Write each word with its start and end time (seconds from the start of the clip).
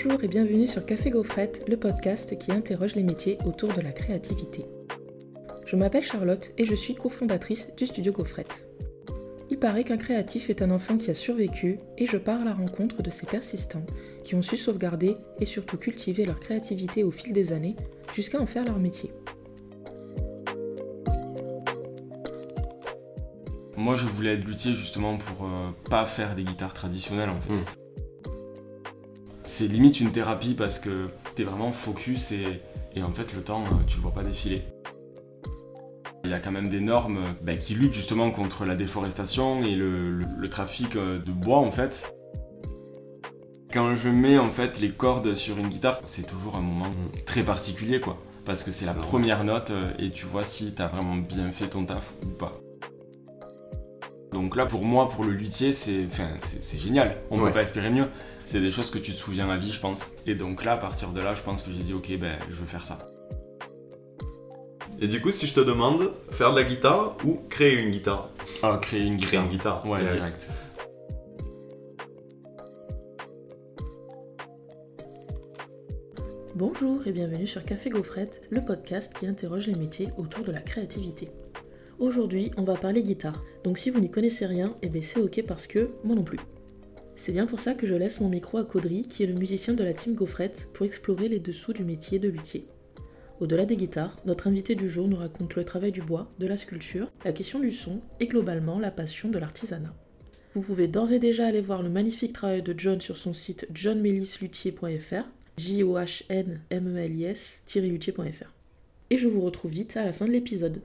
Bonjour 0.00 0.22
et 0.22 0.28
bienvenue 0.28 0.68
sur 0.68 0.86
Café 0.86 1.10
Gaufrette, 1.10 1.64
le 1.66 1.76
podcast 1.76 2.38
qui 2.38 2.52
interroge 2.52 2.94
les 2.94 3.02
métiers 3.02 3.36
autour 3.44 3.72
de 3.72 3.80
la 3.80 3.90
créativité. 3.90 4.64
Je 5.66 5.74
m'appelle 5.74 6.04
Charlotte 6.04 6.52
et 6.56 6.64
je 6.64 6.76
suis 6.76 6.94
cofondatrice 6.94 7.74
du 7.76 7.84
studio 7.84 8.12
Gaufrette. 8.12 8.68
Il 9.50 9.58
paraît 9.58 9.82
qu'un 9.82 9.96
créatif 9.96 10.50
est 10.50 10.62
un 10.62 10.70
enfant 10.70 10.98
qui 10.98 11.10
a 11.10 11.16
survécu 11.16 11.80
et 11.96 12.06
je 12.06 12.16
pars 12.16 12.42
à 12.42 12.44
la 12.44 12.54
rencontre 12.54 13.02
de 13.02 13.10
ces 13.10 13.26
persistants 13.26 13.84
qui 14.22 14.36
ont 14.36 14.42
su 14.42 14.56
sauvegarder 14.56 15.16
et 15.40 15.44
surtout 15.44 15.78
cultiver 15.78 16.24
leur 16.24 16.38
créativité 16.38 17.02
au 17.02 17.10
fil 17.10 17.32
des 17.32 17.52
années 17.52 17.74
jusqu'à 18.14 18.40
en 18.40 18.46
faire 18.46 18.64
leur 18.64 18.78
métier. 18.78 19.10
Moi, 23.76 23.96
je 23.96 24.06
voulais 24.06 24.34
être 24.34 24.44
luthier 24.44 24.74
justement 24.74 25.18
pour 25.18 25.46
euh, 25.46 25.70
pas 25.90 26.06
faire 26.06 26.36
des 26.36 26.44
guitares 26.44 26.74
traditionnelles 26.74 27.30
en 27.30 27.40
fait. 27.40 27.54
Mm. 27.54 27.87
C'est 29.58 29.66
limite 29.66 29.98
une 29.98 30.12
thérapie 30.12 30.54
parce 30.54 30.78
que 30.78 31.06
t'es 31.34 31.42
vraiment 31.42 31.72
focus 31.72 32.30
et, 32.30 32.62
et 32.94 33.02
en 33.02 33.12
fait 33.12 33.34
le 33.34 33.42
temps, 33.42 33.64
euh, 33.64 33.84
tu 33.88 33.96
le 33.96 34.02
vois 34.02 34.12
pas 34.12 34.22
défiler. 34.22 34.62
Il 36.22 36.30
y 36.30 36.32
a 36.32 36.38
quand 36.38 36.52
même 36.52 36.68
des 36.68 36.78
normes 36.78 37.16
euh, 37.18 37.32
bah, 37.42 37.56
qui 37.56 37.74
luttent 37.74 37.92
justement 37.92 38.30
contre 38.30 38.64
la 38.66 38.76
déforestation 38.76 39.64
et 39.64 39.74
le, 39.74 40.12
le- 40.12 40.26
le 40.38 40.48
trafic 40.48 40.94
euh, 40.94 41.18
de 41.18 41.32
bois 41.32 41.58
en 41.58 41.72
fait. 41.72 42.14
Quand 43.72 43.96
je 43.96 44.08
mets 44.10 44.38
en 44.38 44.48
fait 44.48 44.78
les 44.78 44.90
cordes 44.92 45.34
sur 45.34 45.58
une 45.58 45.66
guitare, 45.66 46.02
c'est 46.06 46.24
toujours 46.24 46.54
un 46.54 46.60
moment 46.60 46.90
Mm. 46.90 47.24
très 47.26 47.42
particulier 47.42 47.98
quoi. 47.98 48.16
Parce 48.44 48.62
que 48.62 48.70
c'est 48.70 48.86
la 48.86 48.94
première 48.94 49.42
note 49.42 49.72
et 49.98 50.10
tu 50.10 50.24
vois 50.24 50.44
si 50.44 50.72
t'as 50.72 50.86
vraiment 50.86 51.16
bien 51.16 51.50
fait 51.50 51.66
ton 51.66 51.84
taf 51.84 52.14
ou 52.24 52.28
pas. 52.28 52.60
Donc 54.32 54.54
là, 54.54 54.66
pour 54.66 54.84
moi, 54.84 55.08
pour 55.08 55.24
le 55.24 55.32
luthier, 55.32 55.72
c'est 55.72 56.06
enfin, 56.06 56.28
c'est- 56.60 56.78
génial. 56.78 57.16
On 57.32 57.40
Ouais. 57.40 57.48
peut 57.48 57.54
pas 57.54 57.62
espérer 57.62 57.90
mieux. 57.90 58.06
C'est 58.50 58.62
des 58.62 58.70
choses 58.70 58.90
que 58.90 58.96
tu 58.98 59.12
te 59.12 59.16
souviens 59.18 59.50
à 59.50 59.58
vie, 59.58 59.70
je 59.70 59.78
pense. 59.78 60.06
Et 60.24 60.34
donc 60.34 60.64
là, 60.64 60.72
à 60.72 60.76
partir 60.78 61.10
de 61.10 61.20
là, 61.20 61.34
je 61.34 61.42
pense 61.42 61.62
que 61.62 61.70
j'ai 61.70 61.82
dit, 61.82 61.92
ok, 61.92 62.16
ben, 62.18 62.38
je 62.48 62.54
veux 62.54 62.64
faire 62.64 62.82
ça. 62.86 62.96
Et 64.98 65.06
du 65.06 65.20
coup, 65.20 65.30
si 65.30 65.46
je 65.46 65.52
te 65.52 65.60
demande 65.60 66.10
faire 66.30 66.52
de 66.54 66.56
la 66.58 66.64
guitare 66.64 67.14
ou 67.26 67.40
créer 67.50 67.78
une 67.78 67.90
guitare 67.90 68.30
Ah, 68.62 68.78
créer 68.80 69.02
une 69.02 69.18
Créer 69.20 69.42
guitare. 69.42 69.44
une 69.44 69.50
guitare. 69.50 69.86
Ouais, 69.86 69.98
direct. 70.00 70.16
direct. 70.16 70.48
Bonjour 76.54 77.06
et 77.06 77.12
bienvenue 77.12 77.46
sur 77.46 77.62
Café 77.64 77.90
Gaufrette, 77.90 78.40
le 78.50 78.62
podcast 78.62 79.14
qui 79.18 79.26
interroge 79.26 79.66
les 79.66 79.74
métiers 79.74 80.08
autour 80.16 80.44
de 80.44 80.52
la 80.52 80.60
créativité. 80.60 81.28
Aujourd'hui, 81.98 82.50
on 82.56 82.62
va 82.62 82.74
parler 82.76 83.02
guitare, 83.02 83.42
donc 83.64 83.78
si 83.78 83.90
vous 83.90 84.00
n'y 84.00 84.10
connaissez 84.10 84.46
rien, 84.46 84.74
eh 84.82 84.88
ben 84.88 85.02
c'est 85.02 85.20
ok 85.20 85.42
parce 85.46 85.66
que 85.66 85.90
moi 86.02 86.16
non 86.16 86.24
plus. 86.24 86.38
C'est 87.18 87.32
bien 87.32 87.46
pour 87.46 87.58
ça 87.58 87.74
que 87.74 87.86
je 87.86 87.94
laisse 87.94 88.20
mon 88.20 88.28
micro 88.28 88.58
à 88.58 88.64
Caudry, 88.64 89.02
qui 89.02 89.24
est 89.24 89.26
le 89.26 89.34
musicien 89.34 89.74
de 89.74 89.82
la 89.82 89.92
team 89.92 90.14
Gaufrette, 90.14 90.70
pour 90.72 90.86
explorer 90.86 91.28
les 91.28 91.40
dessous 91.40 91.72
du 91.72 91.82
métier 91.82 92.20
de 92.20 92.28
luthier. 92.28 92.68
Au-delà 93.40 93.66
des 93.66 93.76
guitares, 93.76 94.14
notre 94.24 94.46
invité 94.46 94.76
du 94.76 94.88
jour 94.88 95.08
nous 95.08 95.16
raconte 95.16 95.56
le 95.56 95.64
travail 95.64 95.90
du 95.90 96.00
bois, 96.00 96.30
de 96.38 96.46
la 96.46 96.56
sculpture, 96.56 97.10
la 97.24 97.32
question 97.32 97.58
du 97.58 97.72
son 97.72 98.00
et 98.20 98.28
globalement 98.28 98.78
la 98.78 98.92
passion 98.92 99.30
de 99.30 99.38
l'artisanat. 99.38 99.94
Vous 100.54 100.62
pouvez 100.62 100.86
d'ores 100.86 101.12
et 101.12 101.18
déjà 101.18 101.48
aller 101.48 101.60
voir 101.60 101.82
le 101.82 101.90
magnifique 101.90 102.32
travail 102.32 102.62
de 102.62 102.74
John 102.78 103.00
sur 103.00 103.16
son 103.16 103.32
site 103.32 103.66
johnmelissluthier.fr 103.74 105.24
j 105.56 105.82
o 105.82 105.98
h 105.98 106.22
n 106.28 106.60
m 106.70 106.96
e 106.96 107.04
l 107.04 107.16
i 107.16 107.24
s 107.24 107.64
luthier.fr. 107.74 108.54
Et 109.10 109.18
je 109.18 109.26
vous 109.26 109.40
retrouve 109.40 109.72
vite 109.72 109.96
à 109.96 110.04
la 110.04 110.12
fin 110.12 110.24
de 110.24 110.30
l'épisode. 110.30 110.82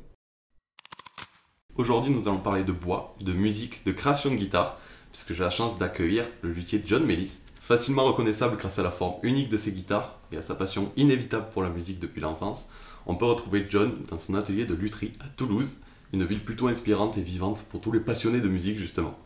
Aujourd'hui, 1.75 2.13
nous 2.13 2.27
allons 2.27 2.39
parler 2.39 2.63
de 2.63 2.72
bois, 2.72 3.16
de 3.23 3.33
musique, 3.33 3.85
de 3.85 3.91
création 3.91 4.31
de 4.31 4.35
guitare, 4.35 4.79
puisque 5.13 5.34
j'ai 5.34 5.44
la 5.44 5.51
chance 5.51 5.78
d'accueillir 5.78 6.25
le 6.41 6.51
luthier 6.51 6.84
John 6.85 7.06
Mellis, 7.06 7.38
facilement 7.62 8.03
reconnaissable 8.03 8.57
grâce 8.57 8.79
à 8.79 8.84
la 8.84 8.91
forme 8.91 9.13
unique 9.22 9.47
de 9.47 9.57
ses 9.57 9.72
guitares 9.72 10.19
et 10.31 10.38
à 10.38 10.41
sa 10.41 10.56
passion 10.56 10.91
inévitable 10.97 11.46
pour 11.53 11.62
la 11.62 11.69
musique 11.69 12.00
depuis 12.00 12.19
l'enfance. 12.19 12.66
On 13.06 13.16
peut 13.16 13.25
retrouver 13.25 13.68
John 13.69 13.94
dans 14.09 14.18
son 14.18 14.34
atelier 14.34 14.66
de 14.66 14.73
lutherie 14.73 15.13
à 15.22 15.28
Toulouse, 15.38 15.78
une 16.13 16.25
ville 16.25 16.44
plutôt 16.44 16.68
inspirante 16.68 17.18
et 17.18 17.22
vivante 17.22 17.63
pour 17.69 17.79
tous 17.79 17.91
les 17.91 18.00
passionnés 18.00 18.41
de 18.41 18.50
musique 18.50 18.79
justement. 18.79 19.18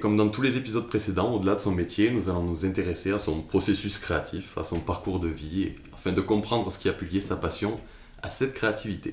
Comme 0.00 0.16
dans 0.16 0.28
tous 0.28 0.42
les 0.42 0.56
épisodes 0.56 0.86
précédents, 0.86 1.32
au-delà 1.32 1.54
de 1.54 1.60
son 1.60 1.72
métier, 1.72 2.10
nous 2.10 2.28
allons 2.28 2.42
nous 2.42 2.64
intéresser 2.64 3.12
à 3.12 3.18
son 3.18 3.42
processus 3.42 3.98
créatif, 3.98 4.58
à 4.58 4.64
son 4.64 4.80
parcours 4.80 5.20
de 5.20 5.28
vie, 5.28 5.72
afin 5.94 6.12
de 6.12 6.20
comprendre 6.20 6.70
ce 6.72 6.78
qui 6.78 6.88
a 6.88 6.92
pu 6.92 7.04
lier 7.06 7.20
sa 7.20 7.36
passion 7.36 7.78
à 8.22 8.30
cette 8.30 8.54
créativité. 8.54 9.12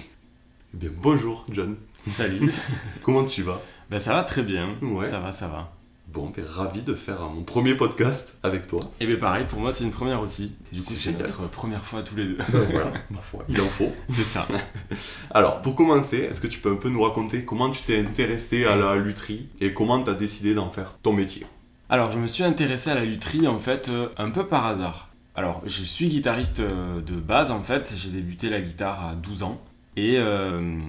Eh 0.74 0.78
bien, 0.78 0.90
bonjour 0.91 1.46
John, 1.52 1.75
Salut. 2.09 2.52
comment 3.03 3.25
tu 3.25 3.44
vas? 3.44 3.62
Ben, 3.91 4.00
ça 4.00 4.14
va 4.14 4.24
très 4.24 4.41
bien. 4.41 4.75
Ouais. 4.81 5.08
Ça 5.08 5.19
va, 5.19 5.31
ça 5.31 5.47
va. 5.47 5.75
Bon, 6.16 6.31
ben, 6.34 6.46
ravi 6.48 6.81
de 6.81 6.94
faire 6.94 7.20
mon 7.24 7.44
premier 7.44 7.76
podcast 7.76 8.38
avec 8.42 8.68
toi. 8.68 8.80
Et 9.02 9.06
ben 9.06 9.18
pareil, 9.18 9.44
pour 9.50 9.59
moi, 9.59 9.74
c'est 9.74 9.84
une 9.84 9.92
première 9.92 10.22
aussi. 10.22 10.53
Du 10.72 10.81
coup, 10.81 10.94
C'est 10.96 11.20
notre 11.20 11.50
première 11.50 11.84
fois 11.84 12.03
tous 12.03 12.16
les 12.16 12.24
deux. 12.24 12.38
voilà, 12.48 12.94
ma 13.09 13.20
foi, 13.20 13.44
il 13.50 13.59
en 13.59 13.66
faut. 13.66 13.92
c'est 14.09 14.24
ça. 14.24 14.48
Alors, 15.31 15.62
pour 15.62 15.76
commencer, 15.76 16.20
est-ce 16.20 16.40
que 16.40 16.48
tu 16.48 16.59
peux 16.59 16.72
un 16.72 16.78
peu 16.78 16.88
nous 16.88 17.02
raconter 17.02 17.44
comment 17.44 17.70
tu 17.70 17.84
t'es 17.84 18.00
intéressé 18.00 18.64
à 18.64 18.78
la 18.78 18.96
lutherie 18.96 19.50
et 19.59 19.74
comment 19.74 20.02
tu 20.02 20.09
as 20.09 20.14
décidé 20.14 20.53
d'en 20.53 20.70
faire 20.70 20.98
ton 21.03 21.12
métier? 21.12 21.46
Alors, 21.90 22.14
je 22.14 22.20
me 22.20 22.28
suis 22.28 22.46
intéressé 22.46 22.92
à 22.92 22.96
la 22.96 23.03
lutherie 23.03 23.46
en 23.46 23.59
fait 23.59 23.90
euh, 23.90 24.08
un 24.18 24.30
peu 24.30 24.47
par 24.47 24.68
hasard. 24.68 25.09
Alors, 25.36 25.64
je 25.66 25.84
suis 25.84 26.08
guitariste 26.08 26.62
euh, 26.62 27.02
de 27.02 27.16
base 27.16 27.52
en 27.52 27.62
fait. 27.62 27.94
J'ai 27.97 28.12
débuté 28.12 28.50
la 28.50 28.62
guitare 28.62 29.06
à 29.06 29.16
12 29.16 29.44
ans. 29.44 29.62
Et 29.97 30.18
euh, 30.18 30.80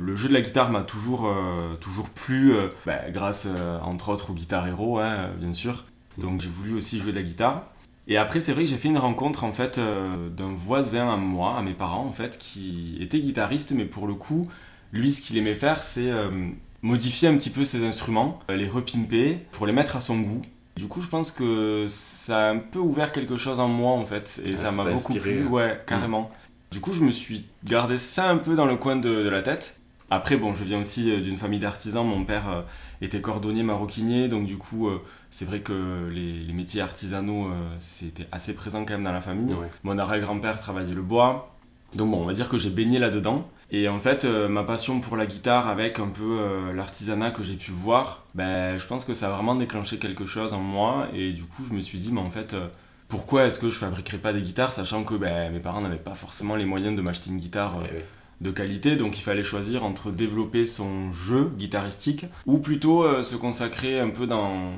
le 0.00 0.16
jeu 0.16 0.28
de 0.28 0.34
la 0.34 0.40
guitare 0.40 0.70
m'a 0.70 0.82
toujours, 0.82 1.26
euh, 1.26 1.74
toujours 1.80 2.08
plu, 2.08 2.54
euh, 2.54 2.68
bah, 2.86 2.98
grâce 3.10 3.46
euh, 3.46 3.78
entre 3.80 4.08
autres 4.08 4.30
au 4.30 4.34
Guitar 4.34 4.66
Hero, 4.66 4.98
hein, 4.98 5.30
bien 5.38 5.52
sûr. 5.52 5.84
Donc 6.18 6.40
j'ai 6.40 6.48
voulu 6.48 6.74
aussi 6.74 6.98
jouer 6.98 7.12
de 7.12 7.16
la 7.16 7.22
guitare. 7.22 7.66
Et 8.08 8.16
après, 8.16 8.40
c'est 8.40 8.52
vrai 8.52 8.64
que 8.64 8.70
j'ai 8.70 8.76
fait 8.76 8.88
une 8.88 8.98
rencontre 8.98 9.44
en 9.44 9.52
fait 9.52 9.78
d'un 9.78 10.52
voisin 10.52 11.12
à 11.12 11.16
moi, 11.16 11.56
à 11.56 11.62
mes 11.62 11.74
parents 11.74 12.04
en 12.04 12.12
fait, 12.12 12.38
qui 12.38 12.96
était 13.00 13.20
guitariste, 13.20 13.72
mais 13.72 13.84
pour 13.84 14.08
le 14.08 14.14
coup, 14.14 14.48
lui, 14.92 15.12
ce 15.12 15.20
qu'il 15.20 15.36
aimait 15.38 15.54
faire, 15.54 15.80
c'est 15.80 16.10
modifier 16.82 17.28
un 17.28 17.36
petit 17.36 17.50
peu 17.50 17.64
ses 17.64 17.86
instruments, 17.86 18.40
les 18.48 18.68
repimper 18.68 19.38
pour 19.52 19.66
les 19.66 19.72
mettre 19.72 19.94
à 19.94 20.00
son 20.00 20.18
goût. 20.18 20.42
Du 20.76 20.88
coup, 20.88 21.02
je 21.02 21.08
pense 21.08 21.30
que 21.30 21.84
ça 21.88 22.48
a 22.48 22.50
un 22.50 22.58
peu 22.58 22.80
ouvert 22.80 23.12
quelque 23.12 23.36
chose 23.36 23.60
en 23.60 23.68
moi 23.68 23.92
en 23.92 24.06
fait, 24.06 24.42
et 24.44 24.54
Ah, 24.54 24.56
ça 24.56 24.72
m'a 24.72 24.84
beaucoup 24.90 25.14
plu, 25.14 25.44
hein. 25.46 25.50
ouais, 25.50 25.80
carrément. 25.86 26.32
Du 26.72 26.80
coup, 26.80 26.92
je 26.92 27.04
me 27.04 27.12
suis 27.12 27.46
gardé 27.64 27.96
ça 27.96 28.28
un 28.28 28.38
peu 28.38 28.56
dans 28.56 28.66
le 28.66 28.76
coin 28.76 28.96
de, 28.96 29.22
de 29.22 29.28
la 29.28 29.42
tête. 29.42 29.79
Après, 30.10 30.36
bon, 30.36 30.54
je 30.54 30.64
viens 30.64 30.80
aussi 30.80 31.10
euh, 31.10 31.20
d'une 31.20 31.36
famille 31.36 31.60
d'artisans. 31.60 32.06
Mon 32.06 32.24
père 32.24 32.48
euh, 32.48 32.62
était 33.00 33.20
cordonnier 33.20 33.62
maroquinier, 33.62 34.28
donc 34.28 34.46
du 34.46 34.58
coup, 34.58 34.88
euh, 34.88 35.00
c'est 35.30 35.44
vrai 35.44 35.60
que 35.60 36.08
les, 36.12 36.40
les 36.40 36.52
métiers 36.52 36.80
artisanaux, 36.80 37.50
c'était 37.78 38.26
assez 38.32 38.54
présent 38.54 38.84
quand 38.84 38.94
même 38.94 39.04
dans 39.04 39.12
la 39.12 39.20
famille. 39.20 39.54
Ouais. 39.54 39.70
Mon 39.84 39.96
arrière-grand-père 39.98 40.60
travaillait 40.60 40.94
le 40.94 41.02
bois. 41.02 41.54
Donc 41.94 42.10
bon, 42.10 42.18
on 42.22 42.24
va 42.24 42.32
dire 42.32 42.48
que 42.48 42.58
j'ai 42.58 42.70
baigné 42.70 42.98
là-dedans. 42.98 43.48
Et 43.72 43.88
en 43.88 44.00
fait, 44.00 44.24
euh, 44.24 44.48
ma 44.48 44.64
passion 44.64 45.00
pour 45.00 45.16
la 45.16 45.26
guitare 45.26 45.68
avec 45.68 46.00
un 46.00 46.08
peu 46.08 46.40
euh, 46.40 46.72
l'artisanat 46.72 47.30
que 47.30 47.44
j'ai 47.44 47.54
pu 47.54 47.70
voir, 47.70 48.24
ben, 48.34 48.78
je 48.78 48.86
pense 48.86 49.04
que 49.04 49.14
ça 49.14 49.28
a 49.28 49.36
vraiment 49.36 49.54
déclenché 49.54 49.98
quelque 49.98 50.26
chose 50.26 50.54
en 50.54 50.60
moi. 50.60 51.08
Et 51.14 51.32
du 51.32 51.44
coup, 51.44 51.64
je 51.68 51.72
me 51.72 51.80
suis 51.80 51.98
dit, 51.98 52.12
mais 52.12 52.20
en 52.20 52.30
fait, 52.30 52.54
euh, 52.54 52.66
pourquoi 53.08 53.46
est-ce 53.46 53.60
que 53.60 53.70
je 53.70 53.76
fabriquerais 53.76 54.18
pas 54.18 54.32
des 54.32 54.42
guitares, 54.42 54.72
sachant 54.72 55.04
que 55.04 55.14
ben, 55.14 55.52
mes 55.52 55.60
parents 55.60 55.80
n'avaient 55.80 55.96
pas 55.96 56.16
forcément 56.16 56.56
les 56.56 56.64
moyens 56.64 56.96
de 56.96 57.02
m'acheter 57.02 57.30
une 57.30 57.38
guitare 57.38 57.78
Ouais, 57.78 57.84
ouais. 57.84 58.06
De 58.40 58.50
qualité, 58.50 58.96
donc 58.96 59.18
il 59.18 59.22
fallait 59.22 59.44
choisir 59.44 59.84
entre 59.84 60.10
développer 60.10 60.64
son 60.64 61.12
jeu 61.12 61.50
guitaristique 61.56 62.24
ou 62.46 62.58
plutôt 62.58 63.04
euh, 63.04 63.22
se 63.22 63.36
consacrer 63.36 64.00
un 64.00 64.10
peu 64.10 64.26
dans 64.26 64.72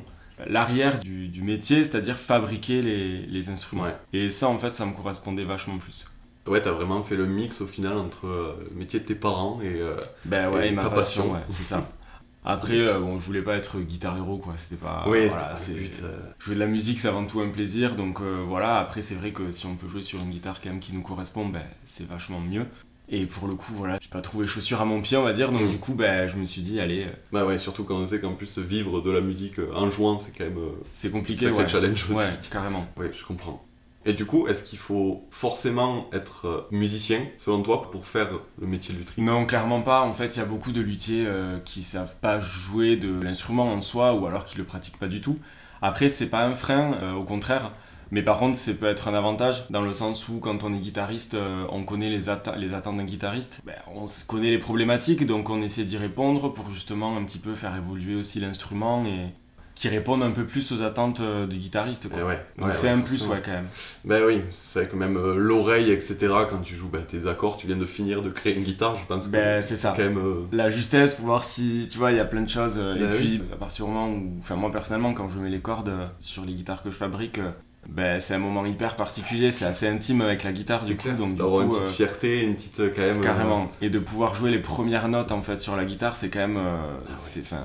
l'arrière 0.46 0.98
du, 0.98 1.28
du 1.28 1.42
métier, 1.42 1.84
c'est-à-dire 1.84 2.16
fabriquer 2.16 2.82
les, 2.82 3.22
les 3.22 3.48
instruments. 3.50 3.84
Ouais. 3.84 3.96
Et 4.12 4.30
ça, 4.30 4.48
en 4.48 4.58
fait, 4.58 4.72
ça 4.74 4.84
me 4.86 4.92
correspondait 4.92 5.44
vachement 5.44 5.78
plus. 5.78 6.06
Ouais, 6.48 6.60
t'as 6.60 6.72
vraiment 6.72 7.04
fait 7.04 7.14
le 7.14 7.26
mix 7.26 7.60
au 7.60 7.68
final 7.68 7.96
entre 7.98 8.26
euh, 8.26 8.68
le 8.72 8.76
métier 8.76 8.98
de 8.98 9.04
tes 9.04 9.14
parents 9.14 9.60
et. 9.62 9.80
euh, 9.80 9.96
Ben 10.24 10.50
ouais, 10.50 10.66
Et 10.66 10.68
et 10.70 10.72
ma 10.72 10.82
ta 10.82 10.90
passion, 10.90 11.22
passion. 11.22 11.34
ouais, 11.34 11.44
c'est 11.48 11.62
ça. 11.62 11.88
Après, 12.44 12.76
euh, 12.76 12.98
bon, 12.98 13.20
je 13.20 13.26
voulais 13.26 13.42
pas 13.42 13.54
être 13.54 13.78
guitar 13.78 14.16
héros, 14.16 14.38
quoi. 14.38 14.54
C'était 14.56 14.74
pas. 14.82 15.08
ouais, 15.08 15.28
voilà, 15.28 15.54
c'était 15.54 15.74
pas 15.74 15.80
le 15.82 15.86
c'est- 15.86 15.98
but. 15.98 16.00
euh, 16.02 16.18
Jouer 16.40 16.54
de 16.56 16.60
la 16.60 16.66
musique, 16.66 16.98
c'est 16.98 17.06
avant 17.06 17.24
tout 17.24 17.40
un 17.40 17.48
plaisir, 17.50 17.94
donc 17.94 18.20
euh, 18.20 18.42
voilà. 18.44 18.80
Après, 18.80 19.00
c'est 19.02 19.14
vrai 19.14 19.30
que 19.30 19.52
si 19.52 19.66
on 19.66 19.76
peut 19.76 19.86
jouer 19.86 20.02
sur 20.02 20.18
une 20.20 20.30
guitare 20.30 20.60
quand 20.60 20.70
même 20.70 20.80
qui 20.80 20.92
nous 20.92 21.02
correspond, 21.02 21.46
ben, 21.48 21.62
c'est 21.84 22.08
vachement 22.08 22.40
mieux. 22.40 22.66
Et 23.14 23.26
pour 23.26 23.46
le 23.46 23.54
coup, 23.54 23.72
voilà, 23.76 23.98
j'ai 24.00 24.08
pas 24.08 24.22
trouvé 24.22 24.46
chaussure 24.46 24.80
à 24.80 24.86
mon 24.86 25.02
pied, 25.02 25.18
on 25.18 25.22
va 25.22 25.34
dire, 25.34 25.52
donc 25.52 25.60
Mm. 25.62 25.70
du 25.70 25.78
coup, 25.78 25.92
ben, 25.92 26.26
je 26.26 26.36
me 26.38 26.46
suis 26.46 26.62
dit, 26.62 26.80
allez, 26.80 27.04
euh, 27.04 27.12
Bah 27.30 27.44
ouais, 27.44 27.58
surtout 27.58 27.84
quand 27.84 27.96
on 27.96 28.06
sait 28.06 28.20
qu'en 28.20 28.32
plus 28.32 28.58
vivre 28.58 29.02
de 29.02 29.10
la 29.10 29.20
musique 29.20 29.58
euh, 29.58 29.70
en 29.74 29.90
jouant, 29.90 30.18
c'est 30.18 30.32
quand 30.36 30.44
même 30.44 30.56
euh, 30.56 30.70
c'est 30.94 31.10
compliqué, 31.10 31.44
sacré 31.46 31.62
ouais. 31.62 31.68
challenge 31.68 32.04
aussi. 32.10 32.14
Ouais, 32.14 32.38
carrément. 32.50 32.86
Oui, 32.96 33.06
je 33.16 33.22
comprends. 33.24 33.62
Et 34.06 34.14
du 34.14 34.24
coup, 34.24 34.48
est-ce 34.48 34.64
qu'il 34.64 34.78
faut 34.80 35.28
forcément 35.30 36.08
être 36.12 36.66
musicien, 36.72 37.20
selon 37.38 37.62
toi, 37.62 37.88
pour 37.90 38.04
faire 38.06 38.30
le 38.60 38.66
métier 38.66 38.92
de 38.94 38.98
lutherie 38.98 39.22
Non, 39.22 39.44
clairement 39.46 39.82
pas. 39.82 40.00
En 40.00 40.12
fait, 40.12 40.34
il 40.34 40.38
y 40.38 40.42
a 40.42 40.46
beaucoup 40.46 40.72
de 40.72 40.80
luthiers 40.80 41.24
euh, 41.26 41.58
qui 41.60 41.82
savent 41.84 42.16
pas 42.20 42.40
jouer 42.40 42.96
de 42.96 43.20
l'instrument 43.22 43.72
en 43.72 43.80
soi 43.80 44.14
ou 44.14 44.26
alors 44.26 44.44
qui 44.44 44.58
le 44.58 44.64
pratiquent 44.64 44.98
pas 44.98 45.06
du 45.06 45.20
tout. 45.20 45.38
Après, 45.82 46.08
c'est 46.08 46.26
pas 46.30 46.44
un 46.46 46.54
frein, 46.54 46.94
euh, 46.94 47.12
au 47.12 47.22
contraire. 47.24 47.70
Mais 48.12 48.22
par 48.22 48.38
contre, 48.38 48.56
ça 48.58 48.72
peut 48.74 48.86
être 48.86 49.08
un 49.08 49.14
avantage 49.14 49.64
dans 49.70 49.82
le 49.82 49.92
sens 49.94 50.28
où 50.28 50.38
quand 50.38 50.62
on 50.64 50.72
est 50.74 50.78
guitariste, 50.78 51.32
euh, 51.34 51.64
on 51.70 51.82
connaît 51.84 52.10
les, 52.10 52.28
atta- 52.28 52.56
les 52.58 52.74
attentes 52.74 52.98
d'un 52.98 53.04
guitariste. 53.04 53.62
Ben, 53.66 53.74
on 53.92 54.04
connaît 54.28 54.50
les 54.50 54.58
problématiques, 54.58 55.26
donc 55.26 55.48
on 55.50 55.62
essaie 55.62 55.84
d'y 55.84 55.96
répondre 55.96 56.52
pour 56.52 56.70
justement 56.70 57.16
un 57.16 57.24
petit 57.24 57.38
peu 57.38 57.54
faire 57.54 57.74
évoluer 57.74 58.14
aussi 58.14 58.38
l'instrument 58.38 59.04
et, 59.06 59.28
qui 59.74 59.88
répondent 59.88 60.22
un 60.22 60.30
peu 60.30 60.44
plus 60.44 60.70
aux 60.72 60.82
attentes 60.82 61.20
euh, 61.20 61.46
du 61.46 61.56
guitariste. 61.56 62.10
Quoi. 62.10 62.22
Ouais, 62.22 62.38
Donc 62.58 62.66
ouais, 62.66 62.72
c'est 62.74 62.88
ouais, 62.88 62.92
un 62.92 63.00
plus, 63.00 63.26
ouais, 63.26 63.40
quand 63.42 63.50
même. 63.52 63.66
Ben 64.04 64.22
oui, 64.26 64.42
c'est 64.50 64.80
vrai 64.80 64.88
que 64.90 64.96
même 64.96 65.16
euh, 65.16 65.34
l'oreille, 65.36 65.90
etc., 65.90 66.16
quand 66.50 66.60
tu 66.60 66.76
joues 66.76 66.88
ben, 66.88 67.02
tes 67.02 67.26
accords, 67.26 67.56
tu 67.56 67.66
viens 67.66 67.78
de 67.78 67.86
finir 67.86 68.20
de 68.20 68.28
créer 68.28 68.54
une 68.54 68.62
guitare, 68.62 68.98
je 68.98 69.06
pense 69.06 69.28
Ben, 69.28 69.62
c'est 69.62 69.78
ça. 69.78 69.94
quand 69.96 70.02
même. 70.02 70.18
euh, 70.18 70.44
La 70.52 70.68
justesse 70.68 71.14
pour 71.14 71.24
voir 71.24 71.44
si, 71.44 71.88
tu 71.90 71.96
vois, 71.96 72.12
il 72.12 72.18
y 72.18 72.20
a 72.20 72.26
plein 72.26 72.42
de 72.42 72.50
choses. 72.50 72.76
et 72.76 73.00
Ben 73.00 73.10
puis, 73.10 73.42
à 73.50 73.56
partir 73.56 73.86
du 73.86 73.90
moment 73.90 74.08
où, 74.10 74.36
enfin, 74.40 74.56
moi 74.56 74.70
personnellement, 74.70 75.14
quand 75.14 75.30
je 75.30 75.38
mets 75.38 75.48
les 75.50 75.60
cordes 75.60 75.90
sur 76.18 76.44
les 76.44 76.52
guitares 76.54 76.82
que 76.82 76.90
je 76.90 76.96
fabrique, 76.96 77.40
ben, 77.88 78.20
c'est 78.20 78.34
un 78.34 78.38
moment 78.38 78.64
hyper 78.64 78.96
particulier, 78.96 79.50
c'est 79.50 79.64
assez 79.64 79.88
intime 79.88 80.20
avec 80.20 80.44
la 80.44 80.52
guitare, 80.52 80.84
du 80.84 80.96
coup. 80.96 81.02
clair, 81.02 81.16
Donc, 81.16 81.30
du 81.32 81.36
d'avoir 81.38 81.62
une 81.62 81.70
petite 81.70 81.82
euh, 81.82 81.86
fierté, 81.86 82.44
une 82.44 82.54
petite 82.54 82.80
euh, 82.80 82.92
quand 82.94 83.02
même. 83.02 83.18
euh, 83.18 83.22
carrément. 83.22 83.70
Et 83.80 83.90
de 83.90 83.98
pouvoir 83.98 84.34
jouer 84.34 84.50
les 84.50 84.60
premières 84.60 85.08
notes, 85.08 85.32
en 85.32 85.42
fait, 85.42 85.60
sur 85.60 85.74
la 85.76 85.84
guitare, 85.84 86.14
c'est 86.16 86.30
quand 86.30 86.38
même. 86.38 86.56
euh, 86.56 86.76
Ah 87.08 87.10
ouais. 87.10 87.16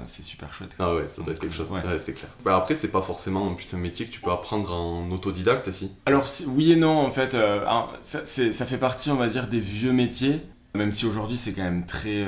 c'est, 0.08 0.24
super 0.24 0.54
chouette. 0.54 0.76
Ah 0.80 0.96
ouais, 0.96 1.08
ça 1.08 1.22
doit 1.22 1.34
être 1.34 1.40
quelque 1.40 1.56
chose. 1.56 1.72
Ouais. 1.72 1.82
Ouais, 1.88 2.00
c'est 2.00 2.14
clair. 2.14 2.32
Ben, 2.44 2.56
après, 2.56 2.76
c'est 2.76 2.88
pas 2.92 3.02
forcément 3.04 3.44
en 3.48 3.54
plus 3.54 3.74
un 3.74 3.78
métier 3.78 4.06
que 4.08 4.12
tu 4.12 4.20
peux 4.20 4.32
apprendre 4.32 4.74
en 4.74 5.10
autodidacte 5.12 5.68
aussi. 5.68 5.92
Alors 6.08 6.26
oui 6.48 6.72
et 6.72 6.76
non 6.76 6.98
en 6.98 7.12
fait, 7.12 7.34
euh, 7.36 7.64
ça, 8.02 8.26
ça 8.26 8.66
fait 8.66 8.78
partie 8.78 9.12
on 9.12 9.16
va 9.16 9.28
dire 9.28 9.48
des 9.48 9.60
vieux 9.60 9.92
métiers, 9.94 10.42
même 10.76 10.92
si 10.92 11.06
aujourd'hui 11.06 11.38
c'est 11.38 11.54
quand 11.54 11.64
même 11.64 11.86
très 11.86 12.26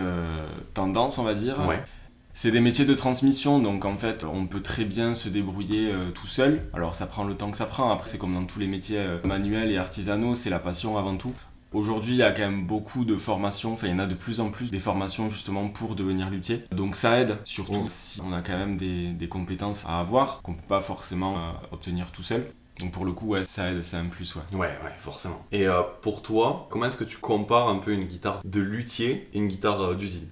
tendance 0.73 1.17
on 1.17 1.23
va 1.23 1.33
dire. 1.33 1.55
Ouais. 1.67 1.81
C'est 2.41 2.51
des 2.51 2.61
métiers 2.61 2.85
de 2.85 2.93
transmission 2.93 3.59
donc 3.59 3.83
en 3.83 3.97
fait 3.97 4.23
on 4.23 4.47
peut 4.47 4.61
très 4.61 4.85
bien 4.85 5.13
se 5.13 5.27
débrouiller 5.27 5.91
euh, 5.91 6.09
tout 6.11 6.27
seul. 6.27 6.61
Alors 6.71 6.95
ça 6.95 7.05
prend 7.05 7.25
le 7.25 7.35
temps 7.35 7.51
que 7.51 7.57
ça 7.57 7.65
prend, 7.65 7.91
après 7.91 8.07
c'est 8.07 8.17
comme 8.17 8.33
dans 8.33 8.45
tous 8.45 8.59
les 8.59 8.67
métiers 8.67 8.97
euh, 8.97 9.17
manuels 9.25 9.73
et 9.73 9.77
artisanaux, 9.77 10.35
c'est 10.35 10.49
la 10.49 10.59
passion 10.59 10.97
avant 10.97 11.17
tout. 11.17 11.33
Aujourd'hui, 11.73 12.13
il 12.13 12.19
y 12.19 12.23
a 12.23 12.31
quand 12.31 12.43
même 12.43 12.65
beaucoup 12.65 13.03
de 13.03 13.17
formations, 13.17 13.73
enfin 13.73 13.87
il 13.87 13.89
y 13.89 13.93
en 13.93 13.99
a 13.99 14.05
de 14.05 14.13
plus 14.13 14.39
en 14.39 14.51
plus 14.51 14.71
des 14.71 14.79
formations 14.79 15.29
justement 15.29 15.67
pour 15.67 15.95
devenir 15.95 16.29
luthier. 16.29 16.63
Donc 16.71 16.95
ça 16.95 17.19
aide, 17.19 17.39
surtout 17.43 17.83
si 17.87 18.21
on 18.23 18.31
a 18.31 18.41
quand 18.41 18.57
même 18.57 18.77
des, 18.77 19.11
des 19.11 19.27
compétences 19.27 19.83
à 19.85 19.99
avoir 19.99 20.41
qu'on 20.41 20.53
peut 20.53 20.61
pas 20.65 20.79
forcément 20.79 21.35
euh, 21.35 21.51
obtenir 21.73 22.09
tout 22.13 22.23
seul. 22.23 22.45
Donc 22.79 22.93
pour 22.93 23.03
le 23.03 23.11
coup, 23.11 23.27
ouais, 23.27 23.43
ça 23.43 23.69
aide, 23.69 23.83
c'est 23.83 23.97
un 23.97 24.05
plus, 24.05 24.33
ouais. 24.37 24.43
Ouais, 24.53 24.59
ouais, 24.81 24.95
forcément. 24.99 25.45
Et 25.51 25.67
pour 26.01 26.21
toi, 26.21 26.67
comment 26.69 26.85
est-ce 26.85 26.95
que 26.95 27.03
tu 27.03 27.17
compares 27.17 27.67
un 27.67 27.79
peu 27.79 27.91
une 27.91 28.05
guitare 28.05 28.39
de 28.45 28.61
luthier 28.61 29.27
et 29.33 29.39
une 29.39 29.49
guitare 29.49 29.93
d'usine? 29.95 30.29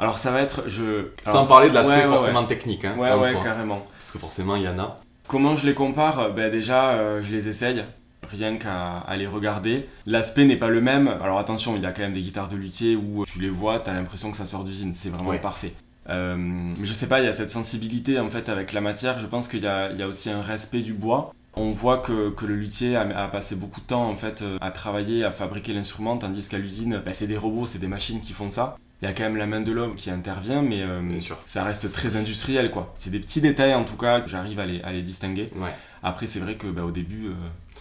Alors 0.00 0.18
ça 0.18 0.30
va 0.32 0.40
être, 0.40 0.64
je... 0.68 1.08
Sans 1.24 1.46
parler 1.46 1.68
de 1.68 1.74
l'aspect 1.74 1.94
ouais, 1.94 2.04
ouais, 2.06 2.16
forcément 2.16 2.44
technique, 2.44 2.84
hein, 2.84 2.96
Ouais, 2.98 3.12
ouais, 3.12 3.32
soi. 3.32 3.42
carrément. 3.44 3.84
Parce 3.98 4.10
que 4.10 4.18
forcément, 4.18 4.56
il 4.56 4.62
y 4.62 4.68
en 4.68 4.78
a. 4.78 4.96
Comment 5.28 5.54
je 5.54 5.66
les 5.66 5.74
compare? 5.74 6.32
Ben 6.34 6.50
déjà, 6.50 6.92
euh, 6.94 7.22
je 7.22 7.30
les 7.30 7.48
essaye, 7.48 7.84
rien 8.28 8.56
qu'à 8.56 9.04
les 9.16 9.26
regarder. 9.26 9.86
L'aspect 10.06 10.46
n'est 10.46 10.56
pas 10.56 10.70
le 10.70 10.80
même. 10.80 11.06
Alors 11.22 11.38
attention, 11.38 11.76
il 11.76 11.82
y 11.82 11.86
a 11.86 11.92
quand 11.92 12.02
même 12.02 12.14
des 12.14 12.22
guitares 12.22 12.48
de 12.48 12.56
luthier 12.56 12.96
où 12.96 13.24
tu 13.26 13.40
les 13.40 13.50
vois, 13.50 13.78
t'as 13.78 13.92
l'impression 13.92 14.30
que 14.30 14.36
ça 14.36 14.46
sort 14.46 14.64
d'usine. 14.64 14.94
C'est 14.94 15.10
vraiment 15.10 15.28
Ouais. 15.30 15.38
parfait. 15.40 15.74
Euh, 16.08 16.34
mais 16.36 16.86
je 16.86 16.92
sais 16.92 17.06
pas, 17.06 17.20
il 17.20 17.26
y 17.26 17.28
a 17.28 17.32
cette 17.32 17.50
sensibilité 17.50 18.18
en 18.18 18.30
fait 18.30 18.48
avec 18.48 18.72
la 18.72 18.80
matière. 18.80 19.18
Je 19.18 19.26
pense 19.26 19.48
qu'il 19.48 19.60
y 19.62 19.66
a, 19.68 19.90
il 19.92 19.98
y 19.98 20.02
a 20.02 20.08
aussi 20.08 20.30
un 20.30 20.40
respect 20.42 20.80
du 20.80 20.94
bois. 20.94 21.32
On 21.54 21.72
voit 21.72 21.98
que, 21.98 22.30
que 22.30 22.46
le 22.46 22.54
luthier 22.54 22.96
a, 22.96 23.02
a 23.24 23.28
passé 23.28 23.54
beaucoup 23.54 23.80
de 23.80 23.86
temps 23.86 24.08
en 24.08 24.16
fait 24.16 24.42
euh, 24.42 24.56
à 24.60 24.70
travailler, 24.70 25.24
à 25.24 25.30
fabriquer 25.30 25.72
l'instrument, 25.74 26.16
tandis 26.16 26.48
qu'à 26.48 26.58
l'usine, 26.58 27.02
ben, 27.04 27.12
c'est 27.12 27.26
des 27.26 27.36
robots, 27.36 27.66
c'est 27.66 27.78
des 27.80 27.88
machines 27.88 28.20
qui 28.20 28.32
font 28.32 28.50
ça. 28.50 28.76
Il 29.02 29.06
y 29.06 29.08
a 29.08 29.14
quand 29.14 29.22
même 29.22 29.36
la 29.36 29.46
main 29.46 29.60
de 29.62 29.72
l'homme 29.72 29.94
qui 29.94 30.10
intervient, 30.10 30.60
mais 30.62 30.82
euh, 30.82 31.20
sûr. 31.20 31.38
ça 31.46 31.64
reste 31.64 31.90
très 31.92 32.16
industriel 32.16 32.70
quoi. 32.70 32.92
C'est 32.96 33.10
des 33.10 33.20
petits 33.20 33.40
détails 33.40 33.74
en 33.74 33.84
tout 33.84 33.96
cas 33.96 34.20
que 34.20 34.28
j'arrive 34.28 34.58
à 34.60 34.66
les, 34.66 34.82
à 34.82 34.92
les 34.92 35.02
distinguer. 35.02 35.50
Ouais. 35.56 35.72
Après, 36.02 36.26
c'est 36.26 36.40
vrai 36.40 36.56
que 36.56 36.66
bah, 36.66 36.84
au 36.84 36.90
début, 36.90 37.26
euh, 37.28 37.34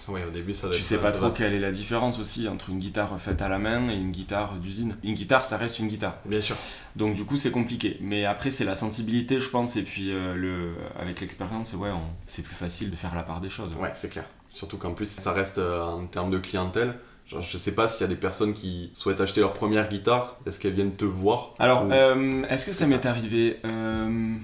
Ouais, 0.07 0.24
au 0.24 0.31
début, 0.31 0.54
ça 0.56 0.68
doit 0.68 0.75
tu 0.75 0.81
sais 0.81 0.98
pas 0.98 1.12
trop 1.12 1.30
quelle 1.30 1.54
est 1.54 1.60
la 1.60 1.71
différence 1.71 2.19
aussi 2.19 2.48
entre 2.48 2.69
une 2.71 2.80
guitare 2.80 3.19
faite 3.21 3.42
à 3.42 3.50
la 3.50 3.60
main 3.60 3.89
et 3.89 3.94
une 3.95 4.12
guitare 4.12 4.54
d'usine. 4.56 4.95
Une 5.04 5.13
guitare, 5.13 5.45
ça 5.45 5.56
reste 5.57 5.77
une 5.80 5.88
guitare. 5.88 6.16
Bien 6.25 6.42
sûr. 6.42 6.56
Donc 6.95 7.16
du 7.16 7.25
coup, 7.25 7.38
c'est 7.38 7.51
compliqué. 7.51 7.98
Mais 8.01 8.25
après, 8.25 8.50
c'est 8.50 8.65
la 8.65 8.75
sensibilité, 8.75 9.39
je 9.39 9.50
pense, 9.50 9.75
et 9.75 9.83
puis 9.83 10.12
euh, 10.12 10.36
le, 10.36 10.72
avec 11.00 11.19
l'expérience, 11.22 11.74
ouais, 11.74 11.89
on- 11.92 12.01
c'est 12.25 12.42
plus 12.42 12.56
facile 12.56 12.89
de 12.92 12.95
faire 12.95 13.13
la 13.13 13.24
part 13.24 13.39
des 13.39 13.50
choses. 13.50 13.72
Ouais, 13.80 13.92
c'est 13.94 14.10
clair. 14.10 14.25
Surtout 14.50 14.77
qu'en 14.77 14.94
plus, 14.94 15.06
ça 15.10 15.31
reste 15.31 15.60
en 15.60 16.06
termes 16.07 16.31
de 16.31 16.39
clientèle. 16.39 16.95
Genre, 17.30 17.42
je 17.42 17.58
sais 17.60 17.74
pas 17.74 17.88
s'il 17.88 18.02
y 18.02 18.04
a 18.06 18.08
des 18.08 18.16
personnes 18.16 18.54
qui 18.54 18.90
souhaitent 18.94 19.22
acheter 19.22 19.40
leur 19.40 19.54
première 19.54 19.88
guitare, 19.88 20.38
est-ce 20.48 20.60
qu'elles 20.60 20.74
viennent 20.74 20.96
te 20.96 21.06
voir 21.06 21.54
Alors, 21.60 21.86
Ou- 21.86 21.92
euh, 21.92 22.44
est-ce 22.50 22.66
que 22.66 22.72
ça 22.72 22.88
m'est 22.88 23.06
arrivé 23.06 23.58
Euh, 23.66 24.36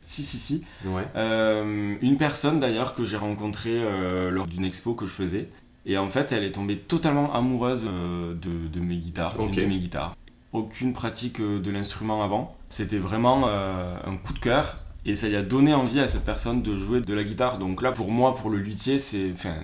Si, 0.00 0.22
si, 0.22 0.36
si. 0.38 0.64
Ouais. 0.84 1.06
Euh, 1.16 1.94
une 2.00 2.16
personne 2.16 2.58
d'ailleurs 2.60 2.94
que 2.94 3.04
j'ai 3.04 3.16
rencontrée 3.18 3.70
euh, 3.82 4.30
lors 4.30 4.46
d'une 4.46 4.64
expo 4.64 4.94
que 4.94 5.06
je 5.06 5.12
faisais. 5.12 5.48
Et 5.86 5.96
en 5.98 6.08
fait, 6.08 6.32
elle 6.32 6.44
est 6.44 6.52
tombée 6.52 6.76
totalement 6.78 7.32
amoureuse 7.34 7.84
de, 7.84 8.34
de 8.68 8.80
mes 8.80 8.96
guitares, 8.96 9.36
de 9.36 9.64
mes 9.64 9.78
guitares. 9.78 10.16
Aucune 10.52 10.92
pratique 10.92 11.40
de 11.40 11.70
l'instrument 11.70 12.22
avant. 12.22 12.52
C'était 12.68 12.98
vraiment 12.98 13.48
un 13.48 14.16
coup 14.24 14.32
de 14.32 14.38
cœur. 14.38 14.78
Et 15.04 15.16
ça 15.16 15.28
lui 15.28 15.34
a 15.36 15.42
donné 15.42 15.74
envie 15.74 15.98
à 15.98 16.06
cette 16.06 16.24
personne 16.24 16.62
de 16.62 16.76
jouer 16.76 17.00
de 17.00 17.12
la 17.14 17.24
guitare. 17.24 17.58
Donc 17.58 17.82
là, 17.82 17.90
pour 17.92 18.10
moi, 18.12 18.34
pour 18.34 18.48
le 18.50 18.58
luthier, 18.58 18.98
c'est 19.00 19.32
enfin, 19.34 19.54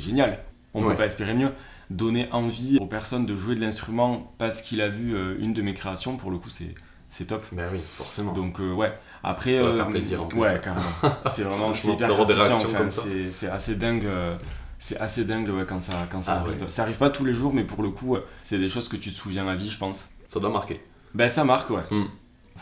génial. 0.00 0.40
On 0.74 0.82
Ouais. 0.82 0.90
peut 0.92 0.96
pas 0.98 1.06
espérer 1.06 1.34
mieux. 1.34 1.52
Donner 1.90 2.28
envie 2.32 2.78
aux 2.80 2.86
personnes 2.86 3.24
de 3.24 3.34
jouer 3.36 3.54
de 3.54 3.60
l'instrument 3.60 4.34
parce 4.36 4.60
qu'il 4.62 4.80
a 4.82 4.88
vu 4.88 5.16
euh, 5.16 5.36
une 5.40 5.54
de 5.54 5.62
mes 5.62 5.72
créations, 5.74 6.16
pour 6.16 6.30
le 6.30 6.36
coup, 6.38 6.50
c'est 6.50 6.74
c'est 7.08 7.24
top. 7.26 7.46
Ben 7.52 7.66
oui, 7.72 7.80
forcément. 7.96 8.32
Donc 8.34 8.60
euh, 8.60 8.74
ouais, 8.74 8.92
après... 9.22 9.56
Ça 9.56 9.62
va 9.62 9.68
euh, 9.70 9.76
faire 9.76 9.88
plaisir, 9.88 10.22
en 10.22 10.26
plus. 10.26 10.38
Ouais, 10.40 10.60
carrément. 10.62 10.84
C'est 11.32 11.42
vraiment 11.44 11.72
c'est 11.74 11.92
hyper 11.92 12.08
gratifiant, 12.08 12.56
enfin, 12.56 12.90
c'est 12.90 13.30
c'est 13.30 13.48
assez 13.48 13.76
dingue. 13.76 14.04
euh, 14.04 14.36
C'est 14.78 14.98
assez 14.98 15.24
dingue 15.24 15.48
ouais, 15.48 15.64
quand 15.66 15.80
ça, 15.80 15.94
quand 16.10 16.20
ça 16.20 16.34
Ah 16.36 16.40
arrive. 16.40 16.62
ouais. 16.64 16.70
Ça 16.70 16.82
arrive 16.82 16.98
pas 16.98 17.08
tous 17.08 17.24
les 17.24 17.32
jours, 17.32 17.54
mais 17.54 17.64
pour 17.64 17.82
le 17.82 17.88
coup, 17.90 18.18
c'est 18.42 18.58
des 18.58 18.68
choses 18.68 18.88
que 18.90 18.96
tu 18.96 19.10
te 19.10 19.16
souviens 19.16 19.48
à 19.48 19.54
vie, 19.54 19.70
je 19.70 19.78
pense. 19.78 20.10
Ça 20.28 20.38
doit 20.40 20.50
marquer. 20.50 20.78
Ben 21.14 21.30
ça 21.30 21.44
marque, 21.44 21.70
ouais. 21.70 21.82
Mm. 21.90 22.04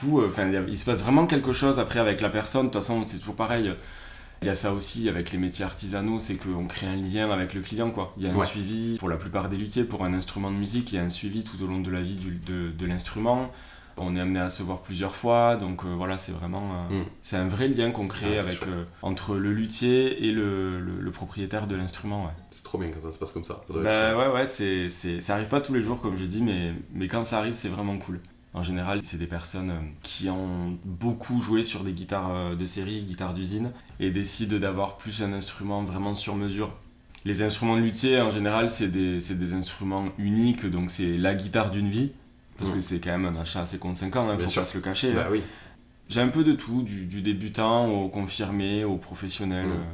Du 0.01 0.09
coup, 0.11 0.23
il 0.69 0.79
se 0.79 0.85
passe 0.85 1.03
vraiment 1.03 1.27
quelque 1.27 1.53
chose 1.53 1.81
après 1.81 1.99
avec 1.99 2.21
la 2.21 2.29
personne. 2.31 2.67
De 2.69 2.71
toute 2.71 2.81
façon, 2.81 3.03
c'est 3.07 3.19
toujours 3.19 3.35
pareil. 3.35 3.75
Il 4.43 4.49
y 4.49 4.51
a 4.51 4.55
ça 4.55 4.73
aussi 4.73 5.09
avec 5.09 5.33
les 5.33 5.39
métiers 5.39 5.65
artisanaux, 5.65 6.19
c'est 6.19 6.37
qu'on 6.37 6.67
crée 6.67 6.87
un 6.87 6.97
lien 6.97 7.31
avec 7.31 7.55
le 7.55 7.61
client, 7.63 7.91
quoi. 7.91 8.13
Il 8.19 8.25
y 8.25 8.29
a 8.29 8.33
un 8.33 8.37
Ouais. 8.37 8.47
suivi, 8.47 8.99
pour 8.99 9.09
la 9.09 9.17
plupart 9.17 9.49
des 9.49 9.57
luthiers, 9.57 9.85
pour 9.85 10.05
un 10.05 10.13
instrument 10.15 10.51
de 10.51 10.57
musique, 10.57 10.93
il 10.93 10.97
y 10.97 10.99
a 10.99 11.03
un 11.03 11.11
suivi 11.11 11.43
tout 11.43 11.63
au 11.63 11.67
long 11.67 11.81
de 11.81 11.91
la 11.91 12.03
vie 12.03 12.17
du- 12.17 12.33
de, 12.47 12.71
de 12.71 12.87
l'instrument. 12.87 13.51
On 13.99 14.15
est 14.15 14.21
amené 14.21 14.41
à 14.41 14.51
se 14.51 14.63
voir 14.63 14.83
plusieurs 14.83 15.17
fois, 15.17 15.57
donc 15.57 15.83
euh, 15.85 15.89
voilà, 15.97 16.19
c'est 16.19 16.33
vraiment... 16.33 16.85
euh, 16.91 17.01
Mm. 17.01 17.05
C'est 17.23 17.37
un 17.39 17.49
vrai 17.49 17.67
lien 17.69 17.91
qu'on 17.93 18.07
crée 18.07 18.37
Ah, 18.37 18.43
avec, 18.43 18.63
euh, 18.67 18.85
entre 19.01 19.37
le 19.37 19.55
luthier 19.55 20.27
et 20.27 20.33
le, 20.33 20.79
le- 20.81 21.01
le 21.01 21.11
propriétaire 21.11 21.67
de 21.67 21.75
l'instrument, 21.77 22.27
ouais. 22.27 22.33
C'est 22.51 22.63
trop 22.63 22.77
bien 22.77 22.89
quand 22.91 23.01
ça 23.07 23.13
se 23.13 23.19
passe 23.19 23.33
comme 23.33 23.45
ça. 23.45 23.63
Bah 23.71 23.81
être- 24.11 24.19
ouais, 24.19 24.35
ouais, 24.35 24.45
c'est, 24.45 24.91
c'est, 24.91 25.23
ça 25.23 25.37
arrive 25.37 25.49
pas 25.49 25.63
tous 25.63 25.73
les 25.73 25.81
jours, 25.81 26.03
comme 26.03 26.19
je 26.19 26.25
dis, 26.27 26.43
mais, 26.43 26.75
mais 26.93 27.09
quand 27.09 27.25
ça 27.25 27.39
arrive, 27.39 27.55
c'est 27.55 27.71
vraiment 27.71 27.97
cool. 27.97 28.21
En 28.57 28.63
général, 28.63 29.01
c'est 29.05 29.19
des 29.19 29.27
personnes 29.27 29.71
euh, 29.71 29.81
qui 30.03 30.31
ont 30.31 30.79
beaucoup 30.87 31.43
joué 31.43 31.63
sur 31.63 31.85
des 31.85 31.93
guitares 31.93 32.31
euh, 32.31 32.55
de 32.57 32.65
série, 32.65 33.03
guitares 33.03 33.35
d'usine, 33.35 33.71
et 34.01 34.11
décident 34.11 34.57
d'avoir 34.57 34.97
plus 34.97 35.23
un 35.23 35.35
instrument 35.35 35.85
vraiment 35.85 36.15
sur 36.15 36.37
mesure. 36.37 36.75
Les 37.27 37.43
instruments 37.43 37.77
de 37.77 37.83
luthier, 37.83 38.19
en 38.23 38.31
général, 38.31 38.71
c'est 38.71 38.89
des, 38.89 39.53
instruments 39.53 40.07
uniques, 40.17 40.65
donc 40.65 40.91
c'est 40.91 41.19
la 41.19 41.35
guitare 41.35 41.71
d'une 41.71 41.91
vie, 41.91 42.13
parce 42.57 42.71
Mm. 42.71 42.75
que 42.75 42.81
c'est 42.81 42.99
quand 42.99 43.19
même 43.19 43.27
un 43.27 43.39
achat 43.39 43.61
assez 43.61 43.79
conséquent, 43.79 44.23
hein, 44.27 44.37
Bien 44.37 44.47
faut 44.47 44.51
sûr. 44.51 44.63
pas 44.63 44.67
se 44.67 44.79
le 44.79 44.83
cacher. 44.83 45.13
Bah 45.13 45.25
hein. 45.27 45.33
oui. 45.33 45.43
J'ai 46.09 46.23
un 46.23 46.29
peu 46.29 46.43
de 46.43 46.53
tout, 46.55 46.83
du, 46.83 47.05
du 47.05 47.21
débutant 47.21 47.89
au 47.89 48.09
confirmé, 48.09 48.85
au 48.85 48.97
professionnel. 48.97 49.67
Mm. 49.67 49.85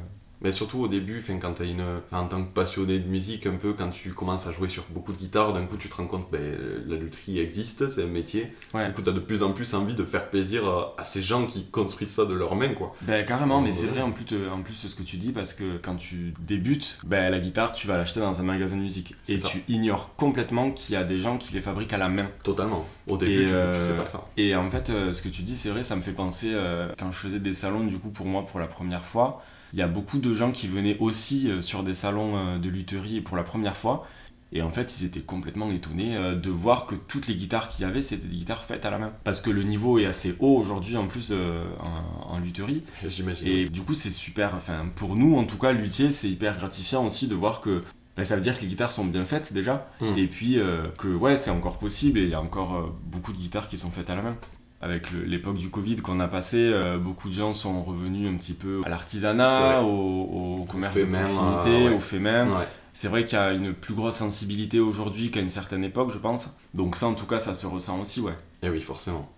Mais 0.43 0.51
surtout 0.51 0.79
au 0.79 0.87
début, 0.87 1.19
enfin, 1.19 1.37
quand 1.39 1.59
une, 1.61 1.81
enfin, 2.11 2.23
en 2.23 2.27
tant 2.27 2.43
que 2.43 2.53
passionné 2.53 2.99
de 2.99 3.07
musique, 3.07 3.45
un 3.45 3.55
peu, 3.55 3.73
quand 3.73 3.89
tu 3.89 4.11
commences 4.13 4.47
à 4.47 4.51
jouer 4.51 4.69
sur 4.69 4.83
beaucoup 4.89 5.13
de 5.13 5.17
guitares, 5.17 5.53
d'un 5.53 5.65
coup 5.65 5.77
tu 5.77 5.89
te 5.89 5.95
rends 5.95 6.07
compte 6.07 6.29
que 6.29 6.37
ben, 6.37 6.57
la 6.87 6.97
lutherie 6.97 7.39
existe, 7.39 7.89
c'est 7.89 8.03
un 8.03 8.07
métier. 8.07 8.53
Ouais. 8.73 8.87
Du 8.87 8.93
coup, 8.93 9.01
t'as 9.01 9.11
de 9.11 9.19
plus 9.19 9.41
en 9.43 9.53
plus 9.53 9.73
envie 9.73 9.95
de 9.95 10.03
faire 10.03 10.29
plaisir 10.29 10.67
à, 10.67 10.95
à 10.97 11.03
ces 11.03 11.21
gens 11.21 11.45
qui 11.47 11.65
construisent 11.65 12.11
ça 12.11 12.25
de 12.25 12.33
leurs 12.33 12.55
mains, 12.55 12.73
quoi. 12.73 12.93
Ben 13.01 13.23
carrément, 13.25 13.61
mais 13.61 13.71
c'est 13.71 13.87
vrai 13.87 14.01
en 14.01 14.11
plus, 14.11 14.25
euh, 14.33 14.49
en 14.49 14.61
plus 14.61 14.73
ce 14.73 14.95
que 14.95 15.03
tu 15.03 15.17
dis 15.17 15.31
parce 15.31 15.53
que 15.53 15.77
quand 15.77 15.95
tu 15.95 16.33
débutes, 16.41 16.99
ben 17.05 17.29
la 17.29 17.39
guitare 17.39 17.73
tu 17.73 17.87
vas 17.87 17.97
l'acheter 17.97 18.19
dans 18.19 18.39
un 18.39 18.43
magasin 18.43 18.75
de 18.75 18.81
musique 18.81 19.15
et 19.27 19.37
ça. 19.37 19.47
tu 19.47 19.63
ignores 19.69 20.15
complètement 20.15 20.71
qu'il 20.71 20.93
y 20.93 20.97
a 20.97 21.03
des 21.03 21.19
gens 21.19 21.37
qui 21.37 21.53
les 21.53 21.61
fabriquent 21.61 21.93
à 21.93 21.97
la 21.97 22.09
main. 22.09 22.27
Totalement. 22.43 22.85
Au 23.07 23.17
début, 23.17 23.33
Et, 23.33 23.45
tu, 23.45 23.47
tu 23.47 23.53
euh, 23.53 23.87
sais 23.87 23.97
pas 23.97 24.05
ça. 24.05 24.25
Et 24.37 24.55
en 24.55 24.69
fait, 24.69 24.89
euh, 24.89 25.13
ce 25.13 25.21
que 25.21 25.29
tu 25.29 25.41
dis, 25.41 25.55
c'est 25.55 25.69
vrai, 25.69 25.83
ça 25.83 25.95
me 25.95 26.01
fait 26.01 26.11
penser 26.13 26.51
euh, 26.53 26.89
quand 26.97 27.11
je 27.11 27.17
faisais 27.17 27.39
des 27.39 27.53
salons 27.53 27.85
du 27.85 27.97
coup 27.99 28.09
pour 28.09 28.25
moi 28.25 28.45
pour 28.45 28.59
la 28.59 28.67
première 28.67 29.03
fois. 29.05 29.41
Il 29.73 29.79
y 29.79 29.81
a 29.81 29.87
beaucoup 29.87 30.19
de 30.19 30.33
gens 30.33 30.51
qui 30.51 30.67
venaient 30.67 30.97
aussi 30.99 31.49
euh, 31.49 31.61
sur 31.61 31.83
des 31.83 31.93
salons 31.93 32.37
euh, 32.37 32.57
de 32.59 32.69
lutherie 32.69 33.21
pour 33.21 33.35
la 33.35 33.43
première 33.43 33.75
fois. 33.75 34.07
Et 34.55 34.61
en 34.61 34.69
fait, 34.69 34.95
ils 34.99 35.05
étaient 35.05 35.21
complètement 35.21 35.71
étonnés 35.71 36.15
euh, 36.15 36.35
de 36.35 36.51
voir 36.51 36.85
que 36.85 36.93
toutes 36.93 37.27
les 37.27 37.35
guitares 37.35 37.69
qu'il 37.69 37.85
y 37.85 37.89
avait, 37.89 38.03
c'était 38.03 38.27
des 38.27 38.37
guitares 38.37 38.63
faites 38.63 38.85
à 38.85 38.91
la 38.91 38.99
main. 38.99 39.11
Parce 39.23 39.41
que 39.41 39.49
le 39.49 39.63
niveau 39.63 39.97
est 39.97 40.05
assez 40.05 40.35
haut 40.39 40.55
aujourd'hui 40.55 40.95
en 40.95 41.07
plus 41.07 41.29
euh, 41.31 41.65
en, 41.79 42.35
en 42.35 42.39
lutherie. 42.39 42.83
J'imagine. 43.07 43.47
Et 43.47 43.67
du 43.67 43.81
coup, 43.81 43.95
c'est 43.95 44.11
super. 44.11 44.53
Enfin, 44.55 44.85
pour 44.95 45.15
nous, 45.15 45.35
en 45.37 45.45
tout 45.45 45.57
cas, 45.57 45.71
luthier, 45.71 46.11
c'est 46.11 46.29
hyper 46.29 46.55
gratifiant 46.55 47.03
aussi 47.03 47.27
de 47.27 47.33
voir 47.33 47.61
que 47.61 47.83
ben, 48.15 48.23
ça 48.23 48.35
veut 48.35 48.41
dire 48.41 48.55
que 48.55 48.61
les 48.61 48.67
guitares 48.67 48.91
sont 48.91 49.05
bien 49.05 49.25
faites 49.25 49.53
déjà. 49.53 49.89
Mm. 49.99 50.17
Et 50.17 50.27
puis 50.27 50.59
euh, 50.59 50.87
que 50.97 51.07
ouais, 51.07 51.37
c'est 51.37 51.49
encore 51.49 51.79
possible 51.79 52.19
et 52.19 52.23
il 52.23 52.29
y 52.29 52.35
a 52.35 52.41
encore 52.41 52.75
euh, 52.75 52.95
beaucoup 53.05 53.33
de 53.33 53.37
guitares 53.37 53.67
qui 53.67 53.77
sont 53.77 53.91
faites 53.91 54.09
à 54.09 54.15
la 54.15 54.21
main. 54.21 54.37
Avec 54.83 55.11
l'époque 55.11 55.57
du 55.57 55.69
Covid 55.69 55.95
qu'on 55.95 56.19
a 56.19 56.27
passé, 56.27 56.57
euh, 56.57 56.97
beaucoup 56.97 57.29
de 57.29 57.33
gens 57.33 57.53
sont 57.53 57.81
revenus 57.81 58.27
un 58.29 58.35
petit 58.35 58.51
peu 58.53 58.81
à 58.85 58.89
l'artisanat, 58.89 59.81
au, 59.81 60.59
au 60.59 60.65
commerce 60.69 60.93
de 60.95 61.05
proximité, 61.05 61.69
euh, 61.69 61.89
ouais. 61.89 61.95
au 61.95 61.99
fait 62.01 62.19
même. 62.19 62.51
Ouais. 62.51 62.67
C'est 62.91 63.07
vrai 63.07 63.23
qu'il 63.23 63.37
y 63.37 63.41
a 63.41 63.53
une 63.53 63.73
plus 63.73 63.93
grosse 63.93 64.17
sensibilité 64.17 64.81
aujourd'hui 64.81 65.31
qu'à 65.31 65.39
une 65.39 65.49
certaine 65.49 65.85
époque, 65.85 66.11
je 66.11 66.17
pense. 66.17 66.49
Donc 66.73 66.97
ça, 66.97 67.07
en 67.07 67.13
tout 67.13 67.25
cas, 67.25 67.39
ça 67.39 67.53
se 67.53 67.65
ressent 67.65 68.01
aussi, 68.01 68.19
ouais. 68.19 68.33
Et 68.61 68.67
Eh 68.67 68.69
oui, 68.69 68.81
forcément. 68.81 69.31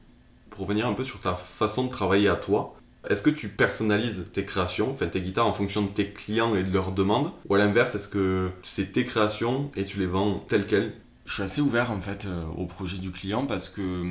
Pour 0.50 0.62
revenir 0.66 0.88
un 0.88 0.94
peu 0.94 1.04
sur 1.04 1.20
ta 1.20 1.36
façon 1.36 1.84
de 1.84 1.90
travailler 1.90 2.28
à 2.28 2.36
toi, 2.36 2.76
Est-ce 3.08 3.22
que 3.22 3.30
tu 3.30 3.50
personnalises 3.50 4.26
tes 4.34 4.46
créations, 4.46 4.90
enfin 4.92 5.06
tes 5.06 5.22
guitares 5.22 5.46
en 5.46 5.54
fonction 5.54 5.84
de 5.84 5.90
tes 5.90 6.08
clients 6.10 6.56
et 6.56 6.64
de 6.64 6.74
leurs 6.74 6.92
demandes 6.92 7.30
Ou 7.48 7.54
à 7.54 7.60
l'inverse, 7.60 7.94
est-ce 7.94 8.08
que 8.08 8.50
c'est 8.64 8.94
tes 8.94 9.06
créations 9.06 9.70
et 9.76 9.86
tu 9.86 10.00
les 10.00 10.08
vends 10.08 10.40
telles 10.50 10.66
quelles? 10.66 10.92
Je 11.26 11.34
suis 11.36 11.44
assez 11.44 11.62
ouvert 11.62 11.92
en 11.92 12.02
fait 12.02 12.26
euh, 12.26 12.44
au 12.58 12.66
projet 12.66 12.98
du 12.98 13.12
client 13.12 13.46
parce 13.46 13.70
que 13.70 14.06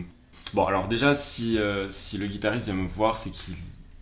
Bon, 0.52 0.64
alors 0.66 0.86
déjà, 0.88 1.14
si, 1.14 1.58
euh, 1.58 1.88
si 1.88 2.18
le 2.18 2.26
guitariste 2.26 2.66
vient 2.66 2.74
me 2.74 2.86
voir, 2.88 3.18
c'est 3.18 3.30
qu'il 3.30 3.54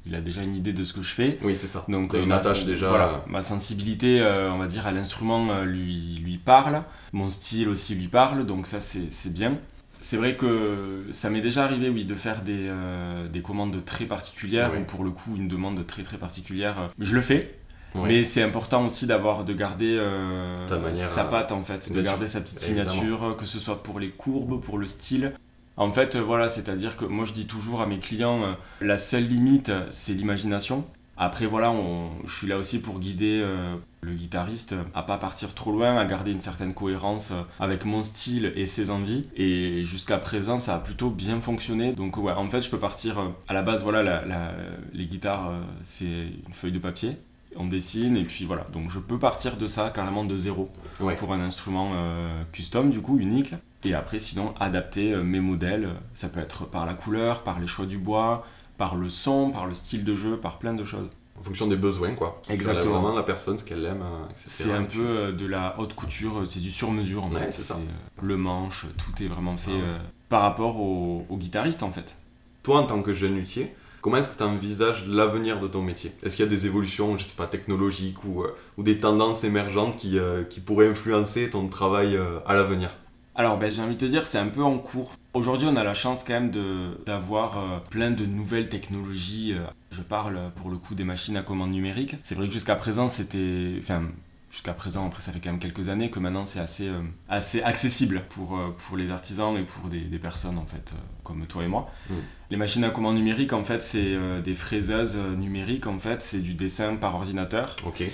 il 0.04 0.16
a 0.16 0.20
déjà 0.20 0.42
une 0.42 0.56
idée 0.56 0.72
de 0.72 0.82
ce 0.82 0.92
que 0.92 1.00
je 1.00 1.12
fais. 1.14 1.38
Oui, 1.42 1.56
c'est 1.56 1.68
ça. 1.68 1.84
Donc, 1.88 2.12
euh, 2.14 2.22
une 2.22 2.28
ma 2.30 2.36
attache 2.38 2.64
déjà. 2.64 2.88
Voilà, 2.88 3.24
ma 3.28 3.40
sensibilité, 3.40 4.20
euh, 4.20 4.50
on 4.52 4.58
va 4.58 4.66
dire, 4.66 4.84
à 4.86 4.90
l'instrument 4.90 5.46
euh, 5.50 5.64
lui, 5.64 6.20
lui 6.24 6.38
parle. 6.38 6.82
Mon 7.12 7.30
style 7.30 7.68
aussi 7.68 7.94
lui 7.94 8.08
parle, 8.08 8.44
donc 8.44 8.66
ça, 8.66 8.80
c'est 8.80 9.32
bien. 9.32 9.58
C'est 10.00 10.16
vrai 10.16 10.34
que 10.36 11.06
ça 11.12 11.30
m'est 11.30 11.40
déjà 11.40 11.62
arrivé, 11.62 11.88
oui, 11.88 12.04
de 12.04 12.16
faire 12.16 12.42
des, 12.42 12.66
euh, 12.68 13.28
des 13.28 13.42
commandes 13.42 13.84
très 13.84 14.04
particulières, 14.06 14.70
Oui. 14.74 14.80
ou 14.80 14.84
pour 14.86 15.04
le 15.04 15.12
coup, 15.12 15.36
une 15.36 15.46
demande 15.46 15.86
très 15.86 16.02
très 16.02 16.16
particulière. 16.18 16.80
euh, 16.80 16.88
Je 16.98 17.14
le 17.14 17.20
fais, 17.20 17.56
Oui. 17.94 18.08
mais 18.08 18.24
c'est 18.24 18.42
important 18.42 18.84
aussi 18.84 19.06
d'avoir, 19.06 19.44
de 19.44 19.52
garder 19.52 19.96
euh, 19.96 20.66
sa 20.96 21.26
euh, 21.26 21.28
patte, 21.30 21.52
en 21.52 21.62
fait, 21.62 21.92
de 21.92 22.02
garder 22.02 22.26
sa 22.26 22.40
petite 22.40 22.58
signature, 22.58 23.22
euh, 23.24 23.34
que 23.34 23.46
ce 23.46 23.60
soit 23.60 23.84
pour 23.84 24.00
les 24.00 24.08
courbes, 24.10 24.60
pour 24.60 24.78
le 24.78 24.88
style. 24.88 25.32
En 25.76 25.90
fait, 25.92 26.16
euh, 26.16 26.20
voilà, 26.20 26.48
c'est-à-dire 26.48 26.96
que 26.96 27.04
moi 27.04 27.24
je 27.24 27.32
dis 27.32 27.46
toujours 27.46 27.80
à 27.80 27.86
mes 27.86 27.98
clients, 27.98 28.42
euh, 28.42 28.52
la 28.80 28.98
seule 28.98 29.24
limite, 29.26 29.72
c'est 29.90 30.12
l'imagination. 30.12 30.84
Après, 31.16 31.46
voilà, 31.46 31.70
on- 31.70 32.10
je 32.26 32.34
suis 32.34 32.46
là 32.46 32.58
aussi 32.58 32.80
pour 32.80 32.98
guider 32.98 33.40
euh, 33.44 33.76
le 34.00 34.12
guitariste 34.14 34.74
à 34.94 35.02
pas 35.02 35.18
partir 35.18 35.54
trop 35.54 35.70
loin, 35.70 35.96
à 35.96 36.04
garder 36.04 36.32
une 36.32 36.40
certaine 36.40 36.74
cohérence 36.74 37.32
avec 37.60 37.84
mon 37.84 38.02
style 38.02 38.52
et 38.56 38.66
ses 38.66 38.90
envies. 38.90 39.28
Et 39.36 39.84
jusqu'à 39.84 40.18
présent, 40.18 40.58
ça 40.58 40.74
a 40.74 40.78
plutôt 40.78 41.10
bien 41.10 41.40
fonctionné. 41.40 41.92
Donc, 41.92 42.16
ouais, 42.16 42.32
en 42.32 42.48
fait, 42.50 42.62
je 42.62 42.70
peux 42.70 42.78
partir. 42.78 43.18
à 43.48 43.54
la 43.54 43.62
base, 43.62 43.82
voilà, 43.82 44.02
la- 44.02 44.24
la- 44.24 44.52
les 44.92 45.06
guitares, 45.06 45.52
c'est 45.82 46.06
une 46.06 46.52
feuille 46.52 46.72
de 46.72 46.78
papier. 46.78 47.16
On 47.56 47.66
dessine 47.66 48.16
et 48.16 48.24
puis 48.24 48.44
voilà. 48.46 48.66
Donc, 48.72 48.90
je 48.90 48.98
peux 48.98 49.18
partir 49.18 49.56
de 49.58 49.66
ça 49.66 49.90
carrément 49.94 50.24
de 50.24 50.36
zéro 50.36 50.70
Ouais. 51.00 51.14
pour 51.16 51.32
un 51.34 51.40
instrument 51.40 51.90
euh, 51.94 52.42
custom, 52.52 52.90
du 52.90 53.00
coup, 53.00 53.18
unique. 53.18 53.54
Et 53.84 53.94
après, 53.94 54.20
sinon, 54.20 54.54
adapter 54.60 55.12
euh, 55.12 55.22
mes 55.22 55.40
modèles. 55.40 55.88
Ça 56.14 56.28
peut 56.28 56.40
être 56.40 56.66
par 56.66 56.86
la 56.86 56.94
couleur, 56.94 57.42
par 57.42 57.58
les 57.60 57.66
choix 57.66 57.86
du 57.86 57.98
bois, 57.98 58.44
par 58.78 58.96
le 58.96 59.08
son, 59.08 59.50
par 59.50 59.66
le 59.66 59.74
style 59.74 60.04
de 60.04 60.14
jeu, 60.14 60.36
par 60.36 60.58
plein 60.58 60.74
de 60.74 60.84
choses. 60.84 61.08
En 61.38 61.42
fonction 61.42 61.66
des 61.66 61.76
besoins, 61.76 62.14
quoi. 62.14 62.40
Exactement. 62.48 63.00
Vraiment 63.00 63.16
la 63.16 63.22
personne, 63.24 63.58
ce 63.58 63.64
qu'elle 63.64 63.84
aime, 63.84 64.02
euh, 64.02 64.24
etc. 64.30 64.42
C'est 64.46 64.72
un 64.72 64.84
peu 64.84 65.04
euh, 65.04 65.32
de 65.32 65.46
la 65.46 65.74
haute 65.78 65.94
couture, 65.94 66.44
c'est 66.48 66.60
du 66.60 66.70
sur-mesure 66.70 67.24
en 67.24 67.32
Ouais, 67.32 67.40
fait. 67.46 67.52
c'est 67.52 67.62
ça. 67.62 67.78
le 68.22 68.36
manche, 68.36 68.86
tout 68.98 69.22
est 69.22 69.26
vraiment 69.26 69.56
fait 69.56 69.72
Ah 69.72 69.78
ouais. 69.94 69.98
par 70.28 70.42
rapport 70.42 70.80
au, 70.80 71.26
au 71.28 71.36
guitariste 71.36 71.82
en 71.82 71.90
fait. 71.90 72.14
Toi, 72.62 72.78
en 72.80 72.84
tant 72.86 73.02
que 73.02 73.12
jeune 73.12 73.34
luthier, 73.34 73.74
comment 74.02 74.18
est-ce 74.18 74.28
que 74.28 74.36
tu 74.36 74.44
envisages 74.44 75.04
l'avenir 75.08 75.58
de 75.58 75.66
ton 75.66 75.82
métier? 75.82 76.12
Est-ce 76.22 76.36
qu'il 76.36 76.44
y 76.44 76.48
a 76.48 76.50
des 76.50 76.66
évolutions, 76.66 77.18
je 77.18 77.24
sais 77.24 77.34
pas, 77.34 77.46
technologiques 77.48 78.22
ou, 78.24 78.42
euh, 78.44 78.54
ou 78.78 78.84
des 78.84 79.00
tendances 79.00 79.42
émergentes 79.42 79.96
qui, 79.98 80.18
euh, 80.20 80.44
qui 80.44 80.60
pourraient 80.60 80.88
influencer 80.88 81.50
ton 81.50 81.66
travail 81.66 82.14
euh, 82.16 82.38
à 82.46 82.54
l'avenir? 82.54 82.90
Alors 83.34 83.58
ben, 83.58 83.72
j'ai 83.72 83.80
envie 83.82 83.94
de 83.96 84.00
te 84.00 84.04
dire, 84.04 84.26
c'est 84.26 84.38
un 84.38 84.48
peu 84.48 84.62
en 84.62 84.78
cours. 84.78 85.12
Aujourd'hui, 85.34 85.66
on 85.70 85.76
a 85.76 85.84
la 85.84 85.94
chance 85.94 86.24
quand 86.24 86.34
même 86.34 86.50
d'avoir 87.06 87.58
euh, 87.58 87.78
plein 87.90 88.10
de 88.10 88.26
nouvelles 88.26 88.68
technologies. 88.68 89.54
euh, 89.54 89.64
Je 89.90 90.02
parle 90.02 90.36
euh, 90.36 90.48
pour 90.50 90.68
le 90.70 90.76
coup 90.76 90.94
des 90.94 91.04
machines 91.04 91.36
à 91.38 91.42
commande 91.42 91.70
numérique. 91.70 92.16
C'est 92.22 92.34
vrai 92.34 92.46
que 92.46 92.52
jusqu'à 92.52 92.76
présent, 92.76 93.08
c'était. 93.08 93.76
Enfin, 93.80 94.02
jusqu'à 94.50 94.74
présent, 94.74 95.06
après, 95.06 95.22
ça 95.22 95.32
fait 95.32 95.40
quand 95.40 95.48
même 95.50 95.58
quelques 95.58 95.88
années 95.88 96.10
que 96.10 96.18
maintenant 96.18 96.44
c'est 96.44 96.60
assez, 96.60 96.88
euh, 96.88 97.00
assez 97.30 97.62
accessible 97.62 98.22
pour, 98.28 98.58
euh, 98.58 98.76
pour 98.76 98.98
les 98.98 99.10
artisans 99.10 99.56
et 99.56 99.62
pour 99.62 99.88
des, 99.88 100.00
des 100.00 100.18
personnes 100.18 100.58
en 100.58 100.66
fait, 100.66 100.92
euh, 100.94 101.00
comme 101.24 101.46
toi 101.46 101.64
et 101.64 101.68
moi. 101.68 101.88
Mm. 102.10 102.14
Les 102.50 102.56
machines 102.58 102.84
à 102.84 102.90
commande 102.90 103.14
numérique, 103.16 103.54
en 103.54 103.64
fait, 103.64 103.82
c'est 103.82 104.14
des 104.42 104.54
fraiseuses 104.54 105.16
numériques, 105.16 105.86
en 105.86 105.98
fait, 105.98 106.20
c'est 106.20 106.40
du 106.40 106.52
dessin 106.52 106.96
par 106.96 107.14
ordinateur. 107.14 107.76
Ok. 107.86 108.04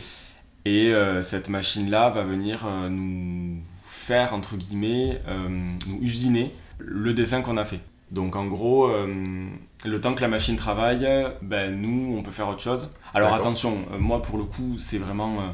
Et 0.64 0.92
cette 1.22 1.48
machine-là 1.48 2.10
va 2.10 2.22
venir 2.22 2.64
nous 2.88 3.60
faire, 4.08 4.32
entre 4.32 4.56
guillemets, 4.56 5.20
euh, 5.28 5.48
nous 5.86 5.98
usiner 6.00 6.46
le 6.78 7.12
dessin 7.12 7.42
qu'on 7.42 7.58
a 7.58 7.64
fait. 7.64 7.80
Donc 8.10 8.36
en 8.36 8.46
gros, 8.46 8.86
euh, 8.86 9.12
le 9.84 10.00
temps 10.00 10.14
que 10.14 10.22
la 10.22 10.28
machine 10.28 10.56
travaille, 10.56 11.06
ben, 11.42 11.66
nous, 11.82 12.16
on 12.16 12.22
peut 12.22 12.30
faire 12.30 12.48
autre 12.48 12.62
chose. 12.62 12.90
Alors 13.12 13.34
attention, 13.34 13.72
euh, 13.92 13.98
moi 13.98 14.22
pour 14.22 14.38
le 14.38 14.44
coup, 14.44 14.78
c'est 14.78 14.98
vraiment... 14.98 15.34
euh, 15.40 15.50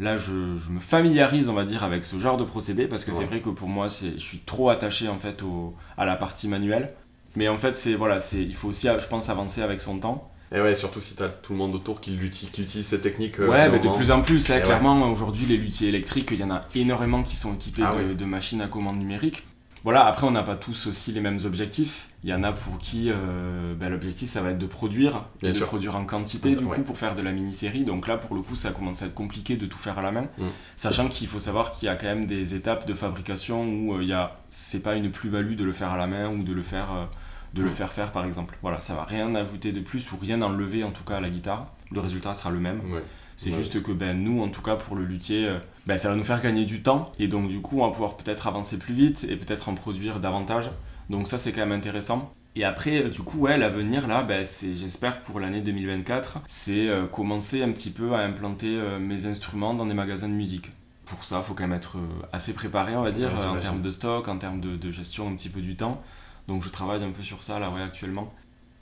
là, 0.00 0.16
je, 0.16 0.58
je 0.58 0.70
me 0.70 0.80
familiarise, 0.80 1.48
on 1.48 1.54
va 1.54 1.64
dire, 1.64 1.84
avec 1.84 2.04
ce 2.04 2.18
genre 2.18 2.36
de 2.36 2.44
procédé, 2.44 2.88
parce 2.88 3.04
que 3.04 3.12
c'est 3.12 3.28
vrai 3.30 3.40
que 3.40 3.50
pour 3.50 3.68
moi, 3.68 3.88
c'est, 3.88 4.14
je 4.14 4.26
suis 4.30 4.38
trop 4.38 4.70
attaché 4.70 5.08
en 5.08 5.20
fait 5.20 5.42
au, 5.42 5.74
à 5.96 6.04
la 6.04 6.16
partie 6.16 6.48
manuelle. 6.48 6.92
Mais 7.36 7.48
en 7.48 7.58
fait, 7.58 7.74
c'est, 7.76 7.94
voilà, 7.94 8.18
c'est, 8.18 8.42
il 8.42 8.56
faut 8.56 8.68
aussi, 8.68 8.88
je 8.88 9.06
pense, 9.06 9.28
avancer 9.28 9.62
avec 9.62 9.80
son 9.80 9.98
temps. 9.98 10.30
Et 10.52 10.60
ouais, 10.60 10.74
surtout 10.74 11.00
si 11.00 11.16
t'as 11.16 11.28
tout 11.28 11.52
le 11.52 11.58
monde 11.58 11.74
autour 11.74 12.00
qui 12.00 12.10
l'utilise, 12.10 12.50
qui 12.52 12.62
utilise 12.62 12.86
ces 12.86 13.00
techniques. 13.00 13.40
euh, 13.40 13.48
Ouais, 13.48 13.68
mais 13.70 13.80
de 13.80 13.88
plus 13.88 14.10
en 14.10 14.22
plus, 14.22 14.50
hein, 14.50 14.56
ouais. 14.56 14.62
clairement, 14.62 15.10
aujourd'hui, 15.10 15.46
les 15.46 15.56
luthiers 15.56 15.88
électriques, 15.88 16.28
il 16.32 16.40
y 16.40 16.44
en 16.44 16.50
a 16.50 16.62
énormément 16.74 17.22
qui 17.22 17.36
sont 17.36 17.54
équipés 17.54 17.82
Ah 17.84 17.94
de, 18.14 18.24
machines 18.24 18.60
à 18.60 18.68
commande 18.68 18.98
numérique. 18.98 19.44
Voilà, 19.82 20.06
après, 20.06 20.26
on 20.26 20.30
n'a 20.30 20.42
pas 20.42 20.56
tous 20.56 20.86
aussi 20.86 21.12
les 21.12 21.20
mêmes 21.20 21.40
objectifs. 21.44 22.08
Il 22.22 22.30
y 22.30 22.32
en 22.32 22.42
a 22.42 22.52
pour 22.52 22.78
qui 22.78 23.10
euh, 23.10 23.74
ben, 23.74 23.90
l'objectif, 23.90 24.30
ça 24.30 24.40
va 24.40 24.52
être 24.52 24.58
de 24.58 24.64
produire, 24.66 25.24
Bien 25.42 25.50
et 25.50 25.52
de 25.52 25.60
produire 25.60 25.94
en 25.96 26.06
quantité, 26.06 26.56
du 26.56 26.64
coup, 26.64 26.80
pour 26.82 26.96
faire 26.96 27.14
de 27.16 27.20
la 27.20 27.32
mini-série. 27.32 27.84
Donc 27.84 28.08
là, 28.08 28.16
pour 28.16 28.34
le 28.34 28.40
coup, 28.40 28.54
ça 28.56 28.70
commence 28.70 29.02
à 29.02 29.06
être 29.06 29.14
compliqué 29.14 29.56
de 29.56 29.66
tout 29.66 29.76
faire 29.76 29.98
à 29.98 30.02
la 30.02 30.10
main. 30.10 30.26
Mm. 30.38 30.48
Sachant 30.76 31.08
qu'il 31.08 31.26
faut 31.26 31.38
savoir 31.40 31.72
qu'il 31.72 31.84
y 31.86 31.90
a 31.90 31.96
quand 31.96 32.06
même 32.06 32.24
des 32.24 32.54
étapes 32.54 32.86
de 32.86 32.94
fabrication 32.94 33.62
où 33.66 33.94
euh, 33.94 34.02
il 34.02 34.08
y 34.08 34.14
a, 34.14 34.38
c'est 34.48 34.82
pas 34.82 34.94
une 34.94 35.10
plus-value 35.10 35.54
de 35.54 35.64
le 35.64 35.72
faire 35.72 35.90
à 35.90 35.98
la 35.98 36.06
main 36.06 36.30
ou 36.30 36.42
de 36.42 36.52
le 36.54 36.62
faire, 36.62 36.90
euh, 36.94 37.04
de 37.54 37.62
le 37.62 37.68
Mm. 37.68 37.72
faire 37.72 37.92
faire, 37.92 38.12
par 38.12 38.24
exemple. 38.24 38.56
Voilà, 38.62 38.80
ça 38.80 38.94
va 38.94 39.04
rien 39.04 39.34
ajouter 39.34 39.72
de 39.72 39.80
plus 39.80 40.10
ou 40.12 40.16
rien 40.20 40.42
enlever, 40.42 40.84
en 40.84 40.90
tout 40.90 41.04
cas, 41.04 41.16
à 41.16 41.20
la 41.20 41.30
guitare. 41.30 41.68
Le 41.90 42.00
résultat 42.00 42.34
sera 42.34 42.50
le 42.50 42.58
même. 42.60 42.80
Ouais. 42.92 43.02
C'est 43.36 43.50
Ouais. 43.50 43.56
juste 43.56 43.82
que 43.82 43.90
ben, 43.92 44.22
nous, 44.22 44.42
en 44.42 44.48
tout 44.48 44.62
cas 44.62 44.76
pour 44.76 44.94
le 44.96 45.04
luthier, 45.04 45.46
euh, 45.48 45.58
ben, 45.86 45.96
ça 45.98 46.08
va 46.08 46.14
nous 46.16 46.22
faire 46.24 46.40
gagner 46.40 46.64
du 46.64 46.82
temps 46.82 47.10
et 47.18 47.26
donc 47.26 47.48
du 47.48 47.60
coup 47.60 47.80
on 47.80 47.86
va 47.86 47.90
pouvoir 47.90 48.16
peut-être 48.16 48.46
avancer 48.46 48.78
plus 48.78 48.94
vite 48.94 49.26
et 49.28 49.34
peut-être 49.36 49.68
en 49.68 49.74
produire 49.74 50.20
davantage. 50.20 50.70
Donc 51.10 51.26
ça 51.26 51.36
c'est 51.36 51.50
quand 51.50 51.62
même 51.62 51.72
intéressant. 51.72 52.32
Et 52.54 52.62
après, 52.62 53.02
euh, 53.06 53.08
du 53.10 53.22
coup, 53.22 53.38
ouais, 53.40 53.58
l'avenir 53.58 54.06
là, 54.06 54.22
ben, 54.22 54.44
c'est, 54.46 54.76
j'espère 54.76 55.20
pour 55.22 55.40
l'année 55.40 55.60
2024, 55.62 56.38
c'est 56.46 56.88
euh, 56.88 57.06
commencer 57.08 57.62
un 57.64 57.72
petit 57.72 57.90
peu 57.90 58.14
à 58.14 58.18
implanter 58.20 58.68
euh, 58.76 59.00
mes 59.00 59.26
instruments 59.26 59.74
dans 59.74 59.86
des 59.86 59.94
magasins 59.94 60.28
de 60.28 60.34
musique. 60.34 60.70
Pour 61.04 61.24
ça, 61.24 61.38
il 61.42 61.44
faut 61.44 61.54
quand 61.54 61.64
même 61.66 61.72
être 61.76 61.96
assez 62.32 62.52
préparé, 62.54 62.94
on 62.96 63.02
va 63.02 63.10
dire, 63.10 63.30
Ouais, 63.36 63.46
en 63.46 63.58
termes 63.58 63.82
de 63.82 63.90
stock, 63.90 64.28
en 64.28 64.38
termes 64.38 64.60
de, 64.60 64.76
de 64.76 64.90
gestion 64.92 65.28
un 65.28 65.34
petit 65.34 65.48
peu 65.50 65.60
du 65.60 65.74
temps. 65.76 66.00
Donc 66.48 66.62
je 66.62 66.68
travaille 66.68 67.02
un 67.02 67.10
peu 67.10 67.22
sur 67.22 67.42
ça 67.42 67.58
là, 67.58 67.70
ouais, 67.70 67.82
actuellement. 67.82 68.32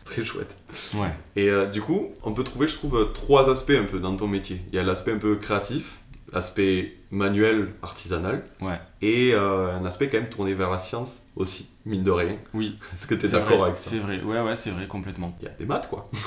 Très 0.05 0.25
chouette. 0.25 0.57
Ouais. 0.95 1.15
Et 1.37 1.49
euh, 1.49 1.67
du 1.67 1.81
coup, 1.81 2.09
on 2.23 2.33
peut 2.33 2.43
trouver, 2.43 2.67
je 2.67 2.75
trouve, 2.75 3.13
trois 3.13 3.51
aspects 3.51 3.71
un 3.71 3.85
peu 3.85 4.01
dans 4.01 4.17
ton 4.17 4.27
métier. 4.27 4.61
Il 4.73 4.77
y 4.77 4.79
a 4.79 4.83
l'aspect 4.83 5.13
un 5.13 5.19
peu 5.19 5.37
créatif, 5.37 6.01
l'aspect 6.33 6.97
manuel, 7.13 7.69
artisanal, 7.83 8.43
Ouais. 8.63 8.81
et 9.03 9.33
euh, 9.35 9.77
un 9.79 9.85
aspect 9.85 10.09
quand 10.09 10.19
même 10.19 10.31
tourné 10.31 10.55
vers 10.55 10.71
la 10.71 10.79
science 10.79 11.19
aussi, 11.37 11.69
mine 11.87 12.03
de 12.05 12.11
rien. 12.11 12.37
Oui. 12.55 12.79
Est-ce 12.95 13.07
que 13.07 13.15
tu 13.15 13.27
es 13.27 13.29
d'accord 13.29 13.65
avec 13.65 13.77
ça 13.77 13.91
C'est 13.91 13.99
vrai, 13.99 14.21
ouais, 14.23 14.41
ouais, 14.41 14.57
c'est 14.57 14.71
vrai, 14.71 14.87
complètement. 14.87 15.37
Il 15.41 15.45
y 15.45 15.49
a 15.49 15.53
des 15.53 15.67
maths, 15.67 15.89
quoi. 15.89 16.11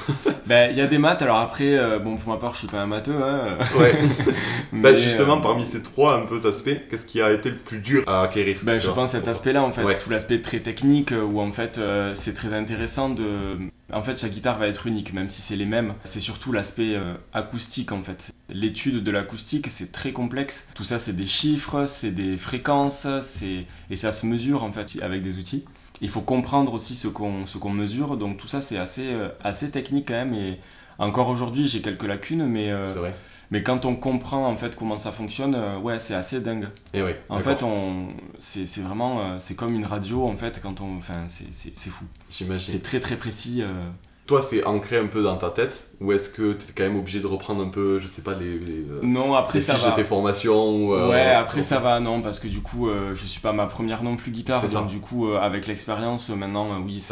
Ben, 0.46 0.70
il 0.70 0.78
y 0.78 0.82
a 0.82 0.86
des 0.86 1.00
maths, 1.00 1.24
alors 1.24 1.38
après, 1.40 1.76
euh, 1.76 1.98
bon, 1.98 2.18
pour 2.18 2.32
ma 2.32 2.38
part, 2.40 2.54
je 2.54 2.60
suis 2.60 2.68
pas 2.68 2.80
un 2.80 2.86
matheux, 2.86 3.16
hein. 3.20 3.58
Ouais. 3.80 3.98
mais, 4.72 4.96
justement, 4.96 5.40
euh, 5.40 5.42
parmi 5.42 5.66
ces 5.66 5.82
trois 5.82 6.20
un 6.22 6.26
peu 6.28 6.48
aspects, 6.48 6.70
qu'est-ce 6.88 7.06
qui 7.08 7.20
a 7.20 7.32
été 7.32 7.50
le 7.50 7.58
plus 7.58 7.80
dur 7.80 8.04
à 8.06 8.22
acquérir 8.22 8.60
Ben, 8.62 8.80
je 8.80 8.92
pense 8.92 9.12
cet 9.12 9.28
aspect-là, 9.28 9.64
en 9.64 9.72
fait, 9.72 9.84
Ouais. 9.84 9.98
tout 9.98 10.12
l'aspect 10.12 10.40
très 10.44 10.60
technique, 10.60 11.12
où 11.12 11.40
en 11.40 11.52
fait, 11.52 11.80
c'est 12.14 12.36
très 12.36 12.54
intéressant 12.54 13.10
de... 13.10 13.58
En 13.94 14.02
fait, 14.04 14.20
chaque 14.20 14.32
guitare 14.32 14.58
va 14.60 14.68
être 14.68 14.86
unique, 14.88 15.14
même 15.14 15.30
si 15.30 15.42
c'est 15.42 15.56
les 15.56 15.66
mêmes. 15.66 15.94
C'est 16.04 16.20
surtout 16.20 16.52
l'aspect 16.52 16.96
acoustique, 17.34 17.92
en 17.92 18.04
fait. 18.04 18.32
L'étude 18.50 19.04
de 19.04 19.12
l'acoustique, 19.12 19.68
c'est 19.70 19.92
très 19.92 20.12
complexe. 20.12 20.68
Tout 20.76 20.84
ça, 20.84 21.00
c'est 21.00 21.14
des 21.16 21.26
chiffres, 21.26 21.86
c'est 21.88 22.12
des 22.12 22.38
fréquences, 22.38 23.08
c'est... 23.22 23.66
et 23.90 23.96
ça 23.96 24.12
se 24.12 24.28
mesure, 24.28 24.64
en 24.64 24.72
fait, 24.72 25.00
avec 25.02 25.24
des 25.24 25.38
outils. 25.40 25.66
Il 26.02 26.10
faut 26.10 26.22
comprendre 26.22 26.74
aussi 26.74 26.94
ce 26.96 27.08
qu'on 27.08 27.48
ce 27.48 27.58
qu'on 27.58 27.72
mesure, 27.72 28.18
donc 28.18 28.38
tout 28.38 28.48
ça, 28.48 28.62
c'est 28.62 28.78
assez, 28.78 29.08
euh, 29.14 29.30
assez 29.44 29.72
technique, 29.72 30.10
quand 30.10 30.14
même, 30.14 30.34
et... 30.36 30.60
Encore 30.98 31.28
aujourd'hui, 31.28 31.68
j'ai 31.68 31.82
quelques 31.82 32.08
lacunes, 32.08 32.46
mais, 32.48 32.72
euh, 32.72 32.94
vrai. 32.96 33.14
mais 33.52 33.64
quand 33.64 33.84
on 33.84 33.98
comprend 33.98 34.48
en 34.48 34.56
fait 34.56 34.78
comment 34.78 34.98
ça 34.98 35.12
fonctionne, 35.12 35.54
euh, 35.54 35.78
ouais, 35.78 36.00
c'est 36.00 36.16
assez 36.16 36.40
dingue. 36.40 36.70
Et 36.94 37.02
ouais, 37.04 37.22
En 37.28 37.40
d'accord. 37.40 37.60
fait, 37.60 37.64
on, 37.66 38.08
c'est, 38.38 38.80
vraiment, 38.80 39.38
c'est 39.40 39.56
comme 39.56 39.76
une 39.76 39.84
radio 39.84 40.26
en 40.26 40.38
fait 40.38 40.62
quand 40.62 40.80
on, 40.80 40.96
enfin, 40.98 41.26
c'est, 41.28 41.54
c'est, 41.54 41.74
c'est 41.76 41.90
fou. 41.90 42.06
j'imagine. 42.32 42.72
C'est 42.72 42.82
très 42.82 43.02
très 43.02 43.18
précis. 43.18 43.62
euh. 43.62 43.90
Toi, 44.28 44.42
c'est 44.42 44.64
ancré 44.64 44.98
un 44.98 45.06
peu 45.06 45.22
dans 45.22 45.38
ta 45.38 45.52
tête, 45.52 45.92
ou 46.02 46.12
est-ce 46.12 46.30
que 46.30 46.54
tu 46.54 46.66
es 46.70 46.74
quand 46.76 46.84
même 46.84 46.98
obligé 46.98 47.20
de 47.20 47.28
reprendre 47.28 47.64
un 47.64 47.70
peu, 47.70 48.00
je 48.00 48.08
sais 48.08 48.24
pas, 48.24 48.34
les, 48.34 48.58
les, 48.58 48.80
euh, 48.90 49.00
Non, 49.04 49.36
après 49.36 49.60
les 49.60 49.64
ça 49.66 49.74
fiches 49.76 49.84
va. 49.84 49.92
de 49.92 49.96
tes 49.98 50.04
formations 50.04 50.68
ou, 50.88 50.94
euh, 50.96 51.12
Ouais, 51.12 51.30
après 51.30 51.62
ça 51.62 51.80
va, 51.80 52.00
non, 52.00 52.22
parce 52.24 52.40
que 52.40 52.48
du 52.48 52.60
coup, 52.62 52.90
euh, 52.90 53.14
je 53.14 53.24
suis 53.26 53.40
pas 53.40 53.54
ma 53.54 53.68
première 53.68 54.02
non 54.02 54.16
plus 54.16 54.32
guitare, 54.32 54.62
ça. 54.62 54.80
donc 54.80 54.88
du 54.88 55.00
coup, 55.00 55.28
euh, 55.30 55.38
avec 55.40 55.68
l'expérience, 55.68 56.30
maintenant, 56.32 56.82
oui, 56.84 57.04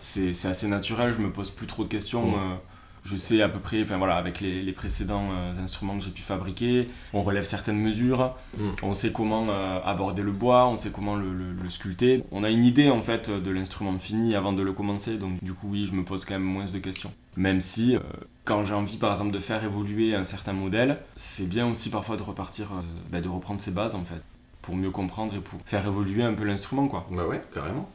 c'est 0.00 0.48
assez 0.48 0.68
naturel. 0.68 1.12
Je 1.14 1.20
me 1.20 1.30
pose 1.30 1.50
plus 1.50 1.66
trop 1.66 1.84
de 1.84 1.88
questions. 1.88 2.26
Mm. 2.28 2.58
Je 3.04 3.16
sais 3.16 3.42
à 3.42 3.48
peu 3.48 3.58
près, 3.58 3.82
enfin 3.82 3.96
voilà, 3.98 4.16
avec 4.16 4.40
les, 4.40 4.72
précédents 4.72 5.30
euh, 5.32 5.54
instruments 5.62 5.96
que 5.96 6.04
j'ai 6.04 6.10
pu 6.10 6.22
fabriquer, 6.22 6.88
on 7.12 7.20
relève 7.20 7.44
certaines 7.44 7.80
mesures, 7.80 8.36
mm. 8.56 8.70
on 8.82 8.94
sait 8.94 9.12
comment 9.12 9.48
euh, 9.48 9.80
aborder 9.84 10.22
le 10.22 10.32
bois, 10.32 10.68
on 10.68 10.76
sait 10.76 10.90
comment 10.90 11.16
le, 11.16 11.28
sculpter. 11.68 12.24
On 12.30 12.44
a 12.44 12.50
une 12.50 12.64
idée 12.64 12.90
en 12.90 13.02
fait 13.02 13.30
de 13.30 13.50
l'instrument 13.50 13.98
fini 13.98 14.34
avant 14.34 14.52
de 14.52 14.62
le 14.62 14.72
commencer, 14.72 15.18
donc 15.18 15.42
du 15.42 15.52
coup 15.52 15.68
oui, 15.70 15.86
je 15.86 15.94
me 15.94 16.04
pose 16.04 16.24
quand 16.24 16.34
même 16.34 16.42
moins 16.42 16.64
de 16.64 16.78
questions. 16.78 17.12
Même 17.36 17.60
si, 17.60 17.94
euh, 17.94 18.00
quand 18.44 18.64
j'ai 18.64 18.74
envie 18.74 18.96
par 18.96 19.10
exemple 19.10 19.32
de 19.32 19.38
faire 19.38 19.62
évoluer 19.64 20.14
un 20.14 20.24
certain 20.24 20.52
modèle, 20.52 20.98
c'est 21.16 21.48
bien 21.48 21.68
aussi 21.68 21.90
parfois 21.90 22.16
de 22.16 22.22
repartir, 22.22 22.68
bah, 23.10 23.20
de 23.20 23.28
reprendre 23.28 23.60
ses 23.60 23.70
bases 23.70 23.94
en 23.94 24.04
fait, 24.04 24.22
pour 24.62 24.76
mieux 24.76 24.90
comprendre 24.90 25.34
et 25.34 25.40
pour 25.40 25.60
faire 25.66 25.86
évoluer 25.86 26.22
un 26.22 26.34
peu 26.34 26.44
l'instrument 26.44 26.88
quoi. 26.88 27.06
Bah 27.10 27.26
ouais, 27.26 27.42
carrément. 27.52 27.88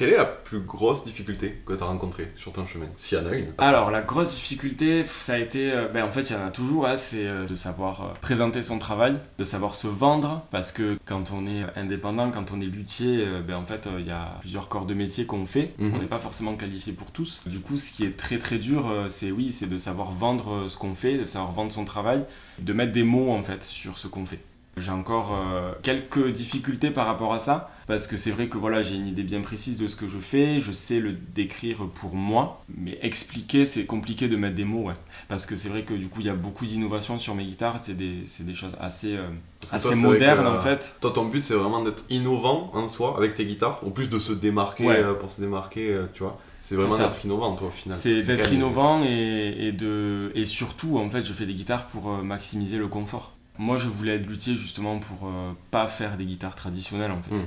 Quelle 0.00 0.14
est 0.14 0.16
la 0.16 0.24
plus 0.24 0.60
grosse 0.60 1.04
difficulté 1.04 1.60
que 1.66 1.74
tu 1.74 1.82
as 1.82 1.84
rencontrée 1.84 2.32
sur 2.34 2.54
ton 2.54 2.66
chemin 2.66 2.86
S'il 2.96 3.18
y 3.18 3.20
en 3.20 3.26
a 3.26 3.34
une? 3.34 3.48
Alors, 3.58 3.90
la 3.90 4.00
grosse 4.00 4.34
difficulté, 4.34 5.04
ça 5.04 5.34
a 5.34 5.36
été. 5.36 5.70
Euh, 5.70 5.88
ben, 5.88 6.06
en 6.06 6.10
fait, 6.10 6.22
il 6.22 6.32
y 6.32 6.36
en 6.36 6.46
a 6.46 6.48
toujours, 6.48 6.86
hein, 6.86 6.96
c'est 6.96 7.26
euh, 7.26 7.44
de 7.44 7.54
savoir 7.54 8.00
euh, 8.00 8.08
présenter 8.22 8.62
son 8.62 8.78
travail, 8.78 9.18
de 9.38 9.44
savoir 9.44 9.74
se 9.74 9.88
vendre, 9.88 10.46
parce 10.50 10.72
que 10.72 10.96
quand 11.04 11.32
on 11.32 11.46
est 11.46 11.66
indépendant, 11.76 12.30
quand 12.30 12.50
on 12.50 12.62
est 12.62 12.64
luthier, 12.64 13.26
ben, 13.46 13.56
en 13.56 13.66
fait, 13.66 13.90
il 13.98 14.06
y 14.06 14.10
a 14.10 14.38
plusieurs 14.40 14.70
corps 14.70 14.86
de 14.86 14.94
métier 14.94 15.26
qu'on 15.26 15.44
fait. 15.44 15.74
Mhm. 15.78 15.92
On 15.94 15.98
n'est 15.98 16.06
pas 16.06 16.18
forcément 16.18 16.54
qualifié 16.54 16.94
pour 16.94 17.10
tous. 17.10 17.42
Du 17.44 17.60
coup, 17.60 17.76
ce 17.76 17.92
qui 17.92 18.06
est 18.06 18.16
très 18.16 18.38
très 18.38 18.56
dur, 18.56 18.90
c'est 19.08 19.30
oui, 19.30 19.52
c'est 19.52 19.68
de 19.68 19.76
savoir 19.76 20.12
vendre 20.12 20.66
ce 20.68 20.78
qu'on 20.78 20.94
fait, 20.94 21.18
de 21.18 21.26
savoir 21.26 21.52
vendre 21.52 21.72
son 21.72 21.84
travail, 21.84 22.24
de 22.58 22.72
mettre 22.72 22.92
des 22.92 23.04
mots 23.04 23.32
en 23.32 23.42
fait 23.42 23.62
sur 23.62 23.98
ce 23.98 24.08
qu'on 24.08 24.24
fait. 24.24 24.40
J'ai 24.76 24.92
encore 24.92 25.36
euh, 25.36 25.72
quelques 25.82 26.32
difficultés 26.32 26.90
par 26.90 27.06
rapport 27.06 27.34
à 27.34 27.40
ça, 27.40 27.70
parce 27.88 28.06
que 28.06 28.16
c'est 28.16 28.30
vrai 28.30 28.48
que 28.48 28.56
voilà, 28.56 28.82
j'ai 28.82 28.94
une 28.94 29.06
idée 29.06 29.24
bien 29.24 29.40
précise 29.40 29.76
de 29.76 29.88
ce 29.88 29.96
que 29.96 30.06
je 30.08 30.18
fais, 30.18 30.60
je 30.60 30.70
sais 30.70 31.00
le 31.00 31.12
décrire 31.12 31.88
pour 31.88 32.14
moi, 32.14 32.62
mais 32.78 32.96
expliquer, 33.02 33.64
c'est 33.64 33.84
compliqué 33.84 34.28
de 34.28 34.36
mettre 34.36 34.54
des 34.54 34.64
mots, 34.64 34.84
ouais. 34.84 34.94
Parce 35.28 35.44
que 35.44 35.56
c'est 35.56 35.68
vrai 35.68 35.82
que 35.82 35.92
du 35.92 36.08
coup, 36.08 36.20
il 36.20 36.26
y 36.26 36.30
a 36.30 36.34
beaucoup 36.34 36.66
d'innovations 36.66 37.18
sur 37.18 37.34
mes 37.34 37.44
guitares, 37.44 37.78
c'est 37.82 37.96
des, 37.96 38.24
des, 38.40 38.54
choses 38.54 38.76
assez, 38.80 39.16
euh, 39.16 39.28
assez 39.72 39.96
modernes 39.96 40.46
en 40.46 40.60
fait. 40.60 40.94
Toi, 41.00 41.10
ton 41.10 41.26
but, 41.26 41.42
c'est 41.42 41.54
vraiment 41.54 41.82
d'être 41.82 42.04
innovant 42.08 42.70
en 42.72 42.86
soi 42.86 43.16
avec 43.16 43.34
tes 43.34 43.44
guitares, 43.44 43.80
en 43.84 43.90
plus 43.90 44.08
de 44.08 44.20
se 44.20 44.32
démarquer 44.32 44.88
euh, 44.88 45.14
pour 45.14 45.32
se 45.32 45.40
démarquer, 45.40 45.98
tu 46.14 46.22
vois. 46.22 46.38
C'est 46.60 46.76
vraiment 46.76 46.96
d'être 46.96 47.24
innovant, 47.24 47.56
toi, 47.56 47.68
au 47.68 47.70
final. 47.70 47.98
C'est 47.98 48.22
d'être 48.22 48.52
innovant 48.52 49.02
et, 49.02 49.56
et, 49.58 49.72
de, 49.72 50.30
et 50.36 50.44
surtout, 50.44 50.98
en 50.98 51.10
fait, 51.10 51.24
je 51.24 51.32
fais 51.32 51.46
des 51.46 51.54
guitares 51.54 51.88
pour 51.88 52.08
maximiser 52.22 52.78
le 52.78 52.86
confort. 52.86 53.34
Moi, 53.60 53.76
je 53.76 53.88
voulais 53.88 54.16
être 54.16 54.26
luthier 54.26 54.56
justement 54.56 54.98
pour 55.00 55.28
euh, 55.28 55.52
pas 55.70 55.86
faire 55.86 56.16
des 56.16 56.24
guitares 56.24 56.56
traditionnelles 56.56 57.10
en 57.10 57.20
fait. 57.20 57.34
Hmm. 57.34 57.46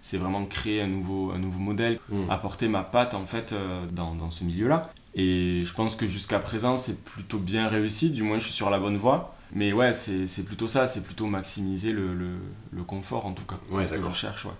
C'est 0.00 0.16
vraiment 0.16 0.46
créer 0.46 0.80
un 0.80 0.86
nouveau, 0.86 1.32
un 1.32 1.38
nouveau 1.38 1.58
modèle, 1.58 2.00
hmm. 2.08 2.30
apporter 2.30 2.66
ma 2.66 2.82
patte 2.82 3.12
en 3.12 3.26
fait 3.26 3.52
euh, 3.52 3.84
dans, 3.92 4.14
dans, 4.14 4.30
ce 4.30 4.44
milieu-là. 4.44 4.90
Et 5.14 5.62
je 5.66 5.74
pense 5.74 5.96
que 5.96 6.06
jusqu'à 6.06 6.38
présent, 6.38 6.78
c'est 6.78 7.04
plutôt 7.04 7.36
bien 7.36 7.68
réussi, 7.68 8.08
du 8.08 8.22
moins 8.22 8.38
je 8.38 8.44
suis 8.44 8.54
sur 8.54 8.70
la 8.70 8.78
bonne 8.78 8.96
voie. 8.96 9.36
Mais 9.52 9.74
ouais, 9.74 9.92
c'est 9.92 10.44
plutôt 10.46 10.66
ça, 10.66 10.86
c'est 10.86 11.02
plutôt 11.02 11.26
maximiser 11.26 11.92
le, 11.92 12.14
le, 12.14 12.30
le, 12.72 12.82
confort 12.82 13.26
en 13.26 13.32
tout 13.32 13.44
cas. 13.44 13.58
c'est 13.70 13.84
ce 13.84 13.94
que 13.96 14.02
je 14.02 14.06
recherche, 14.06 14.46
ouais. 14.46 14.52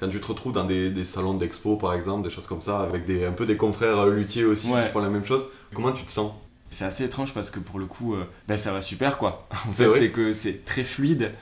Quand 0.00 0.08
tu 0.08 0.18
te 0.18 0.26
retrouves 0.26 0.52
dans 0.52 0.64
des, 0.64 0.88
des 0.88 1.04
salons 1.04 1.34
d'expo 1.34 1.76
par 1.76 1.92
exemple, 1.92 2.26
des 2.26 2.34
choses 2.34 2.46
comme 2.46 2.62
ça, 2.62 2.80
avec 2.80 3.04
des, 3.04 3.26
un 3.26 3.32
peu 3.32 3.44
des 3.44 3.58
confrères 3.58 4.06
luthiers 4.06 4.46
aussi 4.46 4.68
qui 4.68 4.88
font 4.92 5.00
la 5.00 5.10
même 5.10 5.26
chose, 5.26 5.44
comment 5.74 5.92
tu 5.92 6.04
te 6.06 6.10
sens? 6.10 6.32
C'est 6.72 6.84
assez 6.84 7.04
étrange 7.04 7.32
parce 7.34 7.50
que 7.50 7.60
pour 7.60 7.78
le 7.78 7.86
coup, 7.86 8.14
euh, 8.14 8.24
ben, 8.48 8.56
ça 8.56 8.72
va 8.72 8.80
super 8.80 9.18
quoi. 9.18 9.48
En 9.68 9.72
fait, 9.72 9.88
c'est 9.98 10.10
que 10.10 10.32
c'est 10.32 10.64
très 10.64 10.84
fluide. 10.84 11.32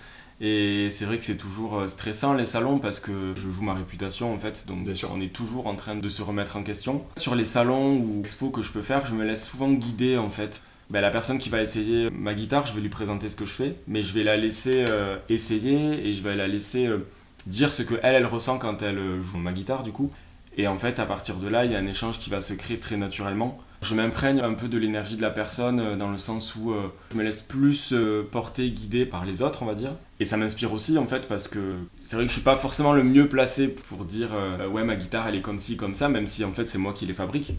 Et 0.43 0.89
c'est 0.91 1.05
vrai 1.05 1.19
que 1.19 1.25
c'est 1.25 1.37
toujours 1.37 1.81
euh, 1.81 1.87
stressant 1.87 2.33
les 2.33 2.47
salons 2.47 2.79
parce 2.79 2.99
que 2.99 3.35
je 3.37 3.51
joue 3.51 3.63
ma 3.63 3.75
réputation 3.75 4.33
en 4.33 4.39
fait, 4.39 4.67
donc 4.67 4.89
on 5.13 5.21
est 5.21 5.33
toujours 5.33 5.67
en 5.67 5.75
train 5.75 5.97
de 5.97 6.09
se 6.09 6.23
remettre 6.23 6.57
en 6.57 6.63
question. 6.63 7.05
Sur 7.17 7.35
les 7.35 7.45
salons 7.45 7.99
ou 7.99 8.21
expos 8.21 8.51
que 8.51 8.63
je 8.63 8.71
peux 8.71 8.81
faire, 8.81 9.05
je 9.05 9.15
me 9.15 9.25
laisse 9.25 9.47
souvent 9.47 9.71
guider 9.71 10.17
en 10.17 10.31
fait. 10.31 10.63
Ben, 10.89 11.03
la 11.03 11.11
personne 11.11 11.39
qui 11.39 11.51
va 11.51 11.61
essayer 11.61 12.11
ma 12.11 12.33
guitare, 12.33 12.67
je 12.67 12.75
vais 12.75 12.81
lui 12.81 12.89
présenter 12.89 13.29
ce 13.29 13.37
que 13.37 13.45
je 13.45 13.53
fais, 13.53 13.77
mais 13.87 14.03
je 14.03 14.15
vais 14.15 14.25
la 14.25 14.39
laisser 14.39 14.87
euh, 14.89 15.19
essayer 15.29 16.09
et 16.09 16.15
je 16.15 16.23
vais 16.23 16.35
la 16.35 16.49
laisser 16.49 16.89
dire 17.47 17.71
ce 17.71 17.83
que 17.83 17.95
elle, 18.03 18.15
elle 18.15 18.27
ressent 18.27 18.59
quand 18.59 18.81
elle 18.81 19.21
joue 19.21 19.39
ma 19.39 19.53
guitare 19.53 19.83
du 19.83 19.93
coup. 19.93 20.11
Et 20.57 20.67
en 20.67 20.79
fait, 20.79 20.99
à 20.99 21.07
partir 21.07 21.37
de 21.37 21.49
là, 21.49 21.67
il 21.67 21.73
y 21.73 21.77
a 21.77 21.79
un 21.79 21.87
échange 21.87 22.19
qui 22.19 22.31
va 22.31 22.41
se 22.41 22.55
créer 22.55 22.81
très 22.81 22.97
naturellement. 22.97 23.59
Je 23.83 23.95
m'imprègne 23.95 24.41
un 24.41 24.53
peu 24.53 24.69
de 24.69 24.77
l'énergie 24.77 25.17
de 25.17 25.23
la 25.23 25.31
personne 25.31 25.81
euh, 25.81 25.97
dans 25.97 26.11
le 26.11 26.19
sens 26.19 26.55
où 26.55 26.73
euh, 26.73 26.93
je 27.13 27.17
me 27.17 27.23
laisse 27.23 27.41
plus 27.41 27.93
euh, 27.93 28.29
porter, 28.31 28.71
guider 28.71 29.07
par 29.07 29.25
les 29.25 29.41
autres, 29.41 29.63
on 29.63 29.67
va 29.67 29.75
dire. 29.75 29.93
Et 30.19 30.27
ça 30.27 30.37
m'inspire 30.37 30.73
aussi 30.73 30.99
en 30.99 31.07
fait 31.07 31.29
parce 31.29 31.49
que 31.49 31.77
c'est 32.05 32.17
vrai 32.17 32.27
que 32.27 32.29
je 32.29 32.35
suis 32.35 32.43
pas 32.43 32.57
forcément 32.57 32.93
le 32.93 33.03
mieux 33.03 33.29
placé 33.29 33.69
pour 33.69 34.05
dire 34.05 34.31
ouais 34.71 34.85
ma 34.85 34.97
guitare 34.97 35.29
elle 35.29 35.37
est 35.37 35.41
comme 35.41 35.59
ci 35.59 35.79
comme 35.79 35.95
ça, 35.95 36.11
même 36.11 36.27
si 36.27 36.45
en 36.45 36.53
fait 36.53 36.67
c'est 36.67 36.77
moi 36.77 36.93
qui 36.93 37.07
les 37.07 37.15
fabrique. 37.15 37.55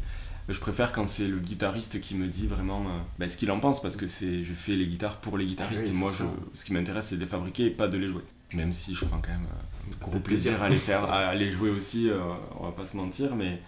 Je 0.48 0.60
préfère 0.60 0.92
quand 0.92 1.08
c'est 1.08 1.28
le 1.28 1.40
guitariste 1.40 2.02
qui 2.02 2.14
me 2.14 2.28
dit 2.28 2.46
vraiment 2.46 2.84
bah, 3.18 3.28
ce 3.28 3.38
qu'il 3.38 3.50
en 3.50 3.60
pense 3.60 3.82
parce 3.82 3.98
que 3.98 4.06
c'est 4.06 4.44
je 4.44 4.54
fais 4.54 4.74
les 4.74 4.86
guitares 4.86 5.18
pour 5.18 5.40
les 5.40 5.46
guitaristes 5.46 5.88
et 5.88 5.92
moi 5.92 6.12
ce 6.54 6.66
qui 6.66 6.74
m'intéresse 6.74 7.08
c'est 7.08 7.16
de 7.16 7.22
les 7.22 7.28
fabriquer 7.28 7.66
et 7.66 7.72
pas 7.72 7.88
de 7.88 7.98
les 7.98 8.08
jouer. 8.08 8.22
Même 8.54 8.72
si 8.72 8.94
je 8.94 9.06
prends 9.06 9.22
quand 9.22 9.32
même 9.32 9.48
un 9.48 10.06
gros 10.06 10.20
plaisir 10.20 10.62
à 10.62 10.70
les 10.70 10.76
faire, 10.76 11.06
à 11.12 11.34
les 11.34 11.52
jouer 11.52 11.72
aussi, 11.72 12.12
on 12.60 12.66
va 12.66 12.72
pas 12.74 12.86
se 12.86 12.96
mentir, 12.96 13.36
mais 13.36 13.60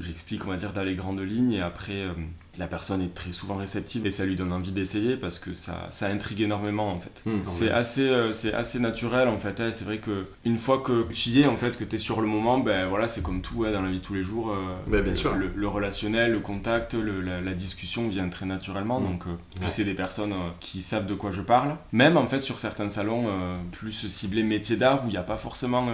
j'explique, 0.00 0.46
on 0.46 0.50
va 0.50 0.56
dire, 0.56 0.72
dans 0.72 0.82
les 0.82 0.94
grandes 0.94 1.20
lignes 1.20 1.52
et 1.52 1.60
après, 1.60 1.92
euh, 1.92 2.12
la 2.58 2.66
personne 2.66 3.00
est 3.00 3.14
très 3.14 3.32
souvent 3.32 3.56
réceptive 3.56 4.04
et 4.06 4.10
ça 4.10 4.24
lui 4.24 4.36
donne 4.36 4.52
envie 4.52 4.72
d'essayer 4.72 5.16
parce 5.16 5.38
que 5.38 5.54
ça, 5.54 5.86
ça 5.90 6.08
intrigue 6.08 6.42
énormément 6.42 6.90
en 6.90 7.00
fait. 7.00 7.22
Hmm, 7.24 7.40
c'est 7.44 7.70
assez, 7.70 8.08
euh, 8.08 8.32
c'est 8.32 8.52
assez 8.52 8.78
naturel 8.78 9.28
en 9.28 9.38
fait. 9.38 9.60
Hein. 9.60 9.70
c'est 9.72 9.84
vrai 9.84 9.98
que 9.98 10.26
une 10.44 10.58
fois 10.58 10.80
que 10.80 11.06
tu 11.12 11.30
y 11.30 11.40
es 11.42 11.46
en 11.46 11.56
fait, 11.56 11.78
que 11.78 11.84
tu 11.84 11.96
es 11.96 11.98
sur 11.98 12.20
le 12.20 12.26
moment, 12.26 12.58
ben 12.58 12.86
voilà, 12.88 13.08
c'est 13.08 13.22
comme 13.22 13.40
tout 13.40 13.64
dans 13.64 13.82
la 13.82 13.90
vie 13.90 14.00
de 14.00 14.04
tous 14.04 14.14
les 14.14 14.22
jours. 14.22 14.50
Euh, 14.50 14.76
ben, 14.86 15.02
bien 15.02 15.14
sûr. 15.14 15.34
Le, 15.34 15.68
relationnel, 15.68 16.32
le 16.32 16.40
contact, 16.40 16.94
la, 16.94 17.54
discussion 17.54 18.08
vient 18.08 18.28
très 18.28 18.46
naturellement. 18.46 19.00
Hmm. 19.00 19.04
Donc, 19.04 19.24
plus 19.58 19.68
c'est 19.68 19.84
des 19.84 19.94
personnes 19.94 20.34
qui 20.60 20.82
savent 20.82 21.06
de 21.06 21.14
quoi 21.14 21.32
je 21.32 21.42
parle. 21.42 21.76
Même 21.92 22.16
en 22.16 22.26
fait 22.26 22.40
sur 22.40 22.58
certains 22.58 22.88
salons 22.88 23.26
plus 23.70 24.08
ciblés 24.08 24.42
métiers 24.42 24.76
d'art 24.76 25.04
où 25.04 25.08
il 25.08 25.12
n'y 25.12 25.16
a 25.16 25.22
pas 25.22 25.36
forcément 25.36 25.86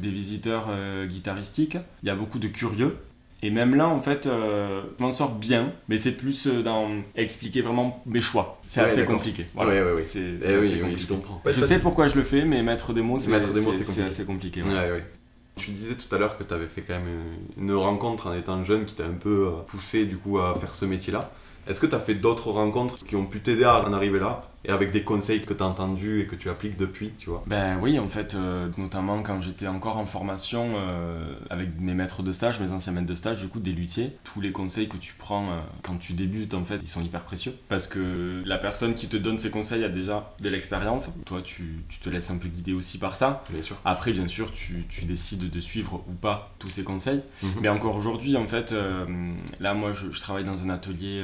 des 0.00 0.10
visiteurs 0.10 0.68
guitaristiques, 1.06 1.78
il 2.02 2.06
y 2.06 2.10
a 2.10 2.16
beaucoup 2.16 2.38
de 2.38 2.48
curieux 2.48 2.96
et 3.42 3.50
même 3.50 3.74
là, 3.74 3.88
en 3.88 4.00
fait, 4.00 4.26
euh, 4.26 4.82
je 4.98 5.04
m'en 5.04 5.12
sors 5.12 5.34
bien, 5.34 5.72
mais 5.88 5.98
c'est 5.98 6.12
plus 6.12 6.46
euh, 6.46 6.62
dans 6.62 6.88
expliquer 7.14 7.60
vraiment 7.60 8.02
mes 8.06 8.20
choix. 8.20 8.60
C'est 8.66 8.80
assez 8.80 9.04
compliqué. 9.04 9.46
Voilà. 9.54 9.72
Ouais, 9.72 9.82
ouais, 9.82 9.92
ouais. 9.94 10.00
C'est 10.00 10.20
eh 10.42 10.56
oui, 10.56 10.80
compliqué. 10.80 11.02
je 11.02 11.06
comprends. 11.06 11.42
Je 11.44 11.60
sais 11.60 11.78
pourquoi 11.78 12.08
je 12.08 12.16
le 12.16 12.22
fais, 12.22 12.44
mais 12.44 12.62
mettre 12.62 12.92
des 12.92 13.02
mots, 13.02 13.18
c'est 13.18 13.32
assez 13.34 14.24
compliqué. 14.24 14.62
Tu 15.56 15.70
disais 15.70 15.94
tout 15.94 16.14
à 16.14 16.18
l'heure 16.18 16.36
que 16.36 16.44
tu 16.44 16.52
avais 16.52 16.66
fait 16.66 16.82
quand 16.82 16.92
même 16.92 17.08
une 17.56 17.72
rencontre 17.72 18.26
en 18.26 18.34
étant 18.34 18.62
jeune 18.62 18.84
qui 18.84 18.94
t'a 18.94 19.04
un 19.06 19.14
peu 19.14 19.46
euh, 19.46 19.62
poussé 19.66 20.04
du 20.04 20.18
coup 20.18 20.38
à 20.38 20.54
faire 20.54 20.74
ce 20.74 20.84
métier-là. 20.84 21.30
Est-ce 21.66 21.80
que 21.80 21.86
tu 21.86 21.94
as 21.94 21.98
fait 21.98 22.14
d'autres 22.14 22.50
rencontres 22.50 23.02
qui 23.02 23.16
ont 23.16 23.24
pu 23.24 23.40
t'aider 23.40 23.64
à 23.64 23.82
en 23.82 23.92
arriver 23.94 24.18
là? 24.18 24.50
Et 24.66 24.70
avec 24.70 24.90
des 24.90 25.02
conseils 25.02 25.42
que 25.42 25.54
tu 25.54 25.62
as 25.62 25.66
entendus 25.66 26.20
et 26.20 26.26
que 26.26 26.34
tu 26.34 26.50
appliques 26.50 26.76
depuis, 26.76 27.12
tu 27.18 27.30
vois 27.30 27.44
Ben 27.46 27.78
oui, 27.80 27.98
en 27.98 28.08
fait, 28.08 28.34
euh, 28.34 28.68
notamment 28.76 29.22
quand 29.22 29.40
j'étais 29.40 29.68
encore 29.68 29.96
en 29.96 30.06
formation 30.06 30.72
euh, 30.74 31.34
avec 31.50 31.78
mes 31.78 31.94
maîtres 31.94 32.22
de 32.22 32.32
stage, 32.32 32.60
mes 32.60 32.72
anciens 32.72 32.92
maîtres 32.92 33.06
de 33.06 33.14
stage, 33.14 33.40
du 33.40 33.48
coup, 33.48 33.60
des 33.60 33.72
luthiers, 33.72 34.16
tous 34.24 34.40
les 34.40 34.50
conseils 34.50 34.88
que 34.88 34.96
tu 34.96 35.14
prends 35.16 35.50
euh, 35.50 35.60
quand 35.82 35.96
tu 35.96 36.14
débutes, 36.14 36.54
en 36.54 36.64
fait, 36.64 36.80
ils 36.82 36.88
sont 36.88 37.02
hyper 37.02 37.22
précieux 37.22 37.54
parce 37.68 37.86
que 37.86 38.42
la 38.44 38.58
personne 38.58 38.94
qui 38.94 39.08
te 39.08 39.16
donne 39.16 39.38
ces 39.38 39.50
conseils 39.50 39.84
a 39.84 39.88
déjà 39.88 40.34
de 40.40 40.48
l'expérience. 40.48 41.10
Toi, 41.24 41.42
tu, 41.42 41.84
tu, 41.88 42.00
te 42.00 42.10
laisses 42.10 42.30
un 42.30 42.38
peu 42.38 42.48
guider 42.48 42.72
aussi 42.72 42.98
par 42.98 43.14
ça. 43.14 43.44
Bien 43.50 43.62
sûr. 43.62 43.76
Après, 43.84 44.12
bien 44.12 44.26
sûr, 44.26 44.52
tu, 44.52 44.84
tu 44.88 45.04
décides 45.04 45.48
de 45.48 45.60
suivre 45.60 46.04
ou 46.08 46.12
pas 46.12 46.54
tous 46.58 46.70
ces 46.70 46.82
conseils. 46.82 47.22
Mhm. 47.42 47.50
Mais 47.60 47.68
encore 47.68 47.94
aujourd'hui, 47.94 48.36
en 48.36 48.46
fait, 48.46 48.74
là, 49.60 49.74
moi, 49.74 49.92
je, 49.94 50.10
je, 50.10 50.20
travaille 50.20 50.44
dans 50.44 50.64
un 50.64 50.70
atelier, 50.70 51.22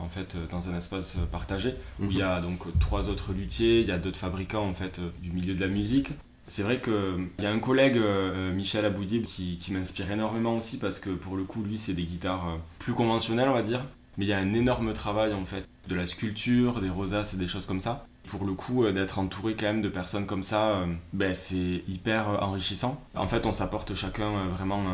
en 0.00 0.08
fait, 0.08 0.36
dans 0.50 0.68
un 0.68 0.76
espace 0.76 1.16
partagé 1.32 1.74
où 2.00 2.04
il 2.04 2.18
y 2.18 2.22
a 2.22 2.40
donc 2.40 2.60
trois 2.84 3.08
autres 3.08 3.32
luthiers, 3.32 3.80
il 3.80 3.86
y 3.86 3.92
a 3.92 3.98
d'autres 3.98 4.18
fabricants 4.18 4.68
en 4.68 4.74
fait 4.74 4.98
euh, 4.98 5.08
du 5.22 5.30
milieu 5.30 5.54
de 5.54 5.60
la 5.60 5.68
musique. 5.68 6.10
C'est 6.46 6.62
vrai 6.62 6.82
qu'il 6.82 6.92
euh, 6.92 7.24
y 7.38 7.46
a 7.46 7.50
un 7.50 7.58
collègue, 7.58 7.96
euh, 7.96 8.52
Michel 8.52 8.84
Aboudib, 8.84 9.24
qui, 9.24 9.58
m'inspire 9.70 10.10
énormément 10.10 10.58
aussi 10.58 10.78
parce 10.78 11.00
que 11.00 11.08
pour 11.08 11.36
le 11.36 11.44
coup, 11.44 11.62
lui, 11.62 11.78
c'est 11.78 11.94
des 11.94 12.02
guitares 12.02 12.58
plus 12.78 12.92
conventionnelles, 12.92 13.48
on 13.48 13.54
va 13.54 13.62
dire. 13.62 13.80
Mais 14.18 14.26
il 14.26 14.28
y 14.28 14.34
a 14.34 14.38
un 14.38 14.52
énorme 14.52 14.92
travail 14.92 15.32
en 15.32 15.46
fait 15.46 15.66
de 15.88 15.94
la 15.94 16.06
sculpture, 16.06 16.82
des 16.82 16.90
rosaces 16.90 17.32
et 17.32 17.38
des 17.38 17.48
choses 17.48 17.64
comme 17.64 17.80
ça. 17.80 18.06
Pour 18.26 18.44
le 18.44 18.52
coup, 18.52 18.86
d'être 18.92 19.18
entouré 19.18 19.54
quand 19.54 19.66
même 19.66 19.82
de 19.82 19.88
personnes 19.88 20.26
comme 20.26 20.42
ça, 20.42 20.86
ben, 21.14 21.34
c'est 21.34 21.82
hyper 21.88 22.28
enrichissant. 22.42 23.02
En 23.14 23.26
fait, 23.26 23.46
on 23.46 23.52
s'apporte 23.52 23.94
chacun 23.94 24.48
vraiment 24.48 24.84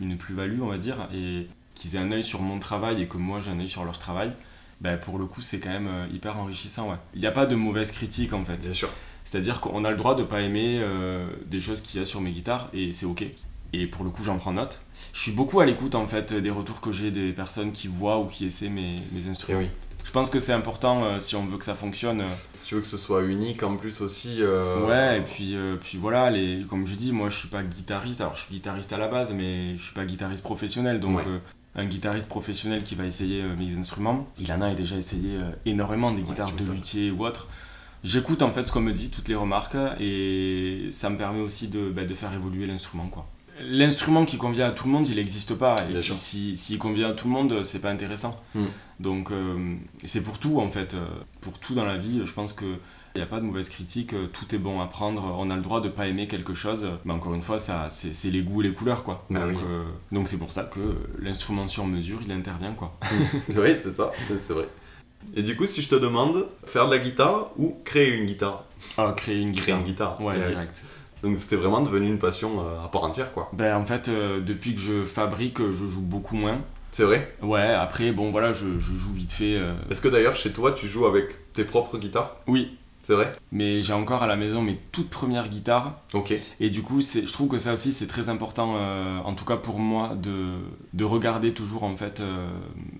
une 0.00 0.16
plus-value, 0.16 0.62
on 0.62 0.68
va 0.68 0.78
dire, 0.78 1.08
et 1.12 1.48
qu'ils 1.74 1.96
aient 1.96 2.00
un 2.00 2.12
œil 2.12 2.24
sur 2.24 2.40
mon 2.40 2.58
travail 2.60 3.02
et 3.02 3.08
que 3.08 3.18
moi 3.18 3.40
j'ai 3.40 3.50
un 3.50 3.60
œil 3.60 3.68
sur 3.68 3.84
leur 3.84 3.98
travail 3.98 4.32
bah, 4.82 4.96
pour 4.96 5.16
le 5.16 5.26
coup, 5.26 5.42
c'est 5.42 5.60
quand 5.60 5.70
même 5.70 5.86
euh, 5.86 6.06
hyper 6.12 6.36
enrichissant. 6.36 6.90
Ouais. 6.90 6.96
Il 7.14 7.20
n'y 7.20 7.26
a 7.28 7.30
pas 7.30 7.46
de 7.46 7.54
mauvaise 7.54 7.92
critique 7.92 8.32
en 8.32 8.44
fait. 8.44 8.56
Bien 8.56 8.74
sûr. 8.74 8.88
C'est-à-dire 9.24 9.60
qu'on 9.60 9.84
a 9.84 9.90
le 9.92 9.96
droit 9.96 10.16
de 10.16 10.24
pas 10.24 10.40
aimer 10.40 10.80
euh, 10.82 11.24
des 11.46 11.60
choses 11.60 11.80
qu'il 11.80 12.00
y 12.00 12.02
a 12.02 12.06
sur 12.06 12.20
mes 12.20 12.32
guitares 12.32 12.68
et 12.74 12.92
c'est 12.92 13.06
ok. 13.06 13.24
Et 13.72 13.86
pour 13.86 14.04
le 14.04 14.10
coup, 14.10 14.24
j'en 14.24 14.36
prends 14.38 14.52
note. 14.52 14.82
Je 15.14 15.20
suis 15.20 15.30
beaucoup 15.30 15.60
à 15.60 15.66
l'écoute 15.66 15.94
en 15.94 16.08
fait 16.08 16.34
des 16.34 16.50
retours 16.50 16.80
que 16.80 16.90
j'ai 16.90 17.12
des 17.12 17.32
personnes 17.32 17.70
qui 17.70 17.86
voient 17.86 18.18
ou 18.18 18.26
qui 18.26 18.44
essaient 18.44 18.68
mes, 18.68 19.02
mes 19.12 19.28
instruments. 19.28 19.60
oui. 19.60 19.68
Je 20.04 20.10
pense 20.10 20.30
que 20.30 20.40
c'est 20.40 20.52
important 20.52 21.04
euh, 21.04 21.20
si 21.20 21.36
on 21.36 21.46
veut 21.46 21.58
que 21.58 21.64
ça 21.64 21.76
fonctionne. 21.76 22.24
Si 22.58 22.66
tu 22.66 22.74
veux 22.74 22.80
que 22.80 22.88
ce 22.88 22.98
soit 22.98 23.22
unique 23.22 23.62
en 23.62 23.76
plus 23.76 24.00
aussi. 24.00 24.42
Ouais, 24.42 25.18
et 25.18 25.20
puis, 25.20 25.54
puis 25.80 25.96
voilà, 25.96 26.28
les, 26.28 26.64
comme 26.68 26.88
je 26.88 26.96
dis, 26.96 27.12
moi 27.12 27.28
je 27.28 27.36
suis 27.36 27.46
pas 27.46 27.62
guitariste. 27.62 28.20
Alors 28.20 28.34
je 28.34 28.40
suis 28.40 28.52
guitariste 28.52 28.92
à 28.92 28.98
la 28.98 29.06
base, 29.06 29.32
mais 29.32 29.78
je 29.78 29.82
suis 29.82 29.94
pas 29.94 30.04
guitariste 30.04 30.42
professionnel. 30.42 30.98
Donc 30.98 31.20
un 31.74 31.84
guitariste 31.86 32.28
professionnel 32.28 32.82
qui 32.84 32.94
va 32.94 33.06
essayer 33.06 33.42
euh, 33.42 33.56
mes 33.56 33.78
instruments, 33.78 34.26
il 34.38 34.52
en 34.52 34.60
a 34.60 34.74
déjà 34.74 34.96
essayé 34.96 35.36
euh, 35.36 35.50
énormément 35.64 36.12
des 36.12 36.22
guitares 36.22 36.52
de 36.52 36.64
luthier 36.70 37.10
ou 37.10 37.24
autre. 37.24 37.48
J'écoute 38.04 38.42
en 38.42 38.50
fait 38.52 38.66
ce 38.66 38.72
qu'on 38.72 38.80
me 38.80 38.92
dit, 38.92 39.10
toutes 39.10 39.28
les 39.28 39.34
remarques, 39.36 39.76
et 40.00 40.88
ça 40.90 41.08
me 41.08 41.16
permet 41.16 41.40
aussi 41.40 41.68
de, 41.68 41.88
bah, 41.90 42.04
de 42.04 42.14
faire 42.14 42.32
évoluer 42.34 42.66
l'instrument. 42.66 43.06
quoi. 43.06 43.26
L'instrument 43.60 44.24
qui 44.24 44.38
convient 44.38 44.66
à 44.66 44.70
tout 44.72 44.86
le 44.86 44.92
monde, 44.92 45.06
il 45.08 45.16
n'existe 45.16 45.54
pas. 45.54 45.76
Et 45.88 45.94
puis 46.00 46.16
si- 46.16 46.56
s'il 46.56 46.78
convient 46.78 47.10
à 47.10 47.12
tout 47.12 47.28
le 47.28 47.32
monde, 47.34 47.62
c'est 47.64 47.78
pas 47.80 47.90
intéressant. 47.90 48.42
Hmm. 48.54 48.66
Donc 48.98 49.30
euh, 49.30 49.76
c'est 50.04 50.22
pour 50.22 50.38
tout 50.38 50.58
en 50.60 50.68
fait. 50.68 50.96
Pour 51.40 51.58
tout 51.58 51.74
dans 51.74 51.84
la 51.84 51.96
vie, 51.96 52.20
je 52.24 52.32
pense 52.32 52.52
que 52.54 52.64
il 53.14 53.18
n'y 53.18 53.22
a 53.22 53.26
pas 53.26 53.40
de 53.40 53.44
mauvaise 53.44 53.68
critique, 53.68 54.14
euh, 54.14 54.26
tout 54.26 54.54
est 54.54 54.58
bon 54.58 54.80
à 54.80 54.86
prendre. 54.86 55.22
On 55.38 55.50
a 55.50 55.56
le 55.56 55.62
droit 55.62 55.80
de 55.80 55.88
pas 55.88 56.06
aimer 56.06 56.26
quelque 56.28 56.54
chose, 56.54 56.86
mais 57.04 57.12
encore 57.12 57.34
une 57.34 57.42
fois, 57.42 57.58
ça, 57.58 57.88
c'est 57.90 58.14
c'est 58.14 58.30
les 58.30 58.42
goûts 58.42 58.62
et 58.62 58.68
les 58.68 58.72
couleurs, 58.72 59.04
quoi. 59.04 59.24
Bah 59.30 59.40
donc 59.40 59.56
oui. 59.58 59.62
euh, 59.68 59.82
donc 60.12 60.28
c'est 60.28 60.38
pour 60.38 60.52
ça 60.52 60.64
que 60.64 60.80
l'instrument 61.18 61.66
sur 61.66 61.86
mesure, 61.86 62.20
il 62.24 62.32
intervient, 62.32 62.72
quoi. 62.72 62.96
oui, 63.50 63.76
c'est 63.82 63.92
ça, 63.92 64.12
c'est 64.38 64.52
vrai. 64.54 64.68
Et 65.36 65.42
du 65.42 65.54
coup, 65.56 65.66
si 65.66 65.82
je 65.82 65.88
te 65.88 65.94
demande, 65.94 66.46
faire 66.66 66.86
de 66.86 66.90
la 66.94 66.98
guitare 66.98 67.50
ou 67.56 67.76
créer 67.84 68.14
une 68.16 68.26
guitare? 68.26 68.64
Ah, 68.98 69.12
créer 69.16 69.40
une 69.40 69.52
Créer 69.52 69.66
guitare. 69.66 69.78
une 69.78 69.84
guitare. 69.84 70.20
Ouais, 70.20 70.40
direct. 70.48 70.82
Donc 71.22 71.38
c'était 71.38 71.54
vraiment 71.56 71.82
devenu 71.82 72.08
une 72.08 72.18
passion 72.18 72.60
euh, 72.66 72.84
à 72.84 72.88
part 72.88 73.04
entière, 73.04 73.32
quoi. 73.32 73.48
Ben 73.52 73.76
en 73.76 73.84
fait, 73.84 74.08
euh, 74.08 74.40
depuis 74.40 74.74
que 74.74 74.80
je 74.80 75.04
fabrique, 75.04 75.58
je 75.60 75.86
joue 75.86 76.00
beaucoup 76.00 76.34
moins. 76.34 76.60
C'est 76.90 77.04
vrai? 77.04 77.34
Ouais, 77.40 77.62
après, 77.72 78.10
bon 78.12 78.30
voilà, 78.32 78.52
je, 78.52 78.80
je 78.80 78.92
joue 78.94 79.12
vite 79.12 79.30
fait. 79.32 79.56
euh, 79.56 79.74
Est-ce 79.90 80.00
que 80.00 80.08
d'ailleurs, 80.08 80.34
chez 80.34 80.52
toi, 80.52 80.72
tu 80.72 80.88
joues 80.88 81.06
avec 81.06 81.52
tes 81.52 81.64
propres 81.64 81.96
guitares? 81.98 82.36
Oui, 82.48 82.76
C'est 83.02 83.14
vrai 83.14 83.32
mais 83.50 83.82
j'ai 83.82 83.92
encore 83.92 84.22
à 84.22 84.26
la 84.26 84.36
maison 84.36 84.62
mes 84.62 84.78
toutes 84.92 85.10
premières 85.10 85.48
guitares. 85.48 86.00
Ok. 86.14 86.34
Et 86.60 86.70
du 86.70 86.82
coup, 86.82 87.00
c'est- 87.00 87.26
je 87.26 87.32
trouve 87.32 87.48
que 87.48 87.58
ça 87.58 87.72
aussi, 87.72 87.92
c'est 87.92 88.06
très 88.06 88.28
important, 88.28 88.72
euh, 88.76 89.18
en 89.18 89.34
tout 89.34 89.44
cas 89.44 89.56
pour 89.56 89.78
moi, 89.78 90.14
de, 90.14 90.54
de 90.92 91.04
regarder 91.04 91.52
toujours 91.52 91.82
en 91.82 91.96
fait 91.96 92.20
euh, 92.20 92.48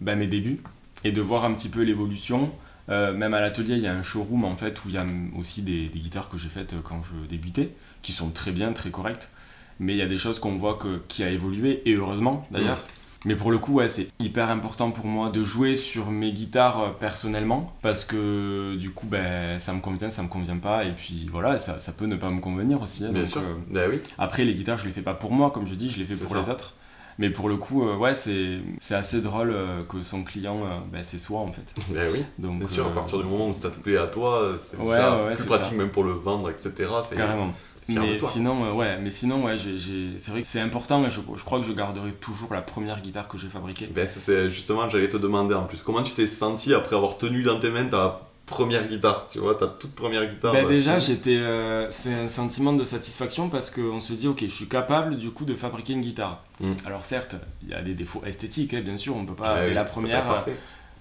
bah, 0.00 0.16
mes 0.16 0.26
débuts 0.26 0.60
et 1.04 1.12
de 1.12 1.20
voir 1.20 1.44
un 1.44 1.52
petit 1.54 1.68
peu 1.68 1.82
l'évolution. 1.82 2.50
Euh, 2.88 3.14
même 3.14 3.32
à 3.32 3.40
l'atelier, 3.40 3.76
il 3.76 3.82
y 3.82 3.86
a 3.86 3.94
un 3.94 4.02
showroom 4.02 4.44
en 4.44 4.56
fait 4.56 4.84
où 4.84 4.88
il 4.88 4.94
y 4.94 4.98
a 4.98 5.06
aussi 5.38 5.62
des, 5.62 5.88
des 5.88 6.00
guitares 6.00 6.28
que 6.28 6.36
j'ai 6.36 6.48
faites 6.48 6.74
quand 6.82 7.00
je 7.02 7.26
débutais, 7.28 7.70
qui 8.02 8.10
sont 8.12 8.30
très 8.30 8.50
bien, 8.50 8.72
très 8.72 8.90
correctes. 8.90 9.30
Mais 9.78 9.94
il 9.94 9.98
y 9.98 10.02
a 10.02 10.06
des 10.06 10.18
choses 10.18 10.38
qu'on 10.40 10.56
voit 10.56 10.74
que, 10.74 11.00
qui 11.08 11.22
a 11.22 11.30
évolué, 11.30 11.82
et 11.86 11.94
heureusement 11.94 12.42
d'ailleurs. 12.50 12.84
Mais 13.24 13.36
pour 13.36 13.50
le 13.52 13.58
coup, 13.58 13.74
ouais, 13.74 13.88
c'est 13.88 14.08
hyper 14.18 14.50
important 14.50 14.90
pour 14.90 15.06
moi 15.06 15.30
de 15.30 15.44
jouer 15.44 15.76
sur 15.76 16.10
mes 16.10 16.32
guitares 16.32 16.80
euh, 16.80 16.88
personnellement 16.90 17.72
parce 17.80 18.04
que 18.04 18.74
du 18.76 18.90
coup, 18.90 19.06
ben, 19.06 19.58
ça 19.60 19.72
me 19.72 19.80
convient, 19.80 20.10
ça 20.10 20.22
me 20.22 20.28
convient 20.28 20.56
pas, 20.58 20.84
et 20.84 20.92
puis 20.92 21.28
voilà, 21.30 21.58
ça, 21.58 21.78
ça 21.78 21.92
peut 21.92 22.06
ne 22.06 22.16
pas 22.16 22.30
me 22.30 22.40
convenir 22.40 22.82
aussi. 22.82 23.04
hein, 23.04 23.10
Bien 23.12 23.22
donc, 23.22 23.30
sûr. 23.30 23.42
euh, 23.76 23.88
oui. 23.90 24.00
après, 24.18 24.44
les 24.44 24.54
guitares, 24.54 24.78
je 24.78 24.86
les 24.86 24.92
fais 24.92 25.02
pas 25.02 25.14
pour 25.14 25.32
moi, 25.32 25.50
comme 25.52 25.66
je 25.68 25.74
dis, 25.74 25.88
je 25.90 25.98
les 25.98 26.04
fais 26.04 26.16
pour 26.16 26.32
ça. 26.32 26.40
les 26.40 26.50
autres. 26.50 26.74
Mais 27.18 27.28
pour 27.28 27.50
le 27.50 27.56
coup, 27.56 27.86
euh, 27.86 27.94
ouais, 27.96 28.14
c'est 28.14 28.58
c'est 28.80 28.94
assez 28.94 29.20
drôle 29.20 29.50
euh, 29.50 29.84
que 29.84 30.02
son 30.02 30.24
client, 30.24 30.60
euh, 30.64 30.78
ben, 30.90 31.02
c'est 31.02 31.18
soi 31.18 31.40
en 31.40 31.52
fait. 31.52 31.74
Oui. 31.90 32.24
Donc, 32.38 32.58
Bien 32.58 32.66
sûr, 32.68 32.86
à 32.86 32.90
partir 32.94 33.18
du 33.18 33.24
moment 33.24 33.48
où 33.50 33.52
ça 33.52 33.68
te 33.70 33.78
plaît 33.78 33.98
à 33.98 34.06
toi, 34.06 34.56
c'est 34.58 34.78
Ouais, 34.78 34.98
ouais, 34.98 35.34
plus 35.34 35.44
pratique 35.44 35.72
ça. 35.72 35.76
même 35.76 35.90
pour 35.90 36.04
le 36.04 36.12
vendre, 36.12 36.50
etc. 36.50 36.90
Carrément. 37.14 37.52
Fier 37.86 38.00
de 38.02 38.06
Mais 38.12 38.16
toi. 38.18 38.28
sinon, 38.28 38.64
euh, 38.64 38.72
ouais, 38.72 38.98
mais 38.98 39.10
sinon, 39.10 39.44
ouais, 39.44 39.58
j'ai- 39.58 39.78
j'ai- 39.78 40.18
c'est 40.18 40.30
vrai 40.30 40.40
que 40.40 40.46
c'est 40.46 40.60
important 40.60 41.02
je, 41.08 41.20
je 41.36 41.44
crois 41.44 41.60
que 41.60 41.66
je 41.66 41.72
garderai 41.72 42.12
toujours 42.12 42.52
la 42.52 42.62
première 42.62 43.00
guitare 43.00 43.28
que 43.28 43.38
j'ai 43.38 43.48
fabriquée. 43.48 43.88
Ben, 43.94 44.06
ça, 44.06 44.20
c'est 44.20 44.50
justement, 44.50 44.88
j'allais 44.88 45.08
te 45.08 45.16
demander 45.16 45.54
en 45.54 45.64
plus, 45.64 45.82
comment 45.82 46.02
tu 46.02 46.12
t'es 46.12 46.26
senti 46.26 46.74
après 46.74 46.96
avoir 46.96 47.16
tenu 47.18 47.42
dans 47.42 47.58
tes 47.58 47.70
mains 47.70 47.86
ta 47.86 48.22
première 48.46 48.86
guitare, 48.86 49.26
tu 49.30 49.38
vois, 49.38 49.54
ta 49.54 49.66
toute 49.66 49.94
première 49.94 50.26
guitare 50.28 50.52
Ben 50.52 50.66
euh, 50.66 50.68
déjà, 50.68 50.98
j'étais, 50.98 51.36
euh, 51.38 51.90
c'est 51.90 52.12
un 52.12 52.28
sentiment 52.28 52.72
de 52.72 52.84
satisfaction 52.84 53.48
parce 53.48 53.70
qu'on 53.70 54.00
se 54.00 54.12
dit, 54.12 54.28
ok, 54.28 54.40
je 54.42 54.48
suis 54.50 54.68
capable 54.68 55.16
du 55.16 55.30
coup 55.30 55.44
de 55.44 55.54
fabriquer 55.54 55.94
une 55.94 56.02
guitare. 56.02 56.42
Mm. 56.60 56.72
Alors 56.84 57.04
certes, 57.06 57.36
il 57.62 57.70
y 57.70 57.74
a 57.74 57.80
des 57.82 57.94
défauts 57.94 58.22
esthétiques, 58.26 58.74
hein, 58.74 58.82
bien 58.82 58.96
sûr, 58.96 59.16
on 59.16 59.24
peut 59.24 59.34
pas 59.34 59.54
Ouais, 59.54 59.68
dès 59.68 59.74
la 59.74 59.84
première, 59.84 60.24
pas 60.26 60.44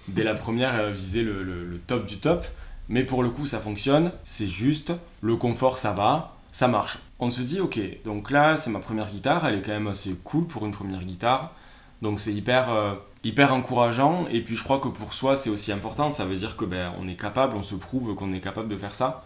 dès 0.08 0.24
la 0.24 0.34
première 0.34 0.92
viser 0.92 1.24
le, 1.24 1.44
le- 1.44 1.66
le 1.66 1.78
top 1.80 2.06
du 2.06 2.18
top. 2.18 2.46
Mais 2.90 3.04
pour 3.04 3.24
le 3.24 3.30
coup, 3.30 3.46
ça 3.46 3.60
fonctionne, 3.60 4.12
c'est 4.24 4.48
juste, 4.48 4.92
le 5.22 5.36
confort, 5.36 5.78
ça 5.78 5.92
va, 5.94 6.36
ça 6.52 6.68
marche. 6.68 6.98
On 7.20 7.30
se 7.30 7.42
dit, 7.42 7.60
ok, 7.60 7.80
donc 8.06 8.32
là, 8.32 8.58
c'est 8.58 8.70
ma 8.70 8.80
première 8.80 9.10
guitare, 9.10 9.46
elle 9.48 9.56
est 9.56 9.62
quand 9.62 9.72
même 9.72 9.88
assez 9.88 10.14
cool 10.24 10.48
pour 10.48 10.66
une 10.66 10.72
première 10.72 11.04
guitare. 11.04 11.54
Donc 12.02 12.20
c'est 12.20 12.34
hyper, 12.34 12.72
euh, 12.72 12.96
hyper 13.24 13.54
encourageant. 13.54 14.26
Et 14.32 14.42
puis 14.42 14.56
je 14.56 14.64
crois 14.64 14.80
que 14.80 14.88
pour 14.88 15.14
soi, 15.14 15.36
c'est 15.36 15.50
aussi 15.50 15.72
important. 15.72 16.10
Ça 16.12 16.26
veut 16.26 16.36
dire 16.36 16.58
que 16.58 16.66
ben, 16.66 16.94
on 17.00 17.08
est 17.08 17.16
capable, 17.16 17.56
on 17.56 17.64
se 17.64 17.76
prouve 17.76 18.16
qu'on 18.16 18.34
est 18.34 18.40
capable 18.42 18.68
de 18.70 18.78
faire 18.78 18.96
ça. 18.96 19.24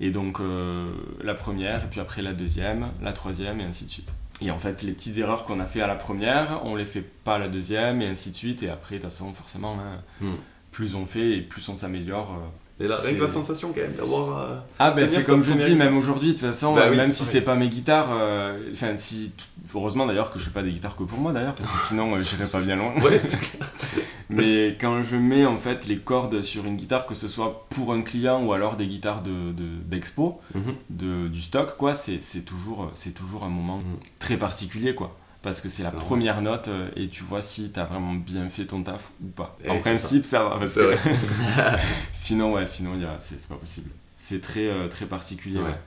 Et 0.00 0.10
donc 0.10 0.40
euh, 0.40 0.88
la 1.22 1.34
première, 1.34 1.84
et 1.84 1.86
puis 1.88 2.00
après 2.00 2.22
la 2.22 2.32
deuxième, 2.32 2.88
la 3.02 3.12
troisième, 3.12 3.60
et 3.60 3.64
ainsi 3.64 3.84
de 3.86 3.90
suite. 3.90 4.12
Et 4.42 4.50
en 4.50 4.58
fait, 4.58 4.82
les 4.82 4.92
petites 4.92 5.18
erreurs 5.18 5.44
qu'on 5.44 5.60
a 5.60 5.66
fait 5.66 5.82
à 5.82 5.86
la 5.86 5.96
première, 5.96 6.60
on 6.64 6.74
les 6.76 6.86
fait 6.86 7.02
pas 7.02 7.34
à 7.34 7.38
la 7.38 7.48
deuxième, 7.48 8.00
et 8.00 8.06
ainsi 8.06 8.30
de 8.30 8.34
suite. 8.36 8.62
Et 8.62 8.70
après, 8.70 8.96
de 8.96 9.00
toute 9.02 9.10
façon, 9.10 9.32
forcément, 9.34 9.78
hein, 9.78 10.00
Hmm. 10.20 10.36
plus 10.70 10.94
on 10.94 11.04
fait 11.04 11.30
et 11.36 11.40
plus 11.42 11.68
on 11.68 11.76
s'améliore. 11.76 12.30
euh. 12.34 12.48
Et 12.82 12.86
là, 12.86 12.96
rien 12.96 13.14
que 13.14 13.20
la 13.22 13.28
sensation 13.28 13.72
quand 13.74 13.80
même 13.82 13.92
d'avoir. 13.92 14.38
euh, 14.50 14.56
Ah 14.78 14.90
ben 14.92 15.06
c'est 15.06 15.22
comme 15.22 15.44
je 15.44 15.52
dis, 15.52 15.74
même 15.74 15.96
aujourd'hui, 15.98 16.28
de 16.28 16.32
toute 16.32 16.40
façon, 16.46 16.74
Bah 16.74 16.84
euh, 16.86 16.90
oui, 16.90 16.96
même 16.96 17.12
si 17.12 17.24
c'est 17.24 17.42
pas 17.42 17.54
mes 17.54 17.68
guitares, 17.68 18.08
euh, 18.12 18.58
enfin 18.72 18.96
si, 18.96 19.32
heureusement 19.74 20.06
d'ailleurs 20.06 20.30
que 20.30 20.38
je 20.38 20.44
fais 20.44 20.50
pas 20.50 20.62
des 20.62 20.72
guitares 20.72 20.96
que 20.96 21.02
pour 21.04 21.18
moi 21.18 21.32
d'ailleurs, 21.32 21.54
parce 21.54 21.68
que 21.68 21.78
sinon 21.78 22.14
euh, 22.14 22.22
j'irais 22.22 22.46
pas 22.46 22.60
bien 22.60 22.76
loin. 22.76 22.92
Ouais. 23.02 23.20
Mais 24.32 24.76
quand 24.80 25.02
je 25.02 25.16
mets 25.16 25.44
en 25.44 25.58
fait 25.58 25.86
les 25.88 25.98
cordes 25.98 26.42
sur 26.42 26.64
une 26.64 26.76
guitare, 26.76 27.04
que 27.04 27.14
ce 27.16 27.28
soit 27.28 27.66
pour 27.70 27.92
un 27.92 28.02
client 28.02 28.44
ou 28.44 28.52
alors 28.52 28.76
des 28.76 28.86
guitares 28.86 29.22
de 29.22 29.50
de- 29.52 29.76
d'expo, 29.84 30.40
Mhm. 30.54 30.74
de, 30.90 31.28
du 31.28 31.42
stock, 31.42 31.76
quoi, 31.76 31.94
c'est 31.94 32.20
toujours, 32.44 32.90
c'est 32.94 33.12
toujours 33.12 33.42
un 33.44 33.48
moment 33.48 33.78
Mhm. 33.78 33.96
très 34.20 34.36
particulier, 34.36 34.94
quoi. 34.94 35.16
Parce 35.42 35.62
que 35.62 35.68
c'est 35.70 35.82
la 35.82 35.90
vrai. 35.90 36.00
première 36.00 36.42
note 36.42 36.68
euh, 36.68 36.90
et 36.96 37.08
tu 37.08 37.22
vois 37.24 37.40
si 37.40 37.70
t'as 37.70 37.84
vraiment 37.84 38.12
bien 38.14 38.48
fait 38.50 38.66
ton 38.66 38.82
taf 38.82 39.12
ou 39.24 39.28
pas. 39.28 39.56
Eh, 39.64 39.70
en 39.70 39.78
principe, 39.78 40.24
ça, 40.26 40.44
va. 40.44 40.58
Parce 40.58 40.74
que 40.74 40.94
sinon, 42.12 42.52
ouais, 42.54 42.66
sinon, 42.66 42.92
a- 43.02 43.18
c'est 43.18 43.46
pas 43.48 43.54
possible. 43.56 43.90
C'est 44.16 44.40
très, 44.40 44.66
euh, 44.66 44.88
très 44.88 45.06
particulier. 45.06 45.58
Ouais. 45.58 45.64
ouais. 45.66 45.78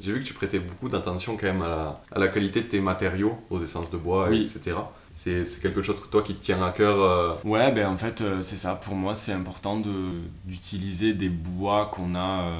J'ai 0.00 0.12
vu 0.12 0.20
que 0.20 0.24
tu 0.24 0.34
prêtais 0.34 0.58
beaucoup 0.58 0.88
d'attention 0.88 1.36
quand 1.36 1.46
même 1.46 1.62
à 1.62 1.68
la, 1.68 2.00
à 2.12 2.18
la 2.18 2.28
qualité 2.28 2.62
de 2.62 2.66
tes 2.68 2.80
matériaux, 2.80 3.38
aux 3.50 3.62
essences 3.62 3.90
de 3.90 3.98
bois, 3.98 4.28
Oui. 4.30 4.50
etc. 4.50 4.76
C'est 5.12 5.44
quelque 5.60 5.82
chose 5.82 6.00
que 6.00 6.06
toi 6.08 6.22
qui 6.22 6.34
te 6.34 6.42
tient 6.42 6.62
à 6.64 6.70
cœur. 6.72 7.00
euh, 7.02 7.34
Ouais, 7.44 7.70
ben 7.72 7.86
en 7.86 7.98
fait, 7.98 8.22
euh, 8.22 8.40
c'est 8.42 8.56
ça. 8.56 8.74
Pour 8.76 8.94
moi, 8.94 9.14
c'est 9.14 9.32
important 9.32 9.78
de- 9.78 10.22
d'utiliser 10.46 11.12
des 11.14 11.28
bois 11.28 11.90
qu'on 11.92 12.14
a 12.14 12.50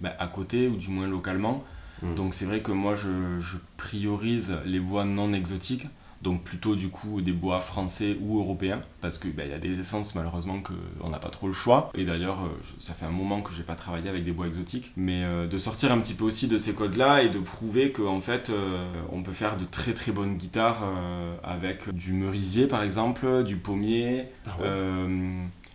ben, 0.00 0.12
à 0.18 0.26
côté, 0.26 0.68
ou 0.68 0.76
du 0.76 0.88
moins 0.88 1.06
localement. 1.06 1.62
Mm. 2.02 2.14
Donc, 2.14 2.34
c'est 2.34 2.44
vrai 2.44 2.60
que 2.60 2.72
moi, 2.72 2.96
je, 2.96 3.40
je 3.40 3.56
priorise 3.76 4.58
les 4.64 4.80
bois 4.80 5.04
non 5.04 5.32
exotiques. 5.32 5.86
Donc, 6.22 6.42
plutôt 6.42 6.76
du 6.76 6.88
coup 6.88 7.20
des 7.20 7.32
bois 7.32 7.60
français 7.60 8.16
ou 8.20 8.40
européens. 8.40 8.80
Parce 9.00 9.18
qu'il 9.18 9.34
y 9.36 9.52
a 9.52 9.58
des 9.58 9.78
essences, 9.80 10.14
malheureusement, 10.14 10.60
qu'on 10.60 11.10
n'a 11.10 11.18
pas 11.18 11.28
trop 11.28 11.46
le 11.46 11.52
choix. 11.52 11.90
Et 11.94 12.04
d'ailleurs, 12.04 12.44
euh, 12.44 12.48
ça 12.80 12.94
fait 12.94 13.04
un 13.04 13.10
moment 13.10 13.42
que 13.42 13.52
j'ai 13.52 13.62
pas 13.62 13.74
travaillé 13.74 14.08
avec 14.08 14.24
des 14.24 14.32
bois 14.32 14.46
exotiques. 14.46 14.92
Mais 14.96 15.22
euh, 15.24 15.46
de 15.46 15.58
sortir 15.58 15.92
un 15.92 15.98
petit 15.98 16.14
peu 16.14 16.24
aussi 16.24 16.48
de 16.48 16.56
ces 16.56 16.72
codes-là 16.72 17.22
et 17.22 17.28
de 17.28 17.38
prouver 17.38 17.92
qu'en 17.92 18.20
fait, 18.20 18.48
euh, 18.50 18.90
on 19.12 19.22
peut 19.22 19.32
faire 19.32 19.56
de 19.56 19.64
très 19.64 19.92
très 19.92 20.10
bonnes 20.10 20.36
guitares 20.36 20.82
euh, 20.84 21.36
avec 21.44 21.90
du 21.94 22.12
merisier, 22.12 22.66
par 22.66 22.82
exemple, 22.82 23.44
du 23.44 23.56
pommier. 23.56 24.24
Ah 24.46 24.56
ouais. 24.60 24.68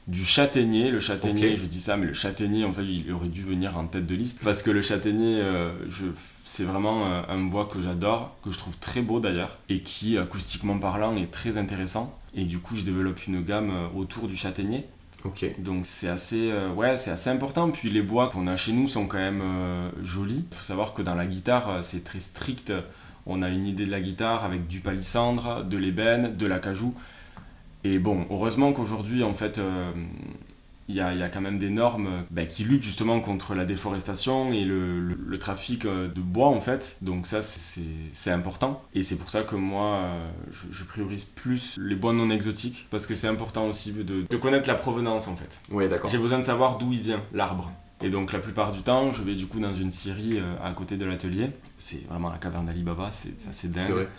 Du 0.07 0.25
châtaignier, 0.25 0.91
le 0.91 0.99
châtaignier, 0.99 1.55
je 1.55 1.65
dis 1.65 1.79
ça, 1.79 1.95
mais 1.95 2.07
le 2.07 2.13
châtaignier, 2.13 2.65
en 2.65 2.73
fait, 2.73 2.83
il 2.83 3.11
aurait 3.13 3.27
dû 3.27 3.43
venir 3.43 3.77
en 3.77 3.85
tête 3.85 4.07
de 4.07 4.15
liste 4.15 4.41
parce 4.43 4.63
que 4.63 4.71
le 4.71 4.81
châtaignier, 4.81 5.39
euh, 5.39 5.71
je, 5.89 6.05
c'est 6.43 6.63
vraiment 6.63 7.05
euh, 7.05 7.21
un 7.29 7.39
bois 7.39 7.65
que 7.65 7.81
j'adore, 7.81 8.35
que 8.43 8.51
je 8.51 8.57
trouve 8.57 8.77
très 8.77 9.01
beau 9.01 9.19
d'ailleurs, 9.19 9.57
et 9.69 9.81
qui, 9.81 10.17
acoustiquement 10.17 10.77
parlant, 10.79 11.15
est 11.15 11.31
très 11.31 11.57
intéressant. 11.57 12.17
Et 12.33 12.45
du 12.45 12.59
coup, 12.59 12.75
je 12.75 12.81
développe 12.81 13.25
une 13.27 13.43
gamme 13.43 13.71
euh, 13.71 13.87
autour 13.99 14.27
du 14.27 14.35
châtaignier. 14.35 14.85
Ok. 15.23 15.45
Donc 15.59 15.85
c'est 15.85 16.07
assez, 16.07 16.51
euh, 16.51 16.73
ouais, 16.73 16.97
c'est 16.97 17.11
assez 17.11 17.29
important. 17.29 17.69
Puis 17.69 17.89
les 17.89 18.01
bois 18.01 18.29
qu'on 18.29 18.47
a 18.47 18.55
chez 18.55 18.73
nous 18.73 18.87
sont 18.87 19.05
quand 19.05 19.17
même 19.17 19.41
euh, 19.41 19.89
jolis. 20.03 20.45
Il 20.51 20.57
faut 20.57 20.63
savoir 20.63 20.93
que 20.93 21.01
dans 21.01 21.15
la 21.15 21.25
guitare, 21.25 21.83
c'est 21.83 22.03
très 22.03 22.19
strict. 22.19 22.73
On 23.25 23.43
a 23.43 23.49
une 23.49 23.67
idée 23.67 23.85
de 23.85 23.91
la 23.91 24.01
guitare 24.01 24.43
avec 24.43 24.67
du 24.67 24.79
palissandre, 24.79 25.63
de 25.63 25.77
l'ébène, 25.77 26.35
de 26.35 26.47
l'acajou. 26.47 26.95
Et 27.84 28.00
bon, 28.00 28.26
heureusement 28.30 28.74
qu'aujourd'hui, 28.74 29.24
en 29.24 29.34
fait, 29.34 29.58
euh, 29.58 29.91
il 30.88 30.96
y, 30.96 31.00
a, 31.00 31.13
il 31.13 31.20
y 31.20 31.24
a 31.24 31.30
quand 31.30 31.41
même 31.41 31.58
des 31.58 31.70
normes 31.70 32.26
bah, 32.32 32.46
qui 32.46 32.63
luttent 32.63 32.84
justement 32.84 33.22
contre 33.22 33.56
la 33.56 33.65
déforestation 33.65 34.52
et 34.52 34.65
le, 34.65 35.00
le- 35.00 35.15
le 35.26 35.39
trafic 35.39 35.86
euh, 35.86 36.08
de 36.08 36.20
bois, 36.20 36.48
en 36.50 36.60
fait. 36.60 36.98
Donc 37.02 37.26
ça, 37.28 37.41
c'est 37.41 38.32
important. 38.32 38.84
Et 38.94 39.04
c'est 39.04 39.15
pour 39.15 39.30
ça 39.30 39.44
que 39.44 39.56
moi, 39.56 39.96
euh, 40.04 40.30
je, 40.52 40.65
je 40.72 40.84
priorise 40.84 41.24
plus 41.26 41.78
les 41.80 41.96
bois 41.96 42.13
non 42.13 42.30
exotiques, 42.30 42.88
parce 42.91 43.06
que 43.08 43.15
c'est 43.15 43.28
important 43.28 43.67
aussi 43.67 43.94
de, 43.94 44.26
de 44.30 44.38
connaître 44.38 44.67
la 44.67 44.76
provenance, 44.76 45.28
en 45.28 45.36
fait. 45.36 45.62
Ouais, 45.72 45.88
d'accord. 45.88 46.10
J'ai 46.10 46.17
besoin 46.17 46.39
de 46.39 46.44
savoir 46.46 46.78
d'où 46.78 46.91
il 46.91 47.02
vient, 47.02 47.22
l'arbre. 47.34 47.72
Et 48.04 48.10
donc 48.10 48.34
la 48.34 48.39
plupart 48.39 48.72
du 48.72 48.82
temps, 48.82 49.12
je 49.12 49.22
vais 49.22 49.36
du 49.36 49.46
coup 49.46 49.60
dans 49.60 49.76
une 49.76 49.91
scierie 49.91 50.39
à 50.63 50.72
côté 50.74 50.98
de 50.98 51.06
l'atelier. 51.06 51.52
C'est 51.78 52.04
vraiment 52.10 52.32
la 52.32 52.39
caverne 52.39 52.65
d'Alibaba, 52.65 53.12
c'est 53.12 53.32
c'est 53.39 53.50
assez 53.50 53.67
dingue. 53.67 53.84
C'est 53.86 53.91
vrai. 53.94 54.10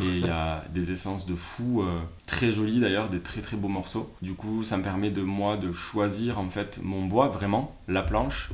Et 0.00 0.06
il 0.06 0.26
y 0.26 0.28
a 0.28 0.64
des 0.72 0.92
essences 0.92 1.26
de 1.26 1.34
fou, 1.34 1.82
euh, 1.82 2.00
très 2.26 2.52
jolies 2.52 2.80
d'ailleurs, 2.80 3.10
des 3.10 3.20
très 3.20 3.40
très 3.40 3.56
beaux 3.56 3.68
morceaux. 3.68 4.12
Du 4.22 4.34
coup, 4.34 4.64
ça 4.64 4.78
me 4.78 4.82
permet 4.82 5.10
de 5.10 5.22
moi 5.22 5.56
de 5.56 5.72
choisir 5.72 6.38
en 6.38 6.48
fait 6.48 6.80
mon 6.82 7.04
bois 7.04 7.28
vraiment, 7.28 7.76
la 7.88 8.02
planche, 8.02 8.50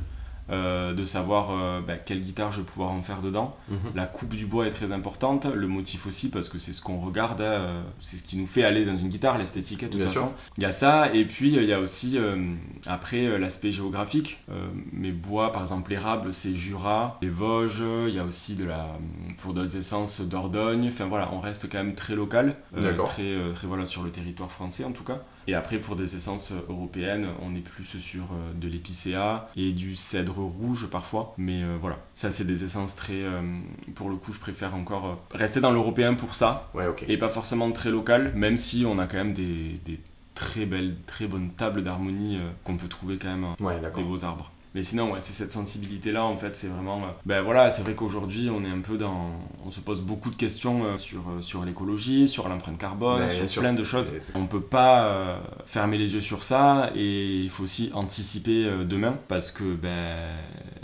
euh, 0.51 0.93
de 0.93 1.05
savoir 1.05 1.51
euh, 1.51 1.79
bah, 1.81 1.95
quelle 1.97 2.21
guitare 2.23 2.51
je 2.51 2.59
vais 2.61 2.65
pouvoir 2.65 2.91
en 2.91 3.01
faire 3.03 3.21
dedans. 3.21 3.55
Mhm. 3.69 3.77
La 3.95 4.05
coupe 4.05 4.33
du 4.33 4.45
bois 4.47 4.65
est 4.65 4.71
très 4.71 4.91
importante, 4.91 5.45
le 5.45 5.67
motif 5.67 6.07
aussi, 6.07 6.29
parce 6.29 6.49
que 6.49 6.57
c'est 6.57 6.73
ce 6.73 6.81
qu'on 6.81 6.99
regarde, 6.99 7.41
hein, 7.41 7.43
euh, 7.43 7.81
c'est 7.99 8.17
ce 8.17 8.23
qui 8.23 8.37
nous 8.37 8.47
fait 8.47 8.63
aller 8.63 8.85
dans 8.85 8.97
une 8.97 9.09
guitare, 9.09 9.37
l'esthétique, 9.37 9.81
de 9.81 9.87
toute 9.87 10.01
Bien 10.01 10.11
sûr. 10.11 10.21
façon. 10.21 10.33
Il 10.57 10.63
y 10.63 10.65
a 10.65 10.71
ça, 10.71 11.13
et 11.13 11.25
puis 11.25 11.53
il 11.53 11.63
y 11.63 11.73
a 11.73 11.79
aussi, 11.79 12.17
euh, 12.17 12.35
après, 12.87 13.37
l'aspect 13.37 13.71
géographique. 13.71 14.39
Mes 14.91 15.11
bois, 15.11 15.51
par 15.51 15.61
exemple, 15.61 15.91
l'érable, 15.91 16.33
c'est 16.33 16.55
Jura, 16.55 17.17
les 17.21 17.29
Vosges, 17.29 17.83
il 18.07 18.13
y 18.13 18.19
a 18.19 18.23
aussi 18.23 18.55
de 18.55 18.65
la, 18.65 18.87
pour 19.37 19.53
d'autres 19.53 19.75
essences, 19.77 20.21
Dordogne. 20.21 20.87
Enfin 20.87 21.05
voilà, 21.05 21.29
on 21.33 21.39
reste 21.39 21.69
quand 21.71 21.77
même 21.77 21.95
très 21.95 22.15
local, 22.15 22.55
très, 23.05 23.35
très 23.53 23.67
voilà, 23.67 23.85
sur 23.85 24.03
le 24.03 24.09
territoire 24.09 24.51
français 24.51 24.83
en 24.83 24.91
tout 24.91 25.03
cas. 25.03 25.21
Et 25.49 25.55
après, 25.55 25.79
pour 25.79 25.95
des 25.95 26.15
essences 26.15 26.53
européennes, 26.69 27.27
on 27.41 27.55
est 27.55 27.61
plus 27.61 27.83
sur 27.99 28.25
euh, 28.25 28.53
de 28.53 28.67
l'épicéa 28.67 29.49
et 29.55 29.71
du 29.71 29.95
cèdre 29.95 30.37
rouge 30.37 30.85
parfois. 30.91 31.33
Mais 31.39 31.63
euh, 31.63 31.75
voilà, 31.81 31.97
ça, 32.13 32.29
c'est 32.29 32.43
des 32.45 32.63
essences 32.63 32.95
très. 32.95 33.23
euh, 33.23 33.41
pour 33.95 34.11
le 34.11 34.15
coup, 34.17 34.31
je 34.31 34.39
préfère 34.39 34.75
encore 34.75 35.05
euh, 35.07 35.15
rester 35.35 35.59
dans 35.59 35.71
l'européen 35.71 36.13
pour 36.13 36.35
ça 36.35 36.69
Ouais, 36.75 36.85
ok. 36.85 37.03
et 37.07 37.17
pas 37.17 37.29
forcément 37.29 37.71
très 37.71 37.89
local, 37.89 38.31
même 38.35 38.57
si 38.57 38.85
on 38.85 38.99
a 38.99 39.07
quand 39.07 39.17
même 39.17 39.33
des, 39.33 39.79
des 39.85 39.99
très 40.35 40.67
belles, 40.67 40.95
très 41.07 41.25
bonnes 41.25 41.49
tables 41.49 41.83
d'harmonie 41.83 42.37
euh, 42.37 42.47
qu'on 42.63 42.77
peut 42.77 42.87
trouver 42.87 43.17
quand 43.17 43.29
même 43.29 43.45
euh, 43.59 43.63
Ouais, 43.65 43.79
des 43.81 44.03
beaux 44.03 44.23
arbres. 44.23 44.51
Mais 44.75 44.83
sinon, 44.83 45.11
ouais, 45.13 45.19
c'est 45.19 45.33
cette 45.33 45.51
sensibilité-là, 45.51 46.23
en 46.23 46.37
fait, 46.37 46.55
c'est 46.55 46.67
vraiment... 46.67 46.97
euh, 46.99 47.07
ben 47.25 47.41
voilà, 47.41 47.71
c'est 47.71 47.81
vrai 47.81 47.93
qu'aujourd'hui, 47.93 48.49
on 48.51 48.63
est 48.63 48.69
un 48.69 48.81
peu 48.81 48.97
dans... 48.97 49.31
On 49.65 49.71
se 49.71 49.79
pose 49.79 50.01
beaucoup 50.01 50.29
de 50.29 50.35
questions 50.35 50.83
euh, 50.85 50.97
sur, 50.97 51.21
euh, 51.21 51.41
sur 51.41 51.65
l'écologie, 51.65 52.29
sur 52.29 52.47
l'empreinte 52.47 52.77
carbone, 52.77 53.23
Ouais, 53.23 53.47
sur 53.47 53.61
plein 53.61 53.73
de 53.73 53.83
choses. 53.83 54.11
On 54.35 54.45
peut 54.45 54.61
pas 54.61 55.39
fermer 55.65 55.97
les 55.97 56.13
yeux 56.13 56.21
sur 56.21 56.43
ça 56.43 56.91
et 56.95 57.37
il 57.37 57.49
faut 57.49 57.63
aussi 57.63 57.89
anticiper 57.93 58.69
demain 58.85 59.17
parce 59.27 59.51
que 59.51 59.75
ben, 59.75 60.15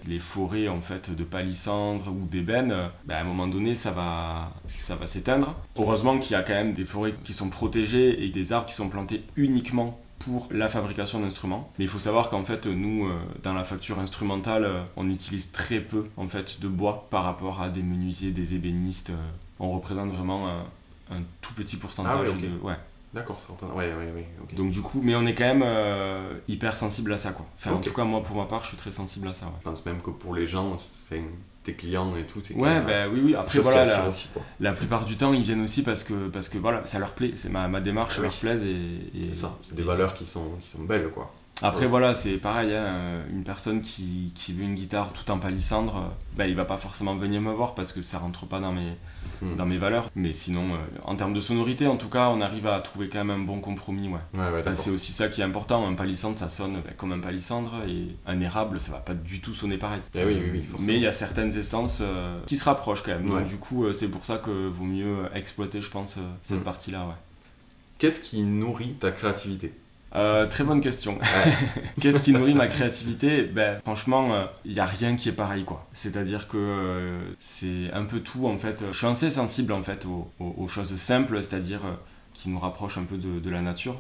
les 0.08 0.20
forêts 0.20 0.68
en 0.68 0.82
fait 0.82 1.16
de 1.16 1.24
palissandre 1.24 2.08
ou 2.12 2.26
d'ébène, 2.26 2.90
ben, 3.06 3.16
à 3.16 3.22
un 3.22 3.24
moment 3.24 3.48
donné 3.48 3.76
ça 3.76 3.92
va, 3.92 4.52
ça 4.68 4.96
va 4.96 5.08
s'éteindre. 5.08 5.56
Heureusement 5.78 6.18
qu'il 6.18 6.32
y 6.32 6.36
a 6.36 6.44
quand 6.44 6.54
même 6.54 6.74
des 6.74 6.86
forêts 6.86 7.16
qui 7.24 7.34
sont 7.34 7.50
protégées 7.50 8.24
et 8.26 8.30
des 8.30 8.54
arbres 8.54 8.68
qui 8.68 8.76
sont 8.76 8.90
plantés 8.90 9.24
uniquement 9.36 10.00
pour 10.26 10.48
la 10.52 10.68
fabrication 10.70 11.20
d'instruments. 11.22 11.72
Mais 11.78 11.86
il 11.86 11.88
faut 11.88 12.00
savoir 12.00 12.30
qu'en 12.30 12.44
fait, 12.44 12.66
nous, 12.68 13.06
euh, 13.06 13.14
dans 13.44 13.54
la 13.54 13.64
facture 13.64 14.00
instrumentale, 14.00 14.64
euh, 14.64 14.84
on 14.98 15.10
utilise 15.10 15.52
très 15.52 15.80
peu 15.80 16.06
en 16.18 16.28
fait 16.28 16.60
de 16.60 16.68
bois 16.68 17.08
par 17.10 17.24
rapport 17.24 17.62
à 17.62 17.70
des 17.70 17.84
menuisiers, 17.84 18.32
des 18.32 18.54
ébénistes. 18.56 19.12
euh, 19.12 19.32
on 19.60 19.72
représente 19.72 20.12
vraiment 20.12 20.50
un, 20.50 20.66
un 21.12 21.22
tout 21.42 21.54
petit 21.54 21.78
pourcentage 21.78 22.30
Ah 22.34 22.42
de... 22.42 22.66
Ouais. 22.66 22.76
D'accord, 23.16 23.40
ça 23.40 23.48
reprend. 23.54 23.68
Ouais, 23.76 23.96
ouais, 23.96 24.12
ouais. 24.14 24.28
Donc 24.56 24.70
du 24.72 24.82
coup, 24.82 25.00
mais 25.02 25.16
on 25.16 25.26
est 25.26 25.34
quand 25.34 25.46
même 25.46 25.64
euh, 25.66 26.34
hyper 26.48 26.76
sensible 26.76 27.14
à 27.14 27.18
ça 27.18 27.32
quoi. 27.32 27.46
Enfin 27.58 27.72
en 27.72 27.80
tout 27.80 27.94
cas 27.94 28.04
moi 28.04 28.22
pour 28.22 28.36
ma 28.36 28.46
part 28.46 28.62
je 28.64 28.68
suis 28.68 28.78
très 28.78 28.92
sensible 28.92 29.28
à 29.30 29.34
ça. 29.34 29.48
Je 29.60 29.64
pense 29.64 29.86
même 29.86 30.02
que 30.02 30.10
pour 30.12 30.36
les 30.36 30.46
gens, 30.46 30.78
c'est- 30.78 31.24
tes 31.64 31.74
clients 31.74 32.16
et 32.16 32.26
tout, 32.28 32.42
c'est 32.44 32.54
Ouais, 32.54 32.80
bah 32.82 33.08
oui 33.12 33.22
oui. 33.26 33.34
Après 33.36 33.60
voilà, 33.60 33.86
la, 33.88 34.08
aussi, 34.08 34.28
quoi. 34.34 34.44
la 34.60 34.74
plupart 34.74 35.04
du 35.06 35.18
temps 35.18 35.34
ils 35.34 35.42
viennent 35.42 35.64
aussi 35.64 35.82
parce 35.82 36.04
que 36.04 36.28
parce 36.28 36.48
que 36.48 36.60
voilà 36.60 36.86
ça 36.86 37.00
leur 37.00 37.14
plaît. 37.14 37.32
C'est 37.36 37.50
ma, 37.50 37.68
ma 37.68 37.82
démarche 37.82 38.16
Ah 38.18 38.22
oui. 38.22 38.28
leur 38.28 38.36
plaise 38.36 38.64
et, 38.66 38.70
et- 39.20 39.26
C'est 39.30 39.36
ça, 39.42 39.58
c'est 39.64 39.74
des 39.76 39.82
et- 39.82 39.86
valeurs 39.86 40.14
qui 40.14 40.28
sont, 40.28 40.58
qui 40.62 40.68
sont 40.70 40.84
belles, 40.84 41.10
quoi. 41.10 41.34
Après 41.62 41.82
Ouais. 41.84 41.88
voilà 41.88 42.14
c'est 42.14 42.34
pareil 42.38 42.72
hein, 42.74 42.84
euh, 42.84 43.24
une 43.32 43.44
personne 43.44 43.82
qui, 43.82 44.32
qui 44.36 44.52
veut 44.54 44.64
une 44.64 44.76
guitare 44.76 45.14
tout 45.14 45.30
en 45.32 45.38
palissandre, 45.38 45.96
euh, 45.98 46.08
bah 46.38 46.48
il 46.48 46.56
va 46.56 46.66
pas 46.66 46.78
forcément 46.78 47.16
venir 47.16 47.40
me 47.42 47.52
voir 47.54 47.76
parce 47.76 47.94
que 47.94 48.02
ça 48.02 48.18
rentre 48.20 48.46
pas 48.46 48.60
dans 48.60 48.72
mes 48.74 48.94
Hmm. 49.42 49.58
dans 49.58 49.66
mes 49.66 49.78
valeurs. 49.78 50.10
Mais 50.16 50.32
sinon 50.32 50.76
euh, 50.76 50.78
en 51.04 51.16
termes 51.18 51.34
de 51.34 51.42
sonorité 51.42 51.88
en 51.88 51.98
tout 51.98 52.08
cas 52.08 52.30
on 52.30 52.40
arrive 52.40 52.68
à 52.68 52.80
trouver 52.80 53.10
quand 53.10 53.18
même 53.26 53.42
un 53.42 53.44
bon 53.44 53.60
compromis 53.60 54.08
ouais. 54.08 54.14
Ouais, 54.34 54.40
ouais, 54.40 54.52
Bah, 54.52 54.62
d'accord. 54.62 54.80
c'est 54.82 54.92
aussi 54.92 55.12
ça 55.12 55.28
qui 55.28 55.42
est 55.42 55.44
important. 55.44 55.86
Un 55.86 55.94
palissandre, 55.94 56.40
ça 56.40 56.48
sonne 56.48 56.76
bah, 56.76 56.92
comme 56.96 57.12
un 57.12 57.20
palissandre 57.20 57.74
et 57.86 58.16
un 58.28 58.40
érable, 58.40 58.80
ça 58.80 58.94
va 58.94 59.00
pas 59.00 59.14
du 59.14 59.42
tout 59.42 59.54
sonner 59.54 59.78
pareil. 59.78 60.00
Eh 60.14 60.24
oui, 60.24 60.36
oui, 60.42 60.50
oui, 60.54 60.64
forcément. 60.64 60.88
Mais 60.88 60.94
il 60.96 61.02
y 61.02 61.08
a 61.08 61.12
certaines 61.12 61.52
essences 61.58 62.00
euh, 62.02 62.40
qui 62.46 62.56
se 62.56 62.64
rapprochent 62.64 63.02
quand 63.04 63.12
même. 63.12 63.28
Donc 63.28 63.48
du 63.48 63.58
coup, 63.58 63.84
euh, 63.84 63.92
c'est 63.94 64.08
pour 64.10 64.24
ça 64.26 64.38
que 64.38 64.68
vaut 64.70 64.86
mieux 64.86 65.26
exploiter, 65.34 65.82
je 65.82 65.90
pense, 65.90 66.18
cette 66.42 66.62
Mm. 66.62 66.64
partie-là. 66.64 67.06
Ouais. 67.06 67.16
Qu'est-ce 67.98 68.22
qui 68.22 68.42
nourrit 68.44 68.94
ta 68.94 69.12
créativité? 69.12 69.74
Euh, 70.16 70.48
très 70.48 70.64
bonne 70.64 70.80
question. 70.82 71.20
Qu'est-ce 72.02 72.22
qui 72.24 72.32
nourrit 72.32 72.54
ma 72.56 72.68
créativité? 72.68 73.44
Ben, 73.44 73.80
Franchement, 73.82 74.48
il 74.64 74.74
n'y 74.74 74.80
a 74.80 74.86
rien 74.86 75.16
qui 75.16 75.28
est 75.30 75.34
pareil. 75.34 75.66
quoi. 75.66 75.86
C'est-à-dire 75.94 76.48
que 76.48 76.58
euh, 76.58 77.20
c'est 77.40 77.92
un 77.94 78.04
peu 78.06 78.22
tout 78.22 78.48
en 78.48 78.58
fait. 78.58 78.84
Je 78.92 78.98
suis 78.98 79.08
assez 79.08 79.30
sensible 79.32 79.74
en 79.74 79.84
fait 79.84 80.06
aux, 80.06 80.30
aux- 80.40 80.56
aux 80.58 80.68
choses 80.68 80.96
simples, 80.96 81.44
c'est-à-dire 81.44 81.82
euh, 81.86 81.94
qui 82.34 82.50
nous 82.50 82.60
rapprochent 82.60 82.98
un 82.98 83.04
peu 83.04 83.18
de, 83.18 83.40
de 83.40 83.50
la 83.50 83.62
nature. 83.62 84.00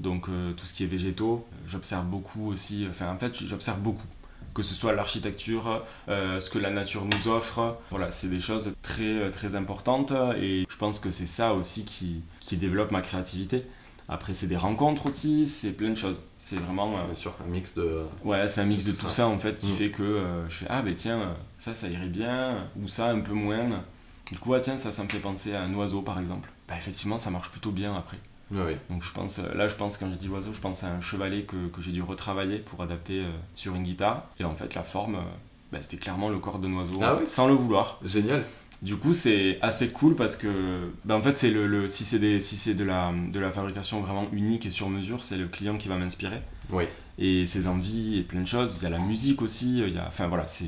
Donc 0.00 0.28
euh, 0.28 0.52
tout 0.52 0.66
ce 0.66 0.74
qui 0.74 0.82
est 0.82 0.88
végétaux, 0.88 1.46
j'observe 1.66 2.06
beaucoup 2.06 2.50
aussi. 2.50 2.86
Enfin, 2.90 3.12
en 3.12 3.18
fait, 3.18 3.32
j'observe 3.46 3.78
beaucoup. 3.80 4.06
Que 4.54 4.62
ce 4.62 4.74
soit 4.74 4.92
l'architecture, 4.92 5.82
euh, 6.08 6.38
ce 6.40 6.50
que 6.50 6.58
la 6.58 6.70
nature 6.70 7.04
nous 7.06 7.30
offre. 7.30 7.78
Voilà, 7.90 8.10
c'est 8.10 8.28
des 8.28 8.40
choses 8.40 8.74
très, 8.82 9.30
très 9.30 9.54
importantes 9.54 10.12
et 10.38 10.66
je 10.68 10.76
pense 10.76 10.98
que 10.98 11.10
c'est 11.10 11.26
ça 11.26 11.54
aussi 11.54 11.84
qui, 11.84 12.22
qui 12.40 12.56
développe 12.58 12.90
ma 12.90 13.00
créativité. 13.00 13.64
Après, 14.12 14.34
c'est 14.34 14.46
des 14.46 14.56
rencontres 14.56 15.06
aussi, 15.06 15.46
c'est 15.46 15.72
plein 15.72 15.90
de 15.90 15.94
choses. 15.96 16.20
C'est 16.36 16.56
vraiment. 16.56 16.96
euh, 16.98 17.06
Bien 17.06 17.14
sûr, 17.14 17.32
un 17.44 17.48
mix 17.50 17.74
de. 17.74 18.02
ouais, 18.24 18.46
c'est 18.48 18.60
un 18.60 18.66
mix 18.66 18.84
de 18.84 18.92
Tout 18.92 19.06
ça. 19.06 19.10
ça 19.10 19.26
en 19.28 19.38
fait 19.38 19.58
qui 19.58 19.72
Mm. 19.72 19.74
fait 19.74 19.90
que 19.90 20.02
euh, 20.02 20.48
je 20.48 20.54
fais 20.56 20.66
Ah, 20.68 20.82
ben 20.82 20.92
tiens, 20.94 21.34
ça, 21.58 21.74
ça 21.74 21.88
irait 21.88 22.06
bien, 22.08 22.68
ou 22.82 22.88
ça, 22.88 23.10
un 23.10 23.20
peu 23.20 23.32
moins. 23.32 23.80
Du 24.30 24.38
coup, 24.38 24.54
ah, 24.54 24.60
tiens, 24.60 24.78
ça, 24.78 24.90
ça 24.92 25.02
me 25.04 25.08
fait 25.08 25.18
penser 25.18 25.54
à 25.54 25.62
un 25.62 25.72
oiseau 25.74 26.02
par 26.02 26.18
exemple. 26.20 26.50
Bah, 26.68 26.74
effectivement, 26.78 27.18
ça 27.18 27.30
marche 27.30 27.50
plutôt 27.50 27.70
bien 27.70 27.94
après. 27.96 28.18
Ouais. 28.54 28.78
Donc, 28.90 29.02
je 29.02 29.12
pense, 29.12 29.38
euh, 29.38 29.54
là, 29.54 29.66
je 29.68 29.74
pense, 29.76 29.96
quand 29.96 30.10
je 30.10 30.16
dis 30.16 30.28
oiseau, 30.28 30.52
je 30.52 30.60
pense 30.60 30.84
à 30.84 30.88
un 30.88 31.00
chevalet 31.00 31.44
que, 31.44 31.68
que 31.68 31.80
j'ai 31.80 31.90
dû 31.92 32.02
retravailler 32.02 32.58
pour 32.58 32.82
adapter 32.82 33.20
euh, 33.20 33.30
sur 33.54 33.74
une 33.74 33.82
guitare. 33.82 34.24
Et 34.38 34.44
en 34.44 34.54
fait, 34.54 34.74
la 34.74 34.82
forme, 34.82 35.16
bah, 35.72 35.78
c'était 35.80 35.96
clairement 35.96 36.28
le 36.28 36.38
corps 36.38 36.58
d'un 36.58 36.72
oiseau, 36.74 36.94
Ah 37.02 37.14
fait, 37.14 37.20
oui 37.20 37.26
sans 37.26 37.48
le 37.48 37.54
vouloir. 37.54 37.98
Génial. 38.04 38.44
Du 38.82 38.96
coup, 38.96 39.12
c'est 39.12 39.58
assez 39.62 39.88
cool 39.90 40.16
parce 40.16 40.36
que, 40.36 40.48
bah, 41.04 41.16
en 41.16 41.22
fait, 41.22 41.36
c'est 41.36 41.50
le, 41.50 41.66
le- 41.68 41.86
si 41.86 42.04
c'est 42.04 42.18
des- 42.18 42.40
si 42.40 42.56
c'est 42.56 42.74
de 42.74 42.82
la, 42.82 43.12
de 43.32 43.38
la 43.38 43.52
fabrication 43.52 44.00
vraiment 44.00 44.26
unique 44.32 44.66
et 44.66 44.70
sur 44.70 44.90
mesure, 44.90 45.22
c'est 45.22 45.36
le 45.38 45.46
client 45.46 45.76
qui 45.78 45.86
va 45.88 45.96
m'inspirer. 45.96 46.42
Oui. 46.70 46.84
Et 47.18 47.46
ses 47.46 47.68
envies 47.68 48.18
et 48.18 48.22
plein 48.22 48.40
de 48.40 48.46
choses. 48.46 48.78
Il 48.80 48.82
y 48.82 48.86
a 48.86 48.90
la 48.90 48.98
musique 48.98 49.40
aussi. 49.40 49.78
Il 49.82 49.94
y 49.94 49.98
a, 49.98 50.06
enfin 50.08 50.26
voilà, 50.26 50.48
c'est 50.48 50.64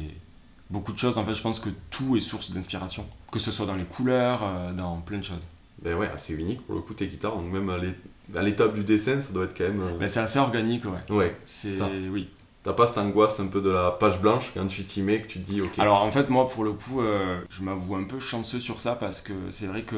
beaucoup 0.71 0.93
de 0.93 0.99
choses. 0.99 1.19
En 1.19 1.25
fait, 1.25 1.35
je 1.35 1.43
pense 1.43 1.59
que 1.59 1.71
tout 1.91 2.17
est 2.17 2.21
source 2.21 2.53
d'inspiration, 2.53 3.05
que 3.33 3.41
ce 3.41 3.51
soit 3.51 3.67
dans 3.67 3.75
les 3.77 3.85
couleurs, 3.85 4.43
euh, 4.45 4.73
dans 4.73 4.99
plein 5.01 5.19
de 5.19 5.25
choses. 5.25 5.43
Ben 5.83 5.97
ouais, 5.99 6.09
assez 6.09 6.35
unique 6.35 6.65
pour 6.67 6.77
le 6.77 6.83
coup 6.83 6.95
tes 6.95 7.09
guitares. 7.09 7.35
Donc 7.37 7.53
même 7.53 7.69
à 7.69 7.79
l'é- 7.79 7.95
à 8.37 8.43
l'étape 8.43 8.75
du 8.77 8.85
dessin, 8.85 9.21
ça 9.21 9.33
doit 9.33 9.45
être 9.47 9.59
quand 9.59 9.65
même. 9.65 9.81
euh, 9.81 9.97
Mais 9.99 10.07
c'est 10.09 10.21
assez 10.21 10.39
organique, 10.39 10.85
ouais. 10.85 11.13
Ouais. 11.15 11.37
C'est 11.45 11.79
oui. 12.11 12.29
T'as 12.65 12.73
pas 12.73 12.87
cette 12.87 12.99
angoisse 12.99 13.39
un 13.41 13.47
peu 13.47 13.61
de 13.61 13.69
la 13.71 13.91
page 13.91 14.19
blanche 14.21 14.51
quand 14.55 14.67
tu 14.67 14.85
t'y 14.85 15.03
mets, 15.03 15.21
que 15.21 15.29
tu 15.29 15.39
te 15.39 15.51
dis 15.51 15.61
ok. 15.61 15.79
Alors 15.79 16.01
en 16.03 16.11
fait, 16.11 16.31
moi, 16.31 16.49
pour 16.49 16.65
le 16.65 16.73
coup, 16.73 17.03
euh, 17.03 17.39
je 17.51 17.63
m'avoue 17.63 17.95
un 17.95 18.05
peu 18.05 18.19
chanceux 18.21 18.59
sur 18.59 18.81
ça 18.81 18.95
parce 18.97 19.21
que 19.21 19.35
c'est 19.51 19.67
vrai 19.67 19.83
que 19.83 19.97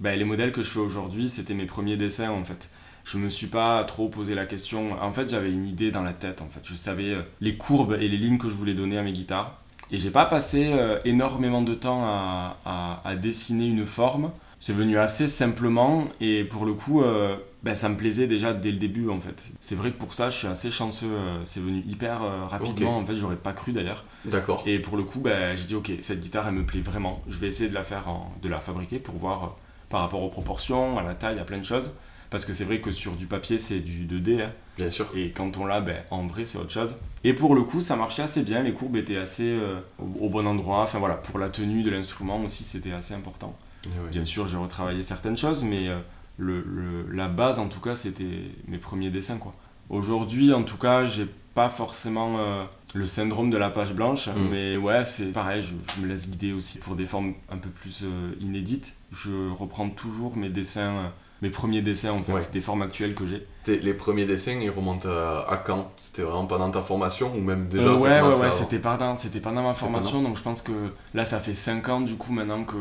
bah, 0.00 0.16
les 0.16 0.24
modèles 0.24 0.50
que 0.50 0.62
je 0.62 0.70
fais 0.70 0.78
aujourd'hui, 0.80 1.28
c'était 1.28 1.52
mes 1.54 1.66
premiers 1.66 1.98
dessins 1.98 2.30
en 2.30 2.42
fait. 2.44 2.70
Je 3.04 3.18
me 3.18 3.28
suis 3.28 3.48
pas 3.48 3.84
trop 3.84 4.08
posé 4.08 4.34
la 4.34 4.46
question. 4.46 4.92
En 5.02 5.12
fait, 5.12 5.28
j'avais 5.28 5.52
une 5.52 5.66
idée 5.66 5.90
dans 5.90 6.02
la 6.02 6.12
tête. 6.14 6.40
En 6.42 6.48
fait, 6.48 6.60
je 6.64 6.74
savais 6.74 7.10
euh, 7.10 7.22
les 7.40 7.56
courbes 7.56 7.96
et 8.00 8.08
les 8.08 8.16
lignes 8.16 8.38
que 8.38 8.48
je 8.48 8.54
voulais 8.54 8.74
donner 8.74 8.96
à 8.98 9.02
mes 9.02 9.12
guitares. 9.12 9.58
Et 9.90 9.98
j'ai 9.98 10.10
pas 10.10 10.24
passé 10.24 10.70
euh, 10.72 10.98
énormément 11.04 11.60
de 11.62 11.74
temps 11.74 12.02
à- 12.04 13.00
à 13.04 13.16
dessiner 13.16 13.66
une 13.66 13.84
forme. 13.84 14.30
C'est 14.62 14.74
venu 14.74 14.98
assez 14.98 15.26
simplement 15.26 16.04
et 16.20 16.44
pour 16.44 16.66
le 16.66 16.74
coup, 16.74 17.02
euh, 17.02 17.36
ben, 17.62 17.74
ça 17.74 17.88
me 17.88 17.96
plaisait 17.96 18.26
déjà 18.26 18.52
dès 18.52 18.70
le 18.70 18.76
début 18.76 19.08
en 19.08 19.18
fait. 19.18 19.46
C'est 19.60 19.74
vrai 19.74 19.90
que 19.90 19.96
pour 19.98 20.12
ça, 20.12 20.28
je 20.28 20.36
suis 20.36 20.46
assez 20.48 20.70
chanceux. 20.70 21.06
euh, 21.10 21.38
C'est 21.44 21.60
venu 21.60 21.82
hyper 21.88 22.22
euh, 22.22 22.44
rapidement. 22.46 22.98
En 22.98 23.04
fait, 23.06 23.16
j'aurais 23.16 23.36
pas 23.36 23.54
cru 23.54 23.72
d'ailleurs. 23.72 24.04
D'accord. 24.26 24.62
Et 24.66 24.78
pour 24.78 24.98
le 24.98 25.02
coup, 25.04 25.20
bah, 25.20 25.56
j'ai 25.56 25.64
dit 25.64 25.74
ok, 25.74 25.90
cette 26.00 26.20
guitare 26.20 26.46
elle 26.48 26.54
me 26.54 26.64
plaît 26.66 26.80
vraiment. 26.82 27.22
Je 27.28 27.38
vais 27.38 27.46
essayer 27.48 27.70
de 27.70 27.74
la 27.74 27.82
faire, 27.84 28.08
en- 28.10 28.32
de 28.42 28.48
la 28.50 28.60
fabriquer 28.60 28.98
pour 28.98 29.14
voir 29.16 29.44
euh, 29.44 29.48
par 29.88 30.02
rapport 30.02 30.22
aux 30.22 30.28
proportions, 30.28 30.98
à 30.98 31.02
la 31.02 31.14
taille, 31.14 31.38
à 31.38 31.44
plein 31.44 31.58
de 31.58 31.64
choses. 31.64 31.92
Parce 32.28 32.44
que 32.44 32.52
c'est 32.52 32.64
vrai 32.64 32.80
que 32.80 32.92
sur 32.92 33.12
du 33.16 33.26
papier 33.26 33.58
c'est 33.58 33.80
du 33.80 34.04
2D 34.06 34.42
hein, 34.42 34.52
Bien 34.76 34.88
sûr. 34.90 35.10
et 35.16 35.30
quand 35.32 35.56
on 35.56 35.64
l'a, 35.66 35.80
ben, 35.80 35.96
en 36.12 36.26
vrai 36.28 36.44
c'est 36.44 36.58
autre 36.58 36.70
chose. 36.70 36.94
Et 37.24 37.32
pour 37.32 37.54
le 37.56 37.62
coup, 37.64 37.80
ça 37.80 37.96
marchait 37.96 38.22
assez 38.22 38.42
bien. 38.42 38.62
Les 38.62 38.72
courbes 38.72 38.96
étaient 38.96 39.16
assez 39.16 39.58
au, 39.98 40.26
au 40.26 40.28
bon 40.28 40.46
endroit. 40.46 40.82
Enfin 40.82 40.98
voilà, 41.00 41.14
pour 41.16 41.38
la 41.40 41.48
tenue 41.48 41.82
de 41.82 41.90
l'instrument 41.90 42.38
aussi 42.42 42.62
c'était 42.62 42.92
assez 42.92 43.14
important. 43.14 43.56
Eh 43.86 43.88
ouais. 44.00 44.10
Bien 44.10 44.24
sûr, 44.24 44.46
j'ai 44.48 44.56
retravaillé 44.56 45.02
certaines 45.02 45.36
choses, 45.36 45.64
mais 45.64 45.88
euh, 45.88 45.98
le, 46.38 46.60
le- 46.66 47.10
la 47.12 47.28
base, 47.28 47.58
en 47.58 47.68
tout 47.68 47.80
cas, 47.80 47.96
c'était 47.96 48.50
mes 48.68 48.78
premiers 48.78 49.10
dessins. 49.10 49.38
quoi. 49.38 49.54
Aujourd'hui, 49.88 50.52
en 50.52 50.62
tout 50.62 50.76
cas, 50.78 51.06
j'ai 51.06 51.26
pas 51.54 51.68
forcément 51.68 52.38
euh, 52.38 52.64
le 52.94 53.06
syndrome 53.06 53.50
de 53.50 53.56
la 53.56 53.70
page 53.70 53.92
blanche, 53.92 54.28
Mm. 54.28 54.48
mais 54.50 54.76
ouais, 54.76 55.04
c'est 55.04 55.32
pareil, 55.32 55.62
je, 55.64 55.74
je 55.96 56.00
me 56.02 56.06
laisse 56.06 56.28
guider 56.30 56.52
aussi 56.52 56.78
pour 56.78 56.94
des 56.94 57.06
formes 57.06 57.34
un 57.50 57.58
peu 57.58 57.68
plus 57.70 58.02
euh, 58.04 58.32
inédites. 58.40 58.94
Je 59.12 59.50
reprends 59.50 59.88
toujours 59.90 60.36
mes 60.36 60.48
dessins, 60.50 60.94
euh, 60.96 61.08
mes 61.42 61.50
premiers 61.50 61.82
dessins, 61.82 62.12
en 62.12 62.22
fait, 62.22 62.32
Ouais. 62.32 62.40
des 62.52 62.60
formes 62.60 62.82
actuelles 62.82 63.14
que 63.14 63.26
j'ai. 63.26 63.46
Les 63.78 63.94
premiers 63.94 64.24
dessins, 64.26 64.58
ils 64.60 64.70
remontent 64.70 65.08
à, 65.08 65.46
à 65.48 65.56
quand? 65.58 65.90
C'était 65.96 66.22
vraiment 66.22 66.46
pendant 66.46 66.70
ta 66.70 66.82
formation 66.82 67.32
ou 67.34 67.40
même 67.40 67.68
déjà 67.68 67.84
Euh, 67.84 67.98
ça 67.98 68.02
ouais, 68.02 68.20
ouais, 68.34 68.40
ouais, 68.40 68.50
c'était 68.50 68.78
pendant, 68.78 69.16
c'était 69.16 69.40
pendant 69.40 69.62
ma 69.62 69.72
formation, 69.72 70.22
donc 70.22 70.36
je 70.36 70.42
pense 70.42 70.62
que 70.62 70.72
là, 71.14 71.24
ça 71.24 71.38
fait 71.40 71.54
5 71.54 71.88
ans 71.88 72.00
du 72.00 72.16
coup 72.16 72.32
maintenant 72.32 72.64
que, 72.64 72.76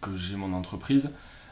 que 0.00 0.16
j'ai 0.16 0.36
mon 0.36 0.52
entreprise. 0.52 1.10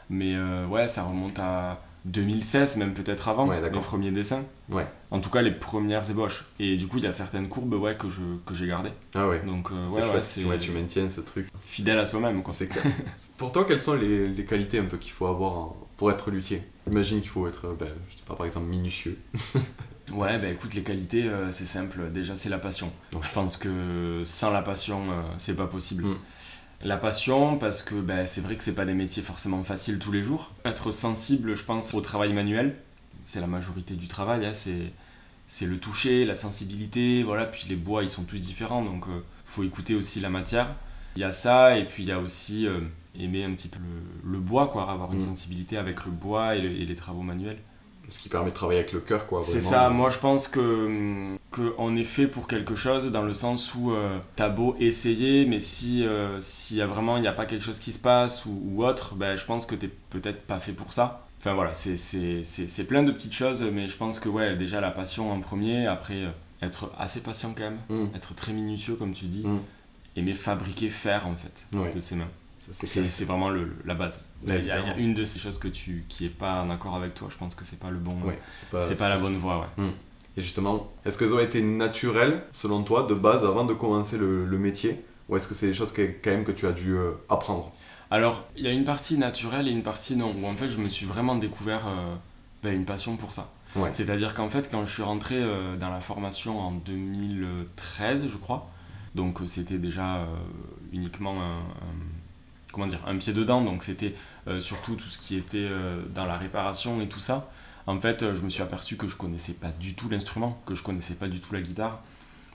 Mais 0.09 0.33
euh, 0.35 0.65
ouais, 0.67 0.87
ça 0.87 1.03
remonte 1.03 1.39
à, 1.39 1.79
2016, 2.05 2.77
même 2.77 2.93
peut-être 2.93 3.29
avant, 3.29 3.47
Ouais, 3.47 3.61
les 3.61 3.69
premiers 3.79 4.11
dessins. 4.11 4.43
Ouais. 4.69 4.87
En 5.11 5.19
tout 5.19 5.29
cas, 5.29 5.41
les 5.41 5.51
premières 5.51 6.09
ébauches. 6.09 6.45
Et 6.59 6.75
du 6.77 6.87
coup, 6.87 6.97
il 6.97 7.03
y 7.03 7.07
a 7.07 7.11
certaines 7.11 7.47
courbes 7.47 7.73
ouais, 7.75 7.95
que, 7.95 8.09
je, 8.09 8.21
que 8.45 8.55
j'ai 8.55 8.67
gardées. 8.67 8.91
Ah 9.13 9.27
ouais. 9.27 9.41
Donc, 9.45 9.69
euh, 9.71 9.87
ouais, 9.89 10.01
ouais, 10.01 10.21
c'est 10.21 10.43
Ouais, 10.43 10.57
tu 10.57 10.71
maintiens 10.71 11.07
ce 11.09 11.21
truc. 11.21 11.47
fidèle 11.63 11.99
à 11.99 12.05
soi-même. 12.05 12.41
quoi. 12.41 12.53
C'est. 12.57 12.69
Pour 13.37 13.51
toi, 13.51 13.65
quelles 13.67 13.79
sont 13.79 13.93
les, 13.93 14.27
les 14.27 14.45
qualités 14.45 14.79
un 14.79 14.85
peu 14.85 14.97
qu'il 14.97 15.11
faut 15.11 15.27
avoir 15.27 15.73
pour 15.97 16.09
être 16.11 16.31
luthier? 16.31 16.63
Imagine 16.91 17.21
qu'il 17.21 17.29
faut 17.29 17.47
être, 17.47 17.75
ben, 17.79 17.89
je 18.09 18.17
sais 18.17 18.23
pas, 18.27 18.35
par 18.35 18.45
exemple, 18.45 18.67
minutieux. 18.67 19.17
Ouais, 20.11 20.37
bah 20.39 20.49
écoute, 20.49 20.73
les 20.73 20.83
qualités, 20.83 21.23
euh, 21.23 21.51
c'est 21.51 21.65
simple. 21.65 22.11
Déjà, 22.11 22.35
c'est 22.35 22.49
la 22.49 22.59
passion. 22.59 22.91
Ouais. 23.13 23.19
Je 23.23 23.29
pense 23.31 23.55
que 23.55 24.23
sans 24.25 24.51
la 24.51 24.61
passion, 24.61 25.09
euh, 25.09 25.21
c'est 25.37 25.55
pas 25.55 25.67
possible. 25.67 26.03
Mm. 26.03 26.17
La 26.83 26.97
passion, 26.97 27.57
parce 27.57 27.81
que 27.81 27.95
bah, 27.95 28.25
c'est 28.25 28.41
vrai 28.41 28.57
que 28.57 28.63
c'est 28.63 28.75
pas 28.75 28.83
des 28.85 28.95
métiers 28.95 29.23
forcément 29.23 29.63
faciles 29.63 29.99
tous 29.99 30.11
les 30.11 30.21
jours. 30.21 30.51
Être 30.65 30.91
sensible, 30.91 31.55
je 31.55 31.63
pense, 31.63 31.93
au 31.93 32.01
travail 32.01 32.33
manuel, 32.33 32.75
c'est 33.23 33.39
la 33.39 33.47
majorité 33.47 33.93
du 33.93 34.07
travail. 34.09 34.45
hein, 34.45 34.53
c'est, 34.53 34.91
c'est 35.47 35.65
le 35.65 35.77
toucher, 35.77 36.25
la 36.25 36.35
sensibilité, 36.35 37.23
voilà. 37.23 37.45
Puis 37.45 37.67
les 37.69 37.75
bois, 37.75 38.03
ils 38.03 38.09
sont 38.09 38.23
tous 38.23 38.39
différents, 38.39 38.83
donc 38.83 39.07
euh, 39.07 39.23
faut 39.45 39.63
écouter 39.63 39.95
aussi 39.95 40.19
la 40.19 40.29
matière. 40.29 40.75
Il 41.15 41.21
y 41.21 41.25
a 41.25 41.31
ça, 41.31 41.77
et 41.77 41.85
puis 41.85 42.03
il 42.03 42.09
y 42.09 42.11
a 42.11 42.19
aussi 42.19 42.67
euh, 42.67 42.79
aimer 43.19 43.43
un 43.43 43.53
petit 43.53 43.67
peu 43.67 43.79
le, 43.79 44.31
le 44.31 44.39
bois, 44.39 44.67
quoi, 44.67 44.89
avoir 44.89 45.11
une 45.13 45.19
Mm. 45.19 45.21
sensibilité 45.21 45.77
avec 45.77 46.05
le 46.05 46.11
bois 46.11 46.55
et, 46.55 46.61
le- 46.61 46.71
et 46.71 46.85
les 46.85 46.95
travaux 46.95 47.21
manuels. 47.21 47.57
Ce 48.09 48.19
qui 48.19 48.27
permet 48.29 48.49
de 48.49 48.55
travailler 48.55 48.79
avec 48.81 48.91
le 48.91 48.99
cœur, 48.99 49.25
quoi. 49.27 49.41
C'est 49.41 49.61
ça, 49.61 49.89
moi 49.89 50.09
je 50.09 50.19
pense 50.19 50.47
que 50.49 51.37
qu'on 51.51 51.95
est 51.95 52.03
fait 52.03 52.27
pour 52.27 52.47
quelque 52.47 52.75
chose 52.75 53.09
dans 53.11 53.21
le 53.21 53.31
sens 53.31 53.73
où 53.75 53.91
euh, 53.91 54.17
t'as 54.35 54.49
beau 54.49 54.75
essayer, 54.79 55.45
mais 55.45 55.59
si 55.61 56.05
euh, 56.05 56.41
s'il 56.41 56.77
y 56.77 56.81
a 56.81 56.87
vraiment 56.87 57.15
il 57.17 57.21
n'y 57.21 57.27
a 57.27 57.31
pas 57.33 57.45
quelque 57.45 57.63
chose 57.63 57.79
qui 57.79 57.93
se 57.93 57.99
passe 57.99 58.45
ou, 58.45 58.61
ou 58.65 58.85
autre, 58.85 59.15
ben, 59.15 59.37
je 59.37 59.45
pense 59.45 59.65
que 59.65 59.75
t'es 59.75 59.89
peut-être 60.09 60.41
pas 60.45 60.59
fait 60.59 60.73
pour 60.73 60.91
ça. 60.91 61.25
Enfin 61.39 61.53
voilà, 61.53 61.73
c'est- 61.73 62.83
plein 62.87 63.03
de 63.03 63.11
petites 63.11 63.33
choses, 63.33 63.63
mais 63.73 63.87
je 63.87 63.95
pense 63.95 64.19
que 64.19 64.27
ouais, 64.29 64.55
déjà 64.57 64.81
la 64.81 64.91
passion 64.91 65.31
en 65.31 65.39
premier, 65.39 65.87
après 65.87 66.25
euh, 66.25 66.29
être 66.61 66.91
assez 66.99 67.21
patient 67.21 67.53
quand 67.55 67.63
même, 67.63 67.79
Mm. 67.89 68.15
être 68.15 68.35
très 68.35 68.51
minutieux 68.51 68.95
comme 68.95 69.13
tu 69.13 69.25
dis, 69.25 69.45
Mm. 69.47 69.61
aimer 70.17 70.33
fabriquer, 70.33 70.89
faire 70.89 71.27
en 71.27 71.35
fait, 71.35 71.65
Ouais. 71.77 71.93
de 71.93 71.99
ses 72.01 72.15
mains. 72.15 72.27
C'est 72.71 73.25
vraiment 73.25 73.49
le, 73.49 73.75
la 73.85 73.93
base. 73.95 74.23
Il 74.45 74.65
y, 74.65 74.71
a- 74.71 74.97
y 74.97 74.99
une 75.03 75.13
de 75.13 75.23
ces 75.23 75.39
choses 75.39 75.59
que 75.59 75.67
tu 75.67 76.05
qui 76.09 76.25
est 76.25 76.29
pas 76.29 76.61
en 76.63 76.69
accord 76.69 76.95
avec 76.95 77.13
toi, 77.13 77.27
je 77.31 77.37
pense 77.37 77.55
que 77.55 77.65
c'est 77.65 77.79
pas 77.79 77.91
le 77.91 77.97
bon, 77.97 78.15
Ouais, 78.23 78.39
c'est 78.51 78.97
pas, 78.97 79.09
la 79.09 79.17
bonne 79.17 79.37
voie, 79.37 79.67
ouais. 79.77 79.91
Et 80.37 80.41
justement, 80.41 80.91
est-ce 81.05 81.17
qu'elles 81.17 81.33
ont 81.33 81.39
été 81.39 81.61
naturelles, 81.61 82.43
selon 82.53 82.83
toi, 82.83 83.03
de 83.03 83.13
base, 83.13 83.43
avant 83.45 83.65
de 83.65 83.73
commencer 83.73 84.17
le, 84.17 84.45
le 84.45 84.57
métier 84.57 85.03
Ou 85.29 85.35
est-ce 85.35 85.47
que 85.47 85.53
c'est 85.53 85.67
des 85.67 85.73
choses 85.73 85.91
que, 85.91 86.01
quand 86.23 86.31
même 86.31 86.45
que 86.45 86.53
tu 86.53 86.65
as 86.67 86.71
dû 86.71 86.93
euh, 86.95 87.11
apprendre? 87.29 87.71
Alors, 88.09 88.45
il 88.55 88.63
y 88.63 88.67
a 88.67 88.71
une 88.71 88.85
partie 88.85 89.17
naturelle 89.17 89.67
et 89.67 89.71
une 89.71 89.83
partie 89.83 90.15
non, 90.15 90.33
où 90.41 90.45
en 90.47 90.55
fait 90.55 90.69
je 90.69 90.77
me 90.77 90.87
suis 90.89 91.05
vraiment 91.05 91.35
découvert 91.35 91.85
euh, 91.87 92.15
ben, 92.63 92.73
une 92.73 92.85
passion 92.85 93.17
pour 93.17 93.33
ça. 93.33 93.51
Ouais. 93.75 93.89
C'est-à-dire 93.93 94.33
qu'en 94.33 94.49
fait, 94.49 94.69
quand 94.71 94.85
je 94.85 94.91
suis 94.93 95.03
rentré 95.03 95.35
euh, 95.37 95.77
dans 95.77 95.89
la 95.89 96.01
formation 96.01 96.59
en 96.59 96.71
2013, 96.71 98.27
je 98.27 98.37
crois, 98.37 98.69
donc 99.15 99.39
c'était 99.47 99.79
déjà 99.79 100.25
uniquement 100.93 101.41
un, 101.41 101.57
un- 101.59 102.20
comment 102.71 102.87
dire, 102.87 102.99
un 103.07 103.17
pied 103.17 103.33
dedans, 103.33 103.61
donc 103.61 103.83
c'était 103.83 104.15
euh, 104.47 104.61
surtout 104.61 104.95
tout 104.95 105.09
ce 105.09 105.19
qui 105.19 105.35
était 105.35 105.67
euh, 105.69 106.01
dans 106.13 106.25
la 106.25 106.37
réparation 106.37 107.01
et 107.01 107.07
tout 107.07 107.19
ça. 107.19 107.49
En 107.87 107.99
fait, 107.99 108.23
euh, 108.23 108.35
je 108.35 108.41
me 108.41 108.49
suis 108.49 108.63
aperçu 108.63 108.95
que 108.95 109.07
je 109.07 109.15
connaissais 109.15 109.53
pas 109.53 109.69
du 109.79 109.93
tout 109.93 110.09
l'instrument, 110.09 110.61
que 110.65 110.75
je 110.75 110.83
connaissais 110.83 111.15
pas 111.15 111.27
du 111.27 111.39
tout 111.39 111.53
la 111.53 111.61
guitare, 111.61 112.01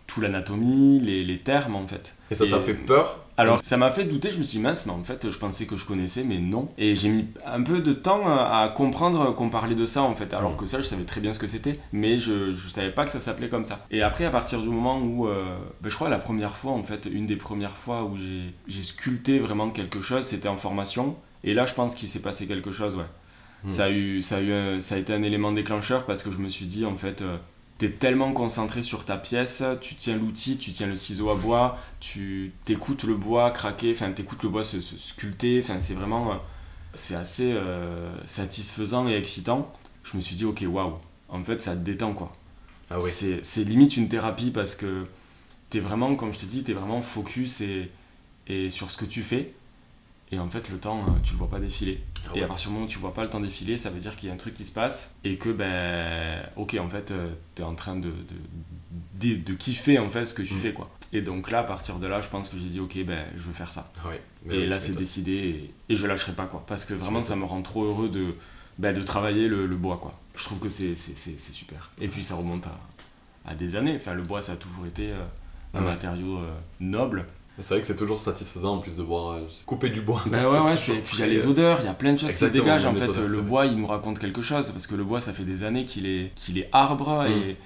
tout 0.06 0.20
l'anatomie, 0.20 1.00
les, 1.00 1.24
les 1.24 1.38
termes 1.38 1.74
en 1.76 1.86
fait. 1.86 2.14
Et 2.30 2.34
ça 2.34 2.46
t'a 2.46 2.60
fait 2.60 2.74
peur 2.74 3.22
alors, 3.38 3.62
ça 3.62 3.76
m'a 3.76 3.90
fait 3.90 4.04
douter, 4.04 4.30
je 4.30 4.38
me 4.38 4.42
suis 4.42 4.56
dit, 4.56 4.62
mince, 4.64 4.86
mais 4.86 4.92
en 4.92 5.04
fait, 5.04 5.30
je 5.30 5.36
pensais 5.36 5.66
que 5.66 5.76
je 5.76 5.84
connaissais, 5.84 6.24
mais 6.24 6.38
non. 6.38 6.70
Et 6.78 6.94
j'ai 6.94 7.10
mis 7.10 7.26
un 7.44 7.60
peu 7.62 7.80
de 7.80 7.92
temps 7.92 8.26
à 8.26 8.62
à 8.62 8.68
comprendre 8.70 9.34
qu'on 9.34 9.50
parlait 9.50 9.74
de 9.74 9.84
ça, 9.84 10.00
en 10.04 10.14
fait. 10.14 10.32
Alors 10.32 10.52
Mm. 10.52 10.56
que 10.56 10.64
ça, 10.64 10.78
je 10.78 10.84
savais 10.84 11.04
très 11.04 11.20
bien 11.20 11.34
ce 11.34 11.38
que 11.38 11.46
c'était, 11.46 11.78
mais 11.92 12.18
je, 12.18 12.54
je 12.54 12.68
savais 12.70 12.92
pas 12.92 13.04
que 13.04 13.10
ça 13.10 13.20
s'appelait 13.20 13.50
comme 13.50 13.64
ça. 13.64 13.84
Et 13.90 14.00
après, 14.00 14.24
à 14.24 14.30
partir 14.30 14.62
du 14.62 14.68
moment 14.70 14.98
où, 15.02 15.28
euh, 15.28 15.54
ben, 15.82 15.90
je 15.90 15.94
crois, 15.94 16.08
la 16.08 16.16
première 16.18 16.56
fois, 16.56 16.72
en 16.72 16.82
fait, 16.82 17.10
une 17.12 17.26
des 17.26 17.36
premières 17.36 17.76
fois 17.76 18.04
où 18.04 18.16
j'ai 18.16 18.82
sculpté 18.82 19.38
vraiment 19.38 19.68
quelque 19.68 20.00
chose, 20.00 20.24
c'était 20.24 20.48
en 20.48 20.56
formation. 20.56 21.16
Et 21.44 21.52
là, 21.52 21.66
je 21.66 21.74
pense 21.74 21.94
qu'il 21.94 22.08
s'est 22.08 22.22
passé 22.22 22.46
quelque 22.46 22.72
chose, 22.72 22.96
ouais. 22.96 23.04
Mm. 23.64 23.68
Ça, 23.70 23.84
a 23.84 23.90
eu, 23.90 24.22
ça, 24.22 24.36
a 24.36 24.40
eu 24.40 24.50
un- 24.54 24.80
ça 24.80 24.94
a 24.94 24.98
été 24.98 25.12
un 25.12 25.22
élément 25.22 25.52
déclencheur 25.52 26.06
parce 26.06 26.22
que 26.22 26.30
je 26.30 26.38
me 26.38 26.48
suis 26.48 26.64
dit, 26.64 26.86
en 26.86 26.96
fait, 26.96 27.20
euh, 27.20 27.36
t'es 27.78 27.90
tellement 27.90 28.32
concentré 28.32 28.82
sur 28.82 29.04
ta 29.04 29.16
pièce, 29.18 29.62
tu 29.80 29.94
tiens 29.96 30.16
l'outil, 30.16 30.58
tu 30.58 30.72
tiens 30.72 30.86
le 30.86 30.96
ciseau 30.96 31.30
à 31.30 31.34
bois, 31.34 31.78
tu 32.00 32.52
t'écoutes 32.64 33.04
le 33.04 33.16
bois 33.16 33.50
craquer, 33.50 33.92
enfin, 33.92 34.10
t'écoutes 34.12 34.42
le 34.42 34.48
bois 34.48 34.64
se, 34.64 34.80
se 34.80 34.96
sculpter, 34.98 35.60
enfin, 35.62 35.80
c'est 35.80 35.94
vraiment. 35.94 36.32
euh, 36.32 36.36
c'est 36.94 37.14
assez 37.14 37.52
euh, 37.52 38.10
satisfaisant 38.26 39.06
et 39.08 39.14
excitant. 39.16 39.72
Je 40.04 40.16
me 40.16 40.22
suis 40.22 40.36
dit, 40.36 40.44
ok, 40.44 40.64
waouh, 40.68 40.94
en 41.28 41.44
fait, 41.44 41.60
ça 41.60 41.72
te 41.74 41.80
détend, 41.80 42.14
quoi. 42.14 42.32
Ah 42.90 42.98
c'est 43.42 43.64
limite 43.64 43.96
une 43.96 44.08
thérapie 44.08 44.50
parce 44.50 44.76
que 44.76 45.06
t'es 45.70 45.80
vraiment, 45.80 46.14
comme 46.16 46.32
je 46.32 46.38
te 46.38 46.46
dis, 46.46 46.64
t'es 46.64 46.72
vraiment 46.74 47.02
focus 47.02 47.60
et, 47.60 47.90
et 48.48 48.70
sur 48.70 48.90
ce 48.90 48.96
que 48.96 49.04
tu 49.04 49.22
fais. 49.22 49.54
Et 50.32 50.38
en 50.38 50.50
fait, 50.50 50.68
le 50.70 50.78
temps, 50.78 51.00
euh, 51.08 51.20
tu 51.22 51.32
le 51.32 51.38
vois 51.38 51.50
pas 51.50 51.60
défiler. 51.60 52.00
Ah 52.28 52.36
Et 52.38 52.42
à 52.42 52.46
partir 52.46 52.68
du 52.68 52.74
moment 52.74 52.86
où 52.86 52.88
tu 52.88 52.98
vois 52.98 53.14
pas 53.14 53.22
le 53.24 53.30
temps 53.30 53.40
défiler, 53.40 53.76
ça 53.76 53.90
veut 53.90 54.00
dire 54.00 54.16
qu'il 54.16 54.28
y 54.28 54.32
a 54.32 54.34
un 54.34 54.38
truc 54.38 54.54
qui 54.54 54.64
se 54.64 54.72
passe 54.72 55.14
et 55.24 55.36
que, 55.38 55.48
ben, 55.50 56.42
ok, 56.56 56.76
en 56.80 56.88
fait, 56.88 57.10
euh, 57.10 57.30
t'es 57.54 57.62
en 57.62 57.74
train 57.74 57.96
de, 57.96 58.08
de, 58.10 59.34
de, 59.34 59.36
de 59.42 59.52
kiffer 59.54 59.98
en 59.98 60.10
fait 60.10 60.26
ce 60.26 60.34
que 60.34 60.42
tu 60.42 60.54
Mm. 60.54 60.58
fais, 60.58 60.72
quoi. 60.72 60.90
Et 61.12 61.22
donc 61.22 61.50
là, 61.50 61.60
à 61.60 61.64
partir 61.64 61.96
de 61.98 62.06
là, 62.06 62.20
je 62.20 62.28
pense 62.28 62.48
que 62.48 62.56
j'ai 62.58 62.68
dit, 62.68 62.80
ok, 62.80 62.98
ben, 63.04 63.24
je 63.36 63.42
veux 63.42 63.52
faire 63.52 63.70
ça. 63.72 63.92
Ah 64.04 64.08
ouais. 64.08 64.20
Et 64.50 64.66
là, 64.66 64.78
tu 64.78 64.86
c'est 64.86 64.92
décidé 64.96 65.32
et, 65.88 65.92
et 65.92 65.96
je 65.96 66.06
lâcherai 66.06 66.32
pas, 66.32 66.46
quoi. 66.46 66.64
Parce 66.66 66.84
que 66.84 66.94
vraiment, 66.94 67.22
ça 67.22 67.36
me 67.36 67.44
rend 67.44 67.62
trop 67.62 67.84
heureux 67.84 68.08
de, 68.08 68.34
ben, 68.78 68.94
de 68.96 69.02
travailler 69.02 69.48
le, 69.48 69.66
le 69.66 69.76
bois, 69.76 69.98
quoi. 69.98 70.18
Je 70.34 70.44
trouve 70.44 70.58
que 70.58 70.68
c'est 70.68 70.96
c'est- 70.96 71.16
c'est- 71.16 71.38
c'est 71.38 71.52
super. 71.52 71.90
Et 72.00 72.08
puis, 72.08 72.22
ça 72.24 72.34
remonte 72.34 72.66
à, 72.66 72.78
à 73.50 73.54
des 73.54 73.76
années. 73.76 73.94
Enfin, 73.96 74.14
le 74.14 74.22
bois, 74.22 74.42
ça 74.42 74.52
a 74.52 74.56
toujours 74.56 74.86
été 74.86 75.12
euh, 75.12 75.22
un 75.74 75.80
Ouais. 75.80 75.86
matériau 75.86 76.38
euh, 76.38 76.54
noble. 76.80 77.26
Mais 77.56 77.62
c'est 77.64 77.74
vrai 77.74 77.80
que 77.80 77.86
c'est 77.86 77.96
toujours 77.96 78.20
satisfaisant 78.20 78.74
en 78.74 78.78
plus 78.78 78.96
de 78.96 79.02
voir 79.02 79.32
euh, 79.32 79.40
couper 79.64 79.88
du 79.90 80.00
bois. 80.02 80.22
Ouais, 80.26 80.32
ouais, 80.44 80.70
C'est 80.72 80.76
c'est... 80.76 80.86
toujours 80.92 81.02
puis 81.04 81.16
il 81.16 81.20
y 81.20 81.22
a 81.22 81.26
les 81.26 81.46
odeurs, 81.46 81.78
il 81.80 81.86
y 81.86 81.88
a 81.88 81.94
plein 81.94 82.12
de 82.12 82.18
choses 82.18 82.32
qui 82.32 82.38
se 82.38 82.44
dégagent. 82.46 82.84
En 82.86 82.94
fait, 82.94 83.08
odeurs, 83.08 83.22
le 83.22 83.28
c'est 83.28 83.34
vrai. 83.36 83.42
bois, 83.42 83.66
il 83.66 83.76
nous 83.78 83.86
raconte 83.86 84.18
quelque 84.18 84.42
chose, 84.42 84.70
parce 84.70 84.86
que 84.86 84.94
le 84.94 85.04
bois, 85.04 85.20
ça 85.20 85.32
fait 85.32 85.44
des 85.44 85.62
années 85.64 85.84
qu'il 85.84 86.06
est, 86.06 86.32
qu'il 86.34 86.58
est 86.58 86.68
arbre, 86.72 87.24
Mm. 87.24 87.32
et, 87.32 87.56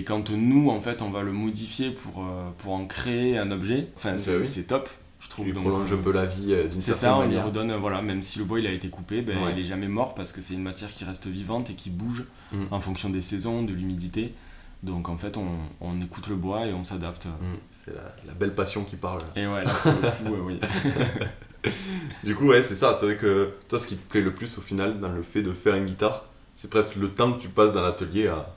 et 0.00 0.04
quand 0.04 0.30
nous, 0.30 0.68
en 0.70 0.80
fait, 0.80 1.02
on 1.02 1.10
va 1.10 1.22
le 1.22 1.32
modifier 1.32 1.90
pour, 1.90 2.22
euh, 2.22 2.50
pour 2.58 2.72
en 2.74 2.86
créer 2.86 3.38
un 3.38 3.50
objet, 3.50 3.88
enfin, 3.96 4.16
c'est, 4.18 4.44
c'est 4.44 4.64
top, 4.64 4.88
je 5.20 5.28
trouve. 5.28 5.48
Il 5.48 5.54
Donc, 5.54 5.64
prolonge 5.64 5.90
euh, 5.90 5.96
un 5.96 5.98
peu 6.02 6.12
la 6.12 6.26
vie 6.26 6.52
euh, 6.52 6.68
d'une 6.68 6.80
c'est 6.80 6.92
certaine 6.94 7.08
ça, 7.10 7.16
on 7.16 7.22
lui 7.22 7.28
manière. 7.28 7.46
redonne, 7.46 7.72
voilà, 7.74 8.02
même 8.02 8.20
si 8.22 8.38
le 8.38 8.44
bois, 8.44 8.60
il 8.60 8.66
a 8.66 8.72
été 8.72 8.88
coupé, 8.88 9.22
ben, 9.22 9.42
Ouais. 9.42 9.52
il 9.56 9.60
est 9.60 9.64
jamais 9.64 9.88
mort, 9.88 10.14
parce 10.14 10.32
que 10.32 10.40
c'est 10.42 10.54
une 10.54 10.62
matière 10.62 10.92
qui 10.92 11.04
reste 11.04 11.26
vivante 11.26 11.70
et 11.70 11.74
qui 11.74 11.88
bouge 11.90 12.24
Mm. 12.52 12.64
en 12.72 12.80
fonction 12.80 13.08
des 13.10 13.20
saisons, 13.22 13.62
de 13.62 13.72
l'humidité. 13.72 14.34
Donc, 14.82 15.08
en 15.08 15.16
fait, 15.18 15.36
on, 15.36 15.46
on 15.80 16.00
écoute 16.00 16.28
le 16.28 16.36
bois 16.36 16.66
et 16.66 16.72
on 16.72 16.84
s'adapte. 16.84 17.26
Mm. 17.26 17.54
C'est 17.84 17.94
la, 17.94 18.14
la 18.26 18.32
belle 18.32 18.54
passion 18.54 18.84
qui 18.84 18.96
parle. 18.96 19.20
Et 19.36 19.46
ouais, 19.46 19.64
là, 19.64 19.70
pour 19.70 19.92
le 19.92 20.10
coup, 20.10 20.46
oui. 20.46 20.60
Du 22.24 22.34
coup, 22.34 22.46
ouais, 22.46 22.62
c'est 22.62 22.74
ça. 22.74 22.94
C'est 22.98 23.06
vrai 23.06 23.16
que 23.16 23.52
toi, 23.68 23.78
ce 23.78 23.86
qui 23.86 23.96
te 23.96 24.08
plaît 24.08 24.20
le 24.22 24.32
plus 24.34 24.58
au 24.58 24.60
final 24.62 24.98
dans 25.00 25.10
le 25.10 25.22
fait 25.22 25.42
de 25.42 25.52
faire 25.52 25.74
une 25.74 25.86
guitare, 25.86 26.24
c'est 26.56 26.70
presque 26.70 26.96
le 26.96 27.10
temps 27.10 27.32
que 27.32 27.42
tu 27.42 27.48
passes 27.48 27.74
dans 27.74 27.82
l'atelier 27.82 28.28
à, 28.28 28.54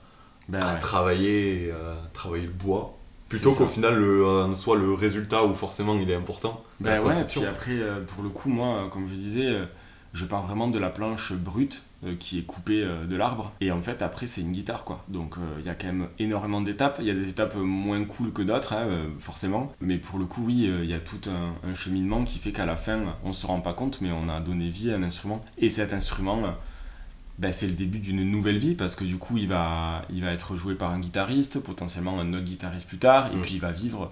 Ben 0.47 0.61
à 0.61 0.73
ouais. 0.73 0.79
travailler, 0.79 1.71
à 1.71 2.07
travailler 2.13 2.45
le 2.45 2.51
bois. 2.51 2.97
Plutôt 3.29 3.51
qu'au 3.53 3.65
final, 3.65 3.95
le, 3.99 4.25
en 4.25 4.53
soit 4.53 4.77
le 4.77 4.93
résultat 4.93 5.43
où 5.43 5.55
forcément 5.55 5.95
il 5.95 6.09
est 6.09 6.15
important. 6.15 6.63
Ben 6.79 7.01
ouais, 7.01 7.13
puis 7.27 7.43
après, 7.45 7.71
euh, 7.71 8.01
pour 8.05 8.23
le 8.23 8.29
coup, 8.29 8.49
moi, 8.49 8.83
euh, 8.83 8.87
comme 8.89 9.07
je 9.07 9.15
disais, 9.15 9.47
euh, 9.47 9.65
je 10.13 10.25
pars 10.25 10.45
vraiment 10.45 10.67
de 10.67 10.77
la 10.77 10.89
planche 10.89 11.33
brute 11.33 11.81
qui 12.19 12.39
est 12.39 12.43
coupée 12.43 12.83
euh, 12.83 13.05
de 13.05 13.15
l'arbre. 13.15 13.51
Et 13.61 13.71
en 13.71 13.81
fait, 13.81 14.01
après, 14.01 14.27
c'est 14.27 14.41
une 14.41 14.51
guitare, 14.51 14.83
quoi. 14.83 15.03
Donc, 15.07 15.37
euh, 15.37 15.41
il 15.59 15.65
y 15.65 15.69
a 15.69 15.75
quand 15.75 15.87
même 15.87 16.07
énormément 16.19 16.61
d'étapes. 16.61 16.97
Il 16.99 17.05
y 17.05 17.09
a 17.09 17.13
des 17.13 17.29
étapes 17.29 17.55
euh, 17.55 17.63
moins 17.63 18.03
cool 18.05 18.31
que 18.33 18.41
d'autres, 18.41 18.73
hein, 18.73 18.85
euh, 18.87 19.07
forcément. 19.19 19.71
Mais 19.81 19.97
pour 19.97 20.19
le 20.19 20.25
coup, 20.25 20.43
oui, 20.45 20.67
euh, 20.67 20.83
il 20.83 20.89
y 20.89 20.93
a 20.93 20.99
tout 20.99 21.21
un, 21.29 21.69
un 21.69 21.73
cheminement 21.73 22.23
qui 22.23 22.39
fait 22.39 22.51
qu'à 22.51 22.65
la 22.65 22.75
fin, 22.77 23.15
on 23.23 23.33
se 23.33 23.45
rend 23.47 23.61
pas 23.61 23.73
compte, 23.73 24.01
mais 24.01 24.11
on 24.11 24.29
a 24.29 24.39
donné 24.41 24.69
vie 24.69 24.91
à 24.91 24.95
un 24.95 25.03
instrument. 25.03 25.41
Et 25.57 25.69
cet 25.69 25.93
instrument, 25.93 26.43
euh, 26.43 26.51
ben, 27.39 27.51
c'est 27.51 27.67
le 27.67 27.73
début 27.73 27.99
d'une 27.99 28.29
nouvelle 28.29 28.57
vie 28.59 28.75
parce 28.75 28.95
que 28.95 29.03
du 29.03 29.17
coup, 29.17 29.37
il 29.37 29.47
va, 29.47 30.03
il 30.11 30.21
va 30.23 30.31
être 30.31 30.55
joué 30.55 30.75
par 30.75 30.91
un 30.91 30.99
guitariste, 30.99 31.59
potentiellement 31.61 32.19
un 32.19 32.29
autre 32.33 32.43
guitariste 32.45 32.87
plus 32.87 32.99
tard, 32.99 33.31
et 33.33 33.35
Mm. 33.37 33.41
puis 33.41 33.53
il 33.55 33.59
va 33.59 33.71
vivre. 33.71 34.11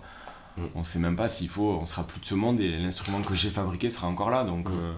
Mm. 0.58 0.66
On 0.76 0.84
sait 0.84 1.00
même 1.00 1.16
pas 1.16 1.30
s'il 1.30 1.48
faut, 1.48 1.78
on 1.82 1.86
sera 1.86 2.06
plus 2.06 2.20
de 2.20 2.26
ce 2.26 2.36
monde 2.36 2.60
et 2.60 2.78
l'instrument 2.80 3.22
que 3.22 3.36
j'ai 3.36 3.50
fabriqué 3.52 3.90
sera 3.90 4.08
encore 4.08 4.32
là. 4.32 4.44
Donc, 4.44 4.70
Mm. 4.70 4.74
euh, 4.74 4.94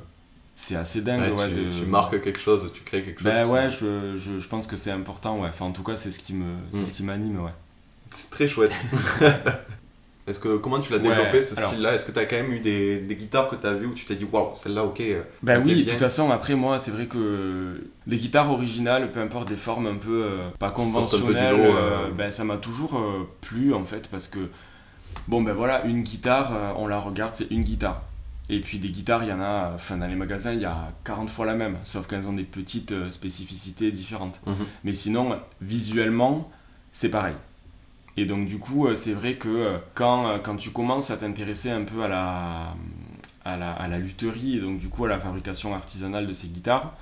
c'est 0.56 0.76
assez 0.76 1.02
dingue. 1.02 1.22
Ouais, 1.22 1.32
ouais, 1.32 1.54
tu, 1.54 1.64
de... 1.66 1.72
tu 1.80 1.86
marques 1.86 2.22
quelque 2.22 2.40
chose, 2.40 2.70
tu 2.74 2.82
crées 2.84 3.02
quelque 3.02 3.22
chose. 3.22 3.32
Ben 3.32 3.46
qui- 3.46 3.52
ouais, 3.52 3.70
je, 3.70 4.18
je, 4.18 4.40
je 4.40 4.48
pense 4.48 4.68
que 4.68 4.76
c'est 4.78 4.92
important. 4.92 5.40
Ouais. 5.42 5.50
Enfin, 5.50 5.66
en 5.66 5.72
tout 5.72 5.84
cas, 5.84 5.96
c'est 5.96 6.12
ce 6.12 6.20
qui 6.20 6.34
me, 6.34 6.54
c'est 6.70 6.80
Mm. 6.82 6.86
ce 6.86 6.94
qui 6.94 7.04
m'anime. 7.04 7.40
Ouais. 7.44 7.52
C'est 8.12 8.30
très 8.30 8.48
chouette. 8.48 8.72
Est-ce 10.26 10.40
que 10.40 10.56
comment 10.56 10.80
tu 10.80 10.94
l'as 10.94 11.00
Ouais, 11.00 11.04
développé 11.10 11.42
ce 11.42 11.58
alors- 11.58 11.70
style-là? 11.72 11.94
Est-ce 11.96 12.06
que 12.06 12.14
tu 12.14 12.20
as 12.20 12.26
quand 12.26 12.38
même 12.38 12.54
eu 12.54 12.60
des, 12.62 13.00
des 13.00 13.16
guitares 13.18 13.50
que 13.50 13.58
tu 13.58 13.68
as 13.68 13.74
vues 13.74 13.88
où 13.88 13.94
tu 13.94 14.06
t'es 14.06 14.16
dit 14.16 14.26
waouh, 14.32 14.52
celle-là, 14.62 14.86
ok. 14.86 15.02
euh, 15.02 15.22
Ben 15.42 15.62
oui, 15.66 15.84
de 15.84 15.90
toute 15.90 16.00
façon, 16.00 16.32
après 16.32 16.56
moi, 16.56 16.80
c'est 16.80 16.92
vrai 16.92 17.08
que 17.08 17.84
les 18.08 18.18
guitares 18.18 18.50
originales, 18.50 19.12
peu 19.12 19.20
importe 19.20 19.50
des 19.50 19.58
formes 19.58 19.86
un 19.88 19.96
peu 19.96 20.24
euh, 20.24 20.50
pas 20.60 20.70
peu 20.70 20.76
conventionnelles, 20.76 21.58
lot, 21.58 21.64
euh, 21.64 21.76
euh. 22.08 22.12
ben, 22.12 22.32
ça 22.32 22.46
m'a 22.46 22.56
toujours 22.56 22.98
plu 23.42 23.74
en 23.74 23.84
fait 23.84 24.10
parce 24.10 24.30
que 24.30 24.40
bon 25.28 25.42
ben 25.42 25.52
voilà, 25.54 25.84
une 25.84 26.04
guitare, 26.04 26.54
on 26.78 26.88
la 26.88 27.00
regarde, 27.00 27.32
c'est 27.36 27.52
une 27.52 27.64
guitare. 27.64 28.02
Et 28.54 28.60
puis 28.60 28.78
des 28.78 28.90
guitares, 28.90 29.24
il 29.24 29.30
y 29.30 29.34
en 29.34 29.42
a, 29.42 29.72
enfin 29.74 29.98
dans 29.98 30.06
les 30.06 30.14
magasins, 30.16 30.54
il 30.54 30.60
y 30.62 30.66
a 30.66 30.92
40 31.06 31.28
fois 31.28 31.48
la 31.48 31.56
même, 31.56 31.78
sauf 31.84 32.06
qu'elles 32.06 32.28
ont 32.28 32.34
des 32.34 32.44
petites 32.44 32.92
euh, 32.92 33.10
spécificités 33.10 33.92
différentes. 33.92 34.40
Mhm. 34.46 34.56
Mais 34.84 34.94
sinon, 34.94 35.40
visuellement, 35.60 36.52
c'est 36.92 37.10
pareil. 37.10 37.34
Et 38.16 38.28
donc 38.28 38.46
du 38.48 38.60
coup, 38.60 38.86
euh, 38.86 38.94
c'est 38.94 39.14
vrai 39.14 39.38
que 39.38 39.50
euh, 39.50 39.78
quand, 39.96 40.40
quand 40.44 40.56
tu 40.56 40.70
commences 40.70 41.10
à 41.10 41.18
t'intéresser 41.18 41.72
un 41.72 41.82
peu 41.82 42.04
à 42.04 42.08
la, 42.08 42.76
à, 43.44 43.58
la, 43.58 43.72
à 43.72 43.88
la 43.88 43.98
lutherie 43.98 44.58
et 44.58 44.62
donc 44.62 44.78
du 44.78 44.88
coup 44.88 45.06
à 45.06 45.08
la 45.08 45.20
fabrication 45.20 45.74
artisanale 45.74 46.28
de 46.28 46.34
ces 46.34 46.48
guitares, 46.48 46.94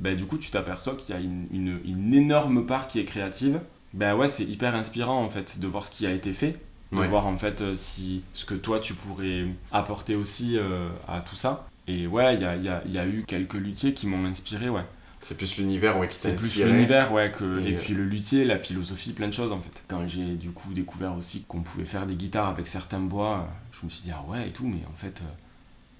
ben, 0.00 0.16
du 0.16 0.26
coup 0.26 0.36
tu 0.36 0.50
t'aperçois 0.50 0.96
qu'il 0.96 1.14
y 1.14 1.18
a 1.18 1.20
une, 1.20 1.46
une, 1.52 1.78
une 1.84 2.12
énorme 2.12 2.66
part 2.66 2.88
qui 2.88 2.98
est 2.98 3.04
créative. 3.04 3.60
Ben 3.94 4.16
ouais, 4.16 4.26
c'est 4.26 4.44
hyper 4.44 4.74
inspirant 4.74 5.22
en 5.24 5.30
fait 5.30 5.60
de 5.60 5.66
voir 5.68 5.86
ce 5.86 5.92
qui 5.92 6.06
a 6.08 6.10
été 6.10 6.32
fait, 6.32 6.56
de 6.92 6.98
Ouais. 6.98 7.08
voir 7.08 7.26
en 7.26 7.36
fait 7.36 7.60
euh, 7.60 7.74
si 7.74 8.22
ce 8.32 8.44
que 8.44 8.54
toi 8.54 8.80
tu 8.80 8.94
pourrais 8.94 9.46
apporter 9.72 10.14
aussi 10.16 10.56
euh, 10.58 10.88
à 11.06 11.20
tout 11.20 11.36
ça. 11.36 11.66
Et 11.86 12.06
ouais, 12.06 12.34
il 12.34 12.40
y 12.40 12.44
a, 12.44 12.56
y 12.56 12.68
a- 12.68 12.82
y 12.86 12.98
a 12.98 13.06
eu 13.06 13.24
quelques 13.26 13.54
luthiers 13.54 13.94
qui 13.94 14.06
m'ont 14.06 14.24
inspiré, 14.26 14.68
ouais. 14.68 14.84
C'est 15.20 15.36
plus 15.36 15.56
l'univers 15.58 15.98
ouais, 15.98 16.06
qui 16.06 16.16
t'a 16.16 16.22
C'est 16.22 16.36
plus 16.36 16.62
l'univers, 16.64 17.12
ouais, 17.12 17.32
que, 17.32 17.60
Et, 17.60 17.70
et, 17.70 17.76
euh, 17.76 17.80
puis 17.80 17.94
le 17.94 18.04
luthier, 18.04 18.44
la 18.44 18.56
philosophie, 18.58 19.12
plein 19.12 19.26
de 19.28 19.32
choses 19.34 19.52
en 19.52 19.60
fait. 19.60 19.82
Quand 19.88 20.06
j'ai 20.06 20.34
du 20.36 20.50
coup 20.50 20.72
découvert 20.72 21.14
aussi 21.16 21.42
qu'on 21.48 21.60
pouvait 21.62 21.84
faire 21.86 22.06
des 22.06 22.14
guitares 22.14 22.48
avec 22.48 22.66
certains 22.68 23.00
bois, 23.00 23.48
je 23.72 23.84
me 23.84 23.90
suis 23.90 24.02
dit, 24.02 24.12
ah 24.14 24.22
ouais, 24.30 24.48
et 24.48 24.52
tout, 24.52 24.66
mais 24.66 24.80
en 24.92 24.96
fait, 24.96 25.20
euh, 25.22 25.24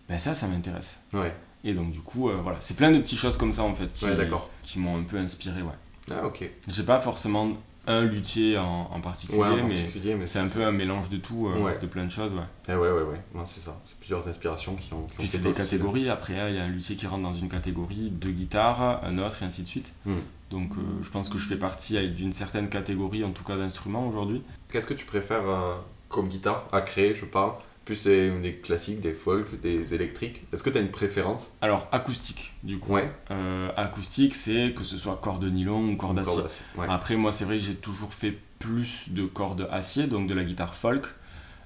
ben 0.08 0.18
ça, 0.18 0.34
ça 0.34 0.46
m'intéresse. 0.46 1.00
Ouais, 1.12 1.34
Et 1.64 1.74
donc 1.74 1.90
du 1.92 2.00
coup, 2.00 2.30
voilà, 2.30 2.58
c'est 2.60 2.76
plein 2.76 2.90
de 2.92 2.98
petites 2.98 3.18
choses 3.18 3.36
comme 3.36 3.52
ça 3.52 3.62
en 3.64 3.74
fait 3.74 3.92
qui, 3.92 4.04
ouais 4.04 4.28
qui 4.62 4.78
m'ont 4.78 4.98
un 4.98 5.02
peu 5.02 5.18
inspiré, 5.18 5.62
ouais. 5.62 5.74
Ah, 6.10 6.24
ok. 6.24 6.48
J'ai 6.68 6.82
pas 6.84 7.00
forcément 7.00 7.52
un 7.88 8.02
luthier 8.04 8.56
en, 8.58 8.90
en 8.92 9.00
particulier, 9.00 9.38
Ouais, 9.40 9.48
en 9.48 9.56
mais 9.66 9.74
particulier, 9.74 10.14
mais 10.14 10.26
c'est 10.26 10.38
un 10.38 10.48
peu 10.48 10.64
un 10.64 10.70
mélange 10.72 11.08
de 11.10 11.16
tout, 11.16 11.48
euh, 11.48 11.58
Ouais. 11.60 11.78
de 11.80 11.86
plein 11.86 12.04
de 12.04 12.10
choses, 12.10 12.32
ouais. 12.32 12.40
Eh 12.68 12.72
ouais, 12.74 12.90
ouais, 12.90 13.02
ouais. 13.02 13.20
Ouais, 13.34 13.42
c'est 13.46 13.60
ça. 13.60 13.76
C'est 13.84 13.96
plusieurs 13.98 14.28
inspirations 14.28 14.76
qui 14.76 14.92
ont. 14.94 15.06
qui 15.06 15.16
Puis 15.16 15.28
c'est 15.28 15.42
des 15.42 15.52
catégories, 15.52 16.08
après 16.10 16.34
il 16.50 16.54
y 16.54 16.58
a 16.58 16.64
un 16.64 16.68
luthier 16.68 16.94
qui 16.96 17.06
rentre 17.06 17.22
dans 17.22 17.34
une 17.34 17.48
catégorie, 17.48 18.10
deux 18.10 18.30
guitares, 18.30 19.02
un 19.04 19.18
autre, 19.18 19.42
et 19.42 19.46
ainsi 19.46 19.62
de 19.62 19.68
suite. 19.68 19.94
Hmm. 20.06 20.18
Donc 20.50 20.72
euh, 20.76 20.80
je 21.02 21.10
pense 21.10 21.28
que 21.28 21.38
je 21.38 21.46
fais 21.46 21.56
partie 21.58 21.96
avec- 21.98 22.14
d'une 22.14 22.32
certaine 22.32 22.68
catégorie, 22.68 23.24
en 23.24 23.32
tout 23.32 23.44
cas 23.44 23.56
d'instruments 23.56 24.06
aujourd'hui. 24.06 24.42
Qu'est-ce 24.70 24.86
que 24.86 24.94
tu 24.94 25.04
préfères 25.06 25.48
euh, 25.48 25.74
comme 26.08 26.28
guitare 26.28 26.66
à 26.72 26.80
créer, 26.82 27.14
je 27.14 27.24
parle 27.24 27.52
Plus 27.88 27.96
c'est 27.96 28.30
des 28.42 28.56
classiques, 28.56 29.00
des 29.00 29.14
folk, 29.14 29.62
des 29.62 29.94
électriques. 29.94 30.42
Est-ce 30.52 30.62
que 30.62 30.68
tu 30.68 30.76
as 30.76 30.82
une 30.82 30.90
préférence? 30.90 31.52
Alors 31.62 31.88
acoustique, 31.90 32.52
du 32.62 32.78
coup. 32.78 32.92
Ouais. 32.92 33.10
Euh, 33.30 33.70
acoustique, 33.78 34.34
c'est 34.34 34.74
que 34.76 34.84
ce 34.84 34.98
soit 34.98 35.16
corde 35.16 35.46
nylon 35.46 35.88
ou 35.88 35.96
corde 35.96 36.22
Corde 36.22 36.44
acier. 36.44 36.60
Ouais. 36.76 36.86
Après, 36.90 37.16
moi, 37.16 37.32
c'est 37.32 37.46
vrai 37.46 37.56
que 37.56 37.64
j'ai 37.64 37.76
toujours 37.76 38.12
fait 38.12 38.36
plus 38.58 39.06
de 39.08 39.24
cordes 39.24 39.66
acier, 39.72 40.06
donc 40.06 40.28
de 40.28 40.34
la 40.34 40.44
guitare 40.44 40.74
folk, 40.74 41.06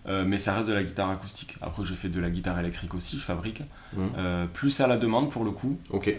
euh, 0.06 0.24
mais 0.24 0.38
ça 0.38 0.54
reste 0.54 0.68
de 0.68 0.72
la 0.72 0.84
guitare 0.84 1.10
acoustique. 1.10 1.56
Après, 1.60 1.84
je 1.84 1.94
fais 1.94 2.08
de 2.08 2.20
la 2.20 2.30
guitare 2.30 2.56
électrique 2.60 2.94
aussi, 2.94 3.18
je 3.18 3.24
fabrique. 3.24 3.64
Mhm. 3.96 4.12
Euh, 4.16 4.46
plus 4.46 4.80
à 4.80 4.86
la 4.86 4.98
demande 4.98 5.28
pour 5.28 5.42
le 5.42 5.50
coup. 5.50 5.76
Ok. 5.90 6.14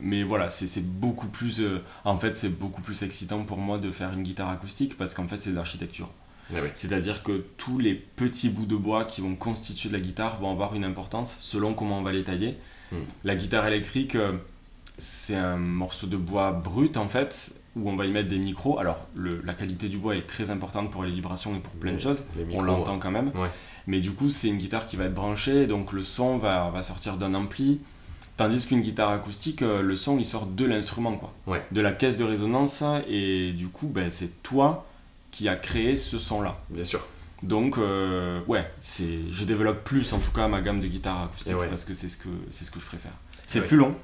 Mais 0.00 0.24
voilà, 0.24 0.50
c'est 0.50 0.84
beaucoup 0.84 1.28
plus. 1.28 1.62
en 2.04 2.18
fait, 2.18 2.36
c'est 2.36 2.48
beaucoup 2.58 2.82
plus 2.82 3.04
excitant 3.04 3.44
pour 3.44 3.58
moi 3.58 3.78
de 3.78 3.92
faire 3.92 4.12
une 4.12 4.24
guitare 4.24 4.50
acoustique 4.50 4.96
parce 4.98 5.14
qu'en 5.14 5.28
fait, 5.28 5.40
c'est 5.40 5.50
de 5.50 5.54
l'architecture. 5.54 6.10
Ah 6.50 6.60
ouais. 6.62 6.70
C'est-à-dire 6.74 7.22
que 7.22 7.44
tous 7.56 7.78
les 7.78 7.94
petits 7.94 8.48
bouts 8.50 8.66
de 8.66 8.76
bois 8.76 9.04
qui 9.04 9.20
vont 9.20 9.34
constituer 9.34 9.88
de 9.88 9.94
la 9.94 10.00
guitare 10.00 10.40
vont 10.40 10.50
avoir 10.50 10.74
une 10.74 10.84
importance 10.84 11.36
selon 11.38 11.74
comment 11.74 11.98
on 11.98 12.02
va 12.02 12.12
les 12.12 12.24
tailler. 12.24 12.56
Hmm. 12.92 12.98
La 13.24 13.34
guitare 13.36 13.66
électrique, 13.66 14.14
euh, 14.14 14.32
c'est 14.98 15.36
un 15.36 15.56
morceau 15.56 16.06
de 16.06 16.16
bois 16.16 16.52
brut 16.52 16.96
en 16.96 17.08
fait, 17.08 17.50
où 17.76 17.88
on 17.90 17.96
va 17.96 18.06
y 18.06 18.10
mettre 18.12 18.28
des 18.28 18.38
micros. 18.38 18.78
Alors, 18.78 18.98
le- 19.14 19.40
la 19.44 19.54
qualité 19.54 19.88
du 19.88 19.98
bois 19.98 20.16
est 20.16 20.26
très 20.26 20.50
importante 20.50 20.90
pour 20.90 21.02
les 21.02 21.10
vibrations 21.10 21.54
et 21.56 21.58
pour 21.60 21.72
plein 21.72 21.92
de 21.92 21.98
choses. 21.98 22.24
on 22.52 22.62
l'entend 22.62 22.98
quand 22.98 23.10
même. 23.10 23.32
Ouais. 23.34 23.50
Mais 23.86 24.00
du 24.00 24.12
coup, 24.12 24.30
c'est 24.30 24.48
une 24.48 24.58
guitare 24.58 24.86
qui 24.86 24.96
va 24.96 25.04
être 25.04 25.14
branchée, 25.14 25.66
donc 25.66 25.92
le 25.92 26.02
son 26.02 26.38
va, 26.38 26.70
va 26.70 26.82
sortir 26.82 27.16
d'un 27.16 27.34
ampli. 27.34 27.80
Tandis 28.36 28.66
qu'une 28.66 28.80
guitare 28.80 29.10
acoustique, 29.10 29.62
euh, 29.62 29.80
le 29.82 29.94
son 29.96 30.18
il 30.18 30.24
sort 30.24 30.46
de 30.46 30.64
l'instrument, 30.64 31.16
quoi. 31.16 31.32
Ouais. 31.46 31.62
De 31.70 31.80
la 31.80 31.92
caisse 31.92 32.16
de 32.16 32.24
résonance, 32.24 32.82
et 33.08 33.52
du 33.52 33.68
coup, 33.68 33.86
ben, 33.88 34.10
c'est 34.10 34.42
toi 34.42 34.86
qui 35.34 35.48
as 35.48 35.56
créé 35.56 35.96
ce 35.96 36.20
son-là. 36.20 36.56
Bien 36.70 36.84
sûr. 36.84 37.00
Donc, 37.42 37.76
euh, 37.76 38.40
ouais, 38.46 38.70
c'est, 38.80 39.18
je 39.32 39.44
développe 39.44 39.82
plus 39.82 40.12
en 40.12 40.18
tout 40.20 40.30
cas 40.30 40.46
ma 40.46 40.60
gamme 40.62 40.78
de 40.78 40.86
Et 40.86 41.54
ouais. 41.54 41.68
parce 41.68 41.84
que 41.84 41.92
c'est 41.92 42.08
ce 42.08 42.16
que, 42.16 42.28
c'est 42.50 42.64
ce 42.64 42.70
que 42.70 42.78
je 42.78 42.86
préfère. 42.86 43.10
C'est 43.44 43.60
Ouais. 43.60 43.66
plus 43.66 43.76
long, 43.76 43.96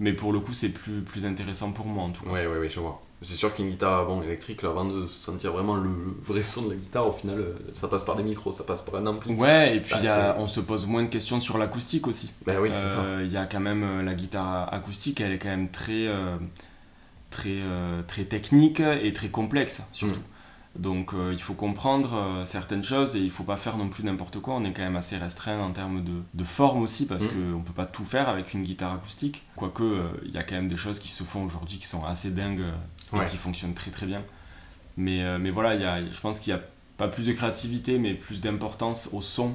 mais 0.00 0.12
pour 0.12 0.32
le 0.32 0.40
coup, 0.40 0.52
c'est 0.52 0.70
plus, 0.70 1.00
plus 1.02 1.24
intéressant 1.26 1.70
pour 1.70 1.86
moi 1.86 2.02
en 2.02 2.10
tout 2.10 2.24
cas. 2.24 2.30
Ouais, 2.30 2.46
ouais, 2.48 2.58
ouais, 2.58 2.68
je 2.68 2.80
vois. 2.80 3.00
C'est 3.22 3.36
sûr 3.36 3.54
qu'une 3.54 3.70
guitare 3.70 4.04
bon, 4.06 4.20
électrique, 4.22 4.62
là, 4.62 4.70
avant 4.70 4.84
de 4.84 5.06
sentir 5.06 5.52
vraiment 5.52 5.76
le, 5.76 5.84
le 5.84 6.14
vrai 6.20 6.42
son 6.42 6.62
de 6.62 6.70
la 6.70 6.76
guitare, 6.76 7.06
au 7.08 7.12
final, 7.12 7.38
euh, 7.38 7.54
ça 7.72 7.86
passe 7.86 8.04
par 8.04 8.16
des 8.16 8.24
micros, 8.24 8.52
ça 8.52 8.64
passe 8.64 8.82
par 8.82 8.96
un 8.96 9.06
ampli. 9.06 9.32
Ouais, 9.32 9.76
et 9.76 9.80
puis 9.80 9.94
Bah, 9.94 10.02
y 10.02 10.08
a- 10.08 10.36
on 10.40 10.48
se 10.48 10.58
pose 10.60 10.86
moins 10.86 11.04
de 11.04 11.08
questions 11.08 11.38
sur 11.40 11.56
l'acoustique 11.56 12.08
aussi. 12.08 12.32
Bah 12.44 12.54
oui, 12.60 12.70
c'est 12.72 12.88
ça. 12.96 13.02
Euh, 13.04 13.22
Il 13.24 13.32
y 13.32 13.36
a 13.36 13.46
quand 13.46 13.60
même 13.60 14.02
la 14.04 14.14
guitare 14.14 14.74
acoustique, 14.74 15.20
elle 15.20 15.32
est 15.32 15.38
quand 15.38 15.48
même 15.50 15.70
très, 15.70 16.08
euh, 16.08 16.36
très, 17.30 17.62
très 18.08 18.24
technique 18.24 18.80
et 18.80 19.12
très 19.12 19.28
complexe 19.28 19.82
surtout. 19.92 20.16
Mm. 20.16 20.22
Donc 20.76 21.14
euh, 21.14 21.30
il 21.32 21.40
faut 21.40 21.54
comprendre 21.54 22.14
euh, 22.14 22.44
certaines 22.44 22.82
choses 22.82 23.14
et 23.14 23.20
il 23.20 23.30
faut 23.30 23.44
pas 23.44 23.56
faire 23.56 23.76
non 23.76 23.88
plus 23.88 24.02
n'importe 24.02 24.40
quoi. 24.40 24.54
On 24.54 24.64
est 24.64 24.72
quand 24.72 24.82
même 24.82 24.96
assez 24.96 25.16
restreint 25.16 25.60
en 25.60 25.70
termes 25.70 26.02
de, 26.02 26.12
de 26.34 26.44
forme 26.44 26.82
aussi 26.82 27.06
parce 27.06 27.24
Mm. 27.26 27.52
qu'on 27.54 27.60
peut 27.60 27.72
pas 27.72 27.86
tout 27.86 28.04
faire 28.04 28.28
avec 28.28 28.54
une 28.54 28.64
guitare 28.64 28.92
acoustique. 28.92 29.44
Quoique 29.54 29.84
euh, 29.84 30.08
il 30.24 30.32
y 30.32 30.38
a 30.38 30.42
quand 30.42 30.56
même 30.56 30.68
des 30.68 30.76
choses 30.76 30.98
qui 30.98 31.08
se 31.08 31.22
font 31.22 31.44
aujourd'hui 31.44 31.78
qui 31.78 31.86
sont 31.86 32.04
assez 32.04 32.30
dingues 32.30 32.64
et 33.12 33.16
Ouais. 33.16 33.26
qui 33.26 33.36
fonctionnent 33.36 33.74
très 33.74 33.92
très 33.92 34.06
bien. 34.06 34.22
Mais, 34.96 35.38
mais 35.38 35.50
voilà, 35.50 35.74
il 35.76 35.80
y 35.80 35.84
a, 35.84 36.00
je 36.10 36.20
pense 36.20 36.40
qu'il 36.40 36.52
y 36.52 36.56
a 36.56 36.60
pas 36.96 37.08
plus 37.08 37.26
de 37.26 37.32
créativité 37.32 37.98
mais 37.98 38.14
plus 38.14 38.40
d'importance 38.40 39.10
au 39.12 39.22
son 39.22 39.54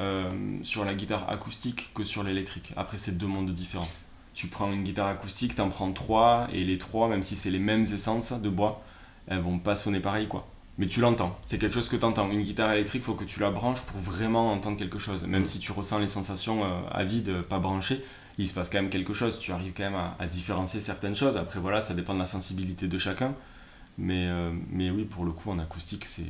euh, 0.00 0.30
sur 0.62 0.84
la 0.84 0.94
guitare 0.94 1.28
acoustique 1.30 1.90
que 1.94 2.04
sur 2.04 2.22
l'électrique. 2.24 2.72
Après, 2.76 2.96
c'est 2.98 3.16
deux 3.16 3.26
mondes 3.28 3.50
différents. 3.52 3.88
Tu 4.34 4.48
prends 4.48 4.72
une 4.72 4.82
guitare 4.82 5.06
acoustique, 5.06 5.54
t'en 5.54 5.68
prends 5.68 5.92
trois, 5.92 6.48
et 6.52 6.64
les 6.64 6.78
trois, 6.78 7.08
même 7.08 7.22
si 7.22 7.36
c'est 7.36 7.50
les 7.50 7.60
mêmes 7.60 7.82
essences 7.82 8.32
de 8.32 8.48
bois, 8.48 8.82
elles 9.26 9.40
vont 9.40 9.58
pas 9.58 9.76
sonner 9.76 10.00
pareil, 10.00 10.26
quoi. 10.28 10.46
Mais 10.76 10.88
tu 10.88 11.00
l'entends, 11.00 11.38
c'est 11.44 11.58
quelque 11.58 11.74
chose 11.74 11.88
que 11.88 11.96
t'entends. 11.96 12.28
Une 12.30 12.42
guitare 12.42 12.72
électrique, 12.72 13.02
faut 13.04 13.14
que 13.14 13.24
tu 13.24 13.38
la 13.40 13.50
branches 13.50 13.80
pour 13.82 13.98
vraiment 14.00 14.52
entendre 14.52 14.76
quelque 14.76 14.98
chose. 14.98 15.24
Même 15.26 15.42
Mm. 15.42 15.46
si 15.46 15.58
tu 15.60 15.70
ressens 15.72 15.98
les 16.00 16.08
sensations 16.08 16.64
euh, 16.64 16.80
à 16.90 17.04
vide, 17.04 17.28
euh, 17.28 17.42
pas 17.42 17.60
branchées, 17.60 18.04
il 18.38 18.48
se 18.48 18.54
passe 18.54 18.68
quand 18.70 18.78
même 18.78 18.90
quelque 18.90 19.14
chose. 19.14 19.38
Tu 19.38 19.52
arrives 19.52 19.72
quand 19.76 19.84
même 19.84 19.94
à, 19.94 20.16
à 20.18 20.26
différencier 20.26 20.80
certaines 20.80 21.14
choses. 21.14 21.36
Après, 21.36 21.60
voilà, 21.60 21.80
ça 21.80 21.94
dépend 21.94 22.12
de 22.14 22.18
la 22.18 22.26
sensibilité 22.26 22.88
de 22.88 22.98
chacun. 22.98 23.34
Mais, 23.98 24.26
euh, 24.26 24.52
mais 24.70 24.90
oui, 24.90 25.04
pour 25.04 25.24
le 25.24 25.30
coup, 25.30 25.50
en 25.50 25.58
acoustique, 25.60 26.04
c'est 26.06 26.26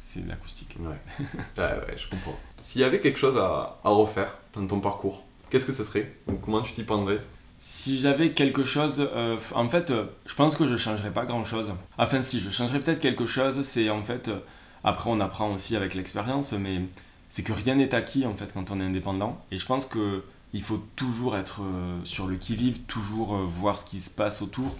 c'est 0.00 0.24
l'acoustique. 0.28 0.76
Ouais. 0.78 0.94
ouais, 1.58 1.64
ouais, 1.64 1.96
je 1.96 2.08
comprends. 2.08 2.34
S'il 2.58 2.82
y 2.82 2.84
avait 2.84 3.00
quelque 3.00 3.18
chose 3.18 3.36
à, 3.38 3.80
à 3.82 3.88
refaire 3.88 4.36
dans 4.54 4.64
ton 4.66 4.78
parcours, 4.80 5.24
qu'est-ce 5.50 5.64
que 5.66 5.72
ce 5.72 5.82
serait? 5.82 6.14
Comment 6.42 6.60
tu 6.60 6.72
t'y 6.74 6.84
prendrais? 6.84 7.18
Si 7.58 8.00
j'avais 8.00 8.32
quelque 8.32 8.64
chose, 8.64 9.08
euh, 9.14 9.36
en 9.54 9.68
fait, 9.68 9.90
euh, 9.90 10.04
je 10.26 10.34
pense 10.36 10.54
que 10.56 10.68
je 10.68 10.76
changerais 10.76 11.10
pas 11.10 11.26
grand 11.26 11.44
chose. 11.44 11.72
Enfin, 11.98 12.22
si, 12.22 12.40
je 12.40 12.50
changerais 12.50 12.78
peut-être 12.80 13.00
quelque 13.00 13.26
chose, 13.26 13.62
c'est 13.62 13.90
en 13.90 14.02
fait, 14.02 14.28
euh, 14.28 14.38
après 14.84 15.10
on 15.10 15.18
apprend 15.18 15.52
aussi 15.52 15.74
avec 15.74 15.94
l'expérience, 15.94 16.52
mais 16.52 16.82
c'est 17.28 17.42
que 17.42 17.52
rien 17.52 17.74
n'est 17.74 17.94
acquis 17.96 18.26
en 18.26 18.34
fait 18.36 18.52
quand 18.54 18.70
on 18.70 18.80
est 18.80 18.84
indépendant. 18.84 19.40
Et 19.50 19.58
je 19.58 19.66
pense 19.66 19.86
que 19.86 20.22
il 20.54 20.62
faut 20.62 20.82
toujours 20.96 21.36
être 21.36 21.60
sur 22.04 22.26
le 22.26 22.36
qui-vive, 22.36 22.78
toujours 22.86 23.36
voir 23.36 23.76
ce 23.76 23.84
qui 23.84 24.00
se 24.00 24.08
passe 24.08 24.40
autour, 24.40 24.74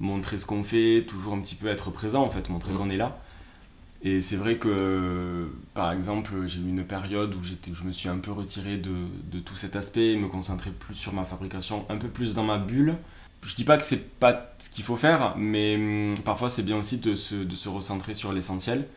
montrer 0.00 0.36
ce 0.36 0.46
qu'on 0.46 0.64
fait, 0.64 1.04
toujours 1.06 1.34
un 1.34 1.40
petit 1.40 1.54
peu 1.54 1.68
être 1.68 1.92
présent 1.92 2.24
en 2.24 2.30
fait, 2.30 2.48
montrer 2.48 2.72
Mhm. 2.72 2.78
qu'on 2.78 2.90
est 2.90 2.96
là. 2.96 3.16
Et 4.04 4.20
c'est 4.20 4.36
vrai 4.36 4.56
que, 4.58 5.48
par 5.74 5.92
exemple, 5.92 6.32
j'ai 6.46 6.58
eu 6.60 6.68
une 6.68 6.84
période 6.84 7.34
où 7.34 7.42
j'étais, 7.42 7.72
je 7.72 7.84
me 7.84 7.92
suis 7.92 8.08
un 8.08 8.18
peu 8.18 8.32
retiré 8.32 8.76
de, 8.76 8.90
de 9.30 9.38
tout 9.38 9.54
cet 9.54 9.76
aspect, 9.76 10.16
me 10.16 10.28
concentrer 10.28 10.70
plus 10.72 10.94
sur 10.94 11.12
ma 11.12 11.24
fabrication, 11.24 11.86
un 11.88 11.96
peu 11.96 12.08
plus 12.08 12.34
dans 12.34 12.42
ma 12.42 12.58
bulle. 12.58 12.96
Je 13.44 13.54
dis 13.54 13.64
pas 13.64 13.76
que 13.76 13.84
c'est 13.84 14.18
pas 14.18 14.54
ce 14.58 14.70
qu'il 14.70 14.84
faut 14.84 14.96
faire, 14.96 15.34
mais 15.36 15.76
hum, 15.76 16.16
parfois 16.24 16.48
c'est 16.48 16.62
bien 16.64 16.76
aussi 16.76 16.98
de 16.98 17.14
se, 17.14 17.34
de 17.36 17.56
se 17.56 17.68
recentrer 17.68 18.14
sur 18.14 18.32
l'essentiel. 18.32 18.88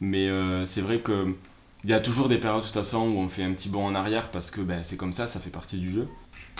Mais 0.00 0.28
euh, 0.28 0.64
c'est 0.64 0.80
vrai 0.82 1.00
que 1.00 1.34
il 1.84 1.90
y 1.90 1.94
a 1.94 2.00
toujours 2.00 2.28
des 2.28 2.38
périodes 2.38 2.60
de 2.60 2.66
toute 2.66 2.74
façon 2.74 3.08
où 3.08 3.18
on 3.18 3.28
fait 3.28 3.42
un 3.42 3.52
petit 3.52 3.68
bond 3.70 3.86
en 3.86 3.94
arrière 3.94 4.30
parce 4.30 4.50
que 4.50 4.60
ben, 4.60 4.80
c'est 4.84 4.96
comme 4.96 5.12
ça, 5.12 5.26
ça 5.26 5.40
fait 5.40 5.50
partie 5.50 5.78
du 5.78 5.90
jeu. 5.90 6.08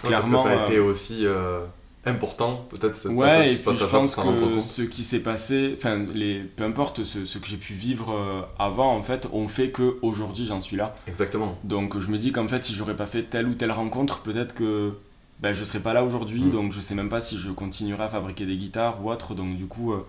Ouais, 0.04 0.10
Parce 0.10 0.26
que 0.28 0.36
ça 0.36 0.50
a 0.50 0.56
euh, 0.56 0.66
été 0.66 0.78
aussi 0.78 1.26
euh, 1.26 1.66
important, 2.06 2.66
peut-être, 2.70 2.96
ce 2.96 3.08
Ouais, 3.08 3.52
et 3.52 3.56
puis 3.56 3.74
je 3.76 3.84
pense 3.84 4.14
que 4.14 4.60
ce 4.60 4.82
qui 4.82 5.02
s'est 5.02 5.20
passé, 5.22 5.74
enfin, 5.76 6.02
les, 6.14 6.38
peu 6.40 6.64
importe 6.64 7.04
ce, 7.04 7.24
ce 7.26 7.38
que 7.38 7.46
j'ai 7.46 7.58
pu 7.58 7.74
vivre 7.74 8.12
euh, 8.14 8.40
avant, 8.58 8.96
en 8.96 9.02
fait, 9.02 9.28
ont 9.32 9.48
fait 9.48 9.70
que 9.70 9.98
aujourd'hui 10.00 10.46
j'en 10.46 10.62
suis 10.62 10.76
là. 10.76 10.94
Exactement. 11.06 11.58
Donc 11.64 11.98
je 12.00 12.10
me 12.10 12.16
dis 12.16 12.32
qu'en 12.32 12.48
fait, 12.48 12.64
si 12.64 12.74
j'aurais 12.74 12.96
pas 12.96 13.06
fait 13.06 13.24
telle 13.24 13.46
ou 13.48 13.54
telle 13.54 13.72
rencontre, 13.72 14.20
peut-être 14.20 14.54
que 14.54 14.94
ben, 15.40 15.52
je 15.52 15.62
serais 15.64 15.80
pas 15.80 15.92
là 15.92 16.02
aujourd'hui. 16.04 16.42
Mm. 16.44 16.50
Donc 16.50 16.72
je 16.72 16.80
sais 16.80 16.94
même 16.94 17.10
pas 17.10 17.20
si 17.20 17.36
je 17.36 17.50
continuerai 17.50 18.04
à 18.04 18.08
fabriquer 18.08 18.46
des 18.46 18.56
guitares 18.56 19.04
ou 19.04 19.10
autre. 19.10 19.34
Donc 19.34 19.56
du 19.58 19.66
coup, 19.66 19.92
euh, 19.92 20.06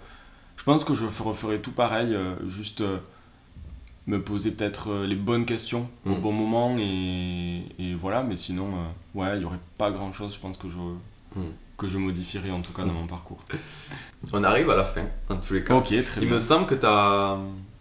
je 0.57 0.63
pense 0.63 0.85
que 0.85 0.93
je 0.93 1.05
referai 1.05 1.59
tout 1.59 1.71
pareil, 1.73 2.13
euh, 2.15 2.35
juste 2.47 2.81
euh, 2.81 2.99
me 4.07 4.21
poser 4.21 4.51
peut-être 4.51 5.03
les 5.05 5.15
bonnes 5.15 5.45
questions 5.45 5.87
au 6.05 6.11
Mm. 6.11 6.21
bon 6.21 6.31
moment 6.31 6.77
et, 6.79 7.63
et 7.79 7.95
voilà. 7.95 8.23
Mais 8.23 8.37
sinon, 8.37 8.69
ouais, 9.13 9.35
il 9.35 9.41
y 9.41 9.45
aurait 9.45 9.59
pas 9.77 9.91
grand 9.91 10.13
chose, 10.13 10.33
je 10.33 10.39
pense 10.39 10.57
que 10.57 10.69
je 10.69 10.77
Mm. 11.33 11.43
Que 11.81 11.87
je 11.87 11.97
modifierais 11.97 12.51
en 12.51 12.61
tout 12.61 12.73
cas 12.73 12.83
dans 12.83 12.93
mon 12.93 13.07
parcours. 13.07 13.39
On 14.33 14.43
arrive 14.43 14.69
à 14.69 14.75
la 14.75 14.83
fin, 14.85 15.05
dans 15.27 15.37
tous 15.37 15.53
les 15.55 15.63
cas. 15.63 15.73
Ok, 15.73 15.87
très 15.87 16.21
Il 16.21 16.27
bien. 16.27 16.35
me 16.35 16.39
semble 16.39 16.67
que 16.67 16.75
tu 16.75 16.85
as 16.85 17.39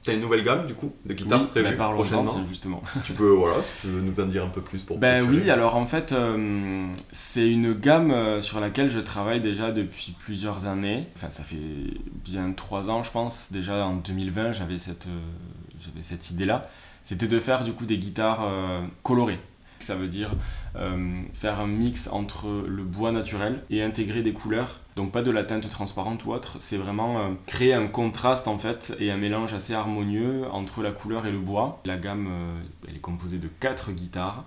une 0.08 0.20
nouvelle 0.20 0.42
gamme 0.42 0.66
du 0.66 0.72
coup 0.74 0.92
de 1.04 1.12
guitares 1.12 1.42
Oui, 1.42 1.46
prévue 1.48 1.76
ben, 1.76 1.92
prochainement. 1.92 2.46
justement. 2.48 2.82
Si 2.92 3.02
tu 3.02 3.12
peux, 3.12 3.28
voilà, 3.28 3.56
si 3.62 3.82
tu 3.82 3.86
veux 3.88 4.00
nous 4.00 4.18
en 4.18 4.26
dire 4.26 4.44
un 4.44 4.48
peu 4.48 4.62
plus 4.62 4.82
pour. 4.82 4.96
Ben 4.98 5.22
oui, 5.28 5.50
alors 5.50 5.76
en 5.76 5.84
fait, 5.84 6.12
euh, 6.12 6.86
c'est 7.12 7.50
une 7.50 7.74
gamme 7.74 8.10
euh, 8.10 8.40
sur 8.40 8.58
laquelle 8.60 8.90
je 8.90 9.00
travaille 9.00 9.40
déjà 9.42 9.70
depuis 9.70 10.16
plusieurs 10.18 10.64
années. 10.66 11.06
Enfin, 11.16 11.28
ça 11.28 11.42
fait 11.42 11.58
bien 12.24 12.52
trois 12.52 12.88
ans, 12.88 13.02
je 13.02 13.10
pense. 13.10 13.52
Déjà 13.52 13.84
en 13.84 13.96
2020, 13.96 14.52
j'avais 14.52 14.78
cette, 14.78 15.08
euh, 15.08 16.00
cette 16.00 16.30
idée-là. 16.30 16.68
C'était 17.02 17.28
de 17.28 17.38
faire 17.38 17.64
du 17.64 17.72
coup 17.74 17.84
des 17.84 17.98
guitares 17.98 18.40
euh, 18.44 18.80
colorées. 19.02 19.38
Ça 19.78 19.94
veut 19.94 20.08
dire 20.08 20.30
euh, 20.76 21.22
faire 21.34 21.60
un 21.60 21.66
mix 21.66 22.08
entre 22.08 22.64
le 22.66 22.84
bois 22.84 23.12
naturel 23.12 23.62
et 23.70 23.82
intégrer 23.82 24.22
des 24.22 24.32
couleurs. 24.32 24.80
Donc 24.96 25.12
pas 25.12 25.22
de 25.22 25.30
la 25.30 25.44
teinte 25.44 25.68
transparente 25.68 26.24
ou 26.24 26.32
autre. 26.32 26.56
C'est 26.60 26.76
vraiment 26.76 27.18
euh, 27.18 27.28
créer 27.46 27.74
un 27.74 27.88
contraste 27.88 28.46
en 28.48 28.58
fait 28.58 28.94
et 29.00 29.10
un 29.10 29.16
mélange 29.16 29.52
assez 29.52 29.74
harmonieux 29.74 30.44
entre 30.52 30.82
la 30.82 30.92
couleur 30.92 31.26
et 31.26 31.32
le 31.32 31.38
bois. 31.38 31.80
La 31.84 31.96
gamme, 31.96 32.28
euh, 32.30 32.60
elle 32.88 32.96
est 32.96 33.00
composée 33.00 33.38
de 33.38 33.48
quatre 33.48 33.90
guitares. 33.90 34.44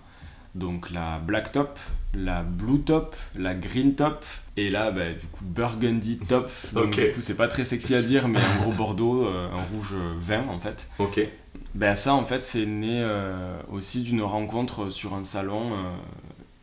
Donc 0.56 0.92
la 0.92 1.18
black 1.18 1.52
top, 1.52 1.80
la 2.14 2.44
blue 2.44 2.82
top, 2.82 3.16
la 3.36 3.56
green 3.56 3.96
top 3.96 4.24
et 4.56 4.70
là 4.70 4.92
bah, 4.92 5.12
du 5.12 5.26
coup 5.26 5.44
burgundy 5.44 6.20
top. 6.20 6.52
Donc 6.74 6.92
du 6.92 7.12
coup 7.12 7.22
c'est 7.22 7.38
pas 7.38 7.48
très 7.48 7.66
sexy 7.66 7.96
à 7.96 8.04
dire 8.04 8.28
mais 8.28 8.40
un 8.40 8.62
gros 8.62 8.72
bordeaux, 8.72 9.26
un 9.26 9.64
rouge 9.74 9.96
vin 10.20 10.48
en 10.50 10.60
fait. 10.60 10.88
Ok. 11.00 11.28
Ben 11.76 11.96
ça 11.96 12.14
en 12.14 12.24
fait 12.24 12.44
c'est 12.44 12.66
né 12.66 13.02
euh, 13.02 13.58
aussi 13.72 14.04
d'une 14.04 14.22
rencontre 14.22 14.90
sur 14.90 15.14
un 15.16 15.24
salon, 15.24 15.72
euh, 15.74 15.96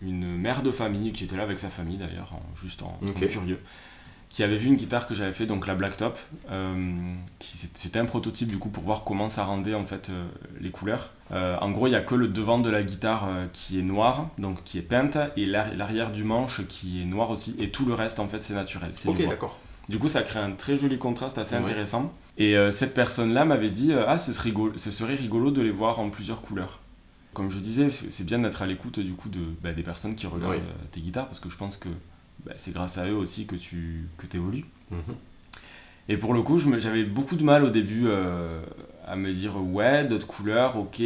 une 0.02 0.36
mère 0.36 0.62
de 0.62 0.70
famille 0.70 1.12
qui 1.12 1.24
était 1.24 1.36
là 1.36 1.42
avec 1.42 1.58
sa 1.58 1.68
famille 1.68 1.96
d'ailleurs, 1.98 2.32
en- 2.32 2.56
juste 2.56 2.82
en, 2.82 2.96
en 3.02 3.08
Ok. 3.08 3.26
curieux, 3.26 3.58
qui 4.28 4.44
avait 4.44 4.56
vu 4.56 4.68
une 4.68 4.76
guitare 4.76 5.08
que 5.08 5.14
j'avais 5.16 5.32
fait, 5.32 5.46
donc 5.46 5.66
la 5.66 5.74
Black 5.74 5.96
Top, 5.96 6.16
euh, 6.52 7.14
qui 7.40 7.56
c'était 7.74 7.98
un 7.98 8.04
prototype 8.04 8.48
du 8.48 8.58
coup 8.58 8.68
pour 8.68 8.84
voir 8.84 9.02
comment 9.02 9.28
ça 9.28 9.42
rendait 9.44 9.74
en 9.74 9.84
fait 9.84 10.10
euh, 10.10 10.28
les 10.60 10.70
couleurs. 10.70 11.10
En 11.32 11.70
gros 11.70 11.86
il 11.88 11.90
y 11.92 11.96
a 11.96 12.00
que 12.00 12.14
le 12.14 12.28
devant 12.28 12.58
de 12.58 12.70
la 12.70 12.82
guitare 12.84 13.28
qui 13.52 13.78
est 13.80 13.82
noir, 13.82 14.28
donc 14.38 14.62
qui 14.64 14.78
est 14.78 14.82
peinte, 14.82 15.18
et 15.36 15.44
l'ar- 15.46 15.74
l'arrière 15.76 16.12
du 16.12 16.22
manche 16.24 16.60
qui 16.68 17.02
est 17.02 17.04
noir 17.04 17.30
aussi, 17.30 17.56
et 17.58 17.70
tout 17.70 17.84
le 17.84 17.94
reste 17.94 18.20
en 18.20 18.28
fait 18.28 18.42
c'est 18.44 18.54
naturel. 18.54 18.92
Ok, 19.06 19.26
d'accord. 19.28 19.58
Du 19.90 19.98
coup, 19.98 20.08
ça 20.08 20.22
crée 20.22 20.38
un 20.38 20.52
très 20.52 20.76
joli 20.76 20.98
contraste 20.98 21.36
assez 21.36 21.56
Ouais. 21.56 21.62
intéressant. 21.62 22.12
Et 22.38 22.56
euh, 22.56 22.70
cette 22.70 22.94
personne-là 22.94 23.44
m'avait 23.44 23.70
dit 23.70 23.92
euh, 23.92 24.04
Ah, 24.06 24.18
ce 24.18 24.32
serait, 24.32 24.50
rigolo, 24.50 24.72
ce 24.76 24.90
serait 24.90 25.16
rigolo 25.16 25.50
de 25.50 25.60
les 25.60 25.70
voir 25.72 25.98
en 25.98 26.10
plusieurs 26.10 26.40
couleurs. 26.40 26.78
Comme 27.34 27.50
je 27.50 27.58
disais, 27.58 27.90
c'est 28.08 28.24
bien 28.24 28.38
d'être 28.38 28.62
à 28.62 28.66
l'écoute 28.66 28.98
du 29.00 29.12
coup 29.14 29.28
de, 29.28 29.40
bah, 29.62 29.72
des 29.72 29.82
personnes 29.82 30.14
qui 30.14 30.26
regardent 30.26 30.52
Ouais. 30.52 30.58
euh, 30.60 30.84
tes 30.92 31.00
guitares 31.00 31.26
parce 31.26 31.40
que 31.40 31.50
je 31.50 31.56
pense 31.56 31.76
que 31.76 31.88
bah, 32.46 32.52
c'est 32.56 32.72
grâce 32.72 32.98
à 32.98 33.06
eux 33.08 33.14
aussi 33.14 33.46
que 33.46 33.56
tu 33.56 34.08
que 34.16 34.26
évolues. 34.36 34.64
Mhm. 34.90 35.02
Et 36.08 36.16
pour 36.16 36.34
le 36.34 36.42
coup, 36.42 36.58
j'avais 36.78 37.04
beaucoup 37.04 37.36
de 37.36 37.44
mal 37.44 37.64
au 37.64 37.70
début 37.70 38.04
euh, 38.06 38.62
à 39.06 39.16
me 39.16 39.32
dire 39.32 39.56
Ouais, 39.60 40.04
d'autres 40.06 40.26
couleurs, 40.28 40.76
ok. 40.76 41.02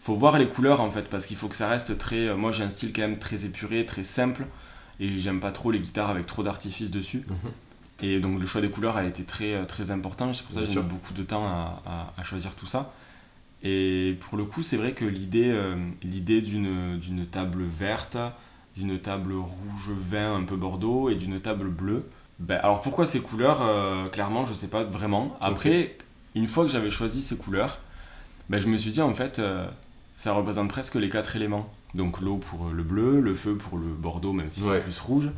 Faut 0.00 0.14
voir 0.16 0.38
les 0.38 0.48
couleurs 0.48 0.80
en 0.80 0.90
fait 0.90 1.08
parce 1.08 1.26
qu'il 1.26 1.36
faut 1.36 1.48
que 1.48 1.56
ça 1.56 1.68
reste 1.68 1.98
très. 1.98 2.28
euh, 2.28 2.36
moi, 2.36 2.52
j'ai 2.52 2.62
un 2.62 2.70
style 2.70 2.92
quand 2.92 3.02
même 3.02 3.18
très 3.18 3.44
épuré, 3.44 3.84
très 3.86 4.04
simple. 4.04 4.46
Et 5.00 5.18
j'aime 5.18 5.40
pas 5.40 5.50
trop 5.50 5.72
les 5.72 5.80
guitares 5.80 6.10
avec 6.10 6.26
trop 6.26 6.42
d'artifices 6.44 6.92
dessus. 6.92 7.24
Mhm. 7.28 7.50
Et 8.02 8.18
donc 8.20 8.40
le 8.40 8.46
choix 8.46 8.60
des 8.60 8.70
couleurs 8.70 8.96
a 8.96 9.04
été 9.04 9.22
très, 9.24 9.54
euh, 9.54 9.64
très 9.64 9.90
important. 9.90 10.32
C'est 10.32 10.44
pour 10.44 10.54
ça 10.54 10.60
que 10.60 10.66
j'ai 10.66 10.70
mis 10.70 10.74
sûr. 10.80 10.82
beaucoup 10.84 11.12
de 11.14 11.22
temps 11.22 11.46
à, 11.46 11.82
à- 11.86 12.12
à 12.20 12.24
choisir 12.24 12.54
tout 12.54 12.66
ça. 12.66 12.92
Et 13.62 14.18
pour 14.20 14.36
le 14.36 14.44
coup, 14.44 14.62
c'est 14.62 14.76
vrai 14.76 14.92
que 14.92 15.04
l'idée 15.04 15.50
euh, 15.50 15.76
l'idée 16.02 16.42
d'une 16.42 16.98
d'une 16.98 17.24
table 17.26 17.62
verte, 17.62 18.16
d'une 18.76 18.98
table 18.98 19.32
rouge 19.32 19.90
vin 19.96 20.36
un 20.36 20.42
peu 20.42 20.56
bordeaux 20.56 21.08
et 21.08 21.14
d'une 21.14 21.40
table 21.40 21.68
bleue. 21.68 22.04
Ben, 22.40 22.58
alors 22.62 22.82
pourquoi 22.82 23.06
ces 23.06 23.20
couleurs 23.20 23.60
euh, 23.62 24.08
Clairement, 24.08 24.44
je 24.44 24.54
sais 24.54 24.68
pas 24.68 24.82
vraiment. 24.84 25.36
Après, 25.40 25.96
une 26.34 26.48
fois 26.48 26.64
que 26.66 26.70
j'avais 26.72 26.90
choisi 26.90 27.22
ces 27.22 27.36
couleurs, 27.36 27.78
ben, 28.50 28.60
je 28.60 28.66
me 28.66 28.76
suis 28.76 28.90
dit 28.90 29.00
en 29.00 29.14
fait, 29.14 29.38
euh, 29.38 29.66
ça 30.16 30.32
représente 30.32 30.68
presque 30.68 30.96
les 30.96 31.08
quatre 31.08 31.36
éléments. 31.36 31.70
Donc 31.94 32.20
l'eau 32.20 32.36
pour 32.38 32.68
le 32.70 32.82
bleu, 32.82 33.20
le 33.20 33.34
feu 33.34 33.56
pour 33.56 33.78
le 33.78 33.86
bordeaux, 33.86 34.32
même 34.32 34.50
si 34.50 34.62
Ouais. 34.62 34.78
c'est 34.78 34.84
plus 34.84 34.98
rouge, 34.98 35.30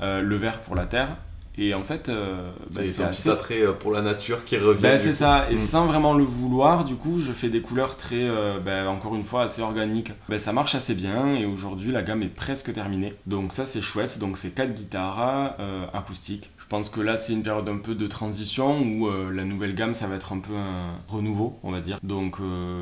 le 0.00 0.34
vert 0.36 0.60
pour 0.60 0.74
la 0.74 0.86
terre. 0.86 1.16
Et 1.58 1.74
en 1.74 1.82
fait, 1.84 2.08
euh, 2.08 2.50
Et 2.80 2.86
c'est 2.86 3.02
un 3.02 3.08
assez 3.08 3.24
petit 3.24 3.30
attrait 3.30 3.62
euh, 3.62 3.72
pour 3.72 3.90
la 3.92 4.02
nature 4.02 4.44
qui 4.44 4.56
revient. 4.56 4.80
du 4.80 4.98
c'est 4.98 5.12
ça, 5.12 5.50
et 5.50 5.54
Mm. 5.54 5.58
sans 5.58 5.86
vraiment 5.86 6.14
le 6.14 6.24
vouloir, 6.24 6.84
du 6.84 6.94
coup, 6.94 7.18
je 7.18 7.32
fais 7.32 7.50
des 7.50 7.60
couleurs 7.60 7.96
très, 7.96 8.22
euh, 8.22 8.60
ben, 8.60 8.86
encore 8.86 9.14
une 9.16 9.24
fois, 9.24 9.42
assez 9.42 9.60
organiques. 9.60 10.12
Ben, 10.28 10.38
ça 10.38 10.52
marche 10.52 10.74
assez 10.74 10.94
bien, 10.94 11.34
et 11.34 11.44
aujourd'hui, 11.44 11.92
la 11.92 12.02
gamme 12.02 12.22
est 12.22 12.34
presque 12.34 12.72
terminée. 12.72 13.14
Donc 13.26 13.52
ça, 13.52 13.66
c'est 13.66 13.82
chouette, 13.82 14.18
donc 14.20 14.38
c'est 14.38 14.54
quatre 14.54 14.72
guitares 14.74 15.56
euh, 15.58 15.84
acoustiques. 15.92 16.50
Je 16.56 16.66
pense 16.66 16.88
que 16.88 17.00
là, 17.00 17.16
c'est 17.16 17.32
une 17.32 17.42
période 17.42 17.68
un 17.68 17.78
peu 17.78 17.94
de 17.96 18.06
transition, 18.06 18.80
où 18.80 19.10
la 19.32 19.44
nouvelle 19.44 19.74
gamme, 19.74 19.92
ça 19.92 20.06
va 20.06 20.14
être 20.14 20.32
un 20.32 20.38
peu 20.38 20.54
un 20.54 20.92
renouveau, 21.08 21.58
on 21.64 21.72
va 21.72 21.80
dire. 21.80 21.98
Donc 22.04 22.36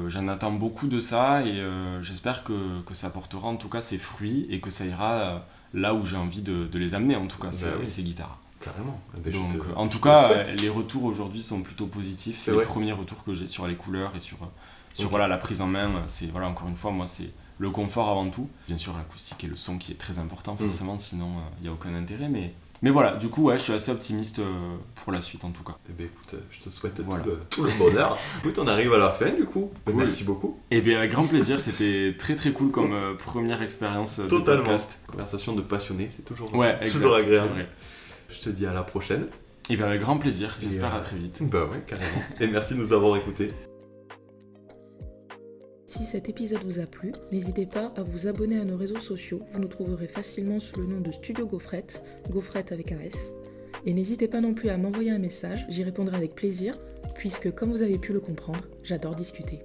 j'en 0.08 0.28
attends 0.28 0.52
beaucoup 0.52 0.88
de 0.88 1.00
ça, 1.00 1.40
et 1.42 1.54
j'espère 2.02 2.44
que, 2.44 2.82
que 2.86 2.92
ça 2.92 3.08
portera 3.08 3.48
en 3.48 3.56
tout 3.56 3.70
cas 3.70 3.80
ses 3.80 3.96
fruits, 3.96 4.46
et 4.50 4.60
que 4.60 4.68
ça 4.68 4.84
ira 4.84 5.46
là 5.72 5.94
où 5.94 6.04
j'ai 6.04 6.16
envie 6.18 6.42
de, 6.42 6.66
de 6.66 6.78
les 6.78 6.94
amener, 6.94 7.16
en 7.16 7.26
tout 7.28 7.38
cas, 7.38 7.50
ces, 7.50 7.66
oui. 7.80 7.88
ces 7.88 8.02
guitares. 8.02 8.38
Carrément. 8.72 9.00
Eh 9.16 9.20
ben, 9.20 9.32
Donc, 9.32 9.52
te- 9.52 9.56
euh, 9.58 9.74
en 9.76 9.88
tout 9.88 10.00
cas, 10.00 10.28
le 10.44 10.50
euh, 10.50 10.54
les 10.56 10.68
retours 10.68 11.04
aujourd'hui 11.04 11.42
sont 11.42 11.62
plutôt 11.62 11.86
positifs. 11.86 12.46
Les 12.46 12.52
vrai. 12.52 12.64
premiers 12.64 12.92
retours 12.92 13.22
que 13.24 13.34
j'ai 13.34 13.48
sur 13.48 13.66
les 13.66 13.74
couleurs 13.76 14.12
et 14.16 14.20
sur, 14.20 14.36
euh, 14.42 14.46
sur 14.92 15.08
voilà, 15.10 15.28
la 15.28 15.38
prise 15.38 15.60
en 15.60 15.66
main, 15.66 16.02
c'est 16.06 16.26
voilà, 16.30 16.48
encore 16.48 16.68
une 16.68 16.76
fois, 16.76 16.90
moi, 16.90 17.06
c'est 17.06 17.30
le 17.58 17.70
confort 17.70 18.08
avant 18.08 18.28
tout. 18.30 18.48
Bien 18.68 18.78
sûr, 18.78 18.94
l'acoustique 18.96 19.42
et 19.44 19.46
le 19.48 19.56
son 19.56 19.78
qui 19.78 19.92
est 19.92 19.96
très 19.96 20.18
important, 20.18 20.54
Mm. 20.54 20.58
forcément, 20.66 20.98
sinon 20.98 21.28
il 21.58 21.62
n'y 21.64 21.68
a 21.68 21.72
aucun 21.72 21.92
intérêt. 21.94 22.28
Mais, 22.28 22.54
mais 22.82 22.90
voilà, 22.90 23.16
du 23.16 23.28
coup, 23.28 23.42
ouais, 23.48 23.58
je 23.58 23.64
suis 23.64 23.72
assez 23.72 23.90
optimiste 23.90 24.38
euh, 24.38 24.56
pour 24.94 25.12
la 25.12 25.20
suite 25.20 25.44
en 25.44 25.50
tout 25.50 25.64
cas. 25.64 25.76
Eh 25.90 25.92
ben, 25.92 26.06
écoute, 26.06 26.34
euh, 26.34 26.40
je 26.52 26.60
te 26.60 26.70
souhaite 26.70 27.00
Voilà. 27.00 27.24
tout, 27.24 27.30
le, 27.30 27.40
tout 27.50 27.64
le 27.64 27.72
bonheur. 27.76 28.16
écoute, 28.38 28.58
on 28.60 28.66
arrive 28.68 28.92
à 28.94 28.98
la 28.98 29.10
fin 29.10 29.30
du 29.30 29.44
coup. 29.44 29.72
Cool. 29.84 29.96
Merci 29.96 30.22
beaucoup. 30.22 30.56
Et 30.70 30.80
bien, 30.80 30.98
avec 30.98 31.10
grand 31.10 31.26
plaisir, 31.26 31.58
c'était 31.58 32.14
très 32.16 32.36
très 32.36 32.52
cool 32.52 32.70
comme 32.70 32.92
euh, 32.92 33.14
première 33.14 33.60
expérience 33.62 34.20
euh, 34.20 34.28
de 34.28 34.38
podcast. 34.38 35.00
Conversation 35.08 35.54
de 35.56 35.62
passionnés, 35.62 36.08
c'est 36.14 36.24
toujours, 36.24 36.54
Ouais, 36.54 36.76
exact, 36.80 36.92
toujours 36.92 37.16
agréable. 37.16 37.66
Je 38.28 38.40
te 38.40 38.50
dis 38.50 38.66
à 38.66 38.72
la 38.72 38.82
prochaine. 38.82 39.26
Et 39.70 39.76
bien, 39.76 39.86
avec 39.86 40.00
grand 40.00 40.16
plaisir, 40.16 40.56
j'espère 40.62 40.94
euh, 40.94 40.98
à 40.98 41.00
très 41.00 41.16
vite. 41.16 41.40
Bah 41.50 41.66
ouais, 41.66 41.82
carrément. 41.86 42.22
Et 42.40 42.46
merci 42.46 42.74
de 42.74 42.80
nous 42.80 42.92
avoir 42.92 43.16
écoutés. 43.16 43.52
Si 45.86 46.04
cet 46.04 46.28
épisode 46.28 46.62
vous 46.64 46.78
a 46.78 46.86
plu, 46.86 47.12
n'hésitez 47.32 47.66
pas 47.66 47.92
à 47.96 48.02
vous 48.02 48.26
abonner 48.26 48.58
à 48.58 48.64
nos 48.64 48.76
réseaux 48.76 49.00
sociaux. 49.00 49.40
Vous 49.52 49.60
nous 49.60 49.68
trouverez 49.68 50.08
facilement 50.08 50.60
sous 50.60 50.80
le 50.80 50.86
nom 50.86 51.00
de 51.00 51.12
Studio 51.12 51.46
Gaufrette, 51.46 52.02
Gaufrette 52.30 52.72
avec 52.72 52.92
un 52.92 53.00
S. 53.00 53.32
Et 53.86 53.92
n'hésitez 53.94 54.28
pas 54.28 54.40
non 54.40 54.54
plus 54.54 54.68
à 54.68 54.76
m'envoyer 54.76 55.10
un 55.10 55.18
message, 55.18 55.64
j'y 55.68 55.82
répondrai 55.82 56.16
avec 56.16 56.34
plaisir, 56.34 56.74
puisque 57.14 57.54
comme 57.54 57.70
vous 57.70 57.82
avez 57.82 57.98
pu 57.98 58.12
le 58.12 58.20
comprendre, 58.20 58.64
j'adore 58.82 59.14
discuter. 59.14 59.60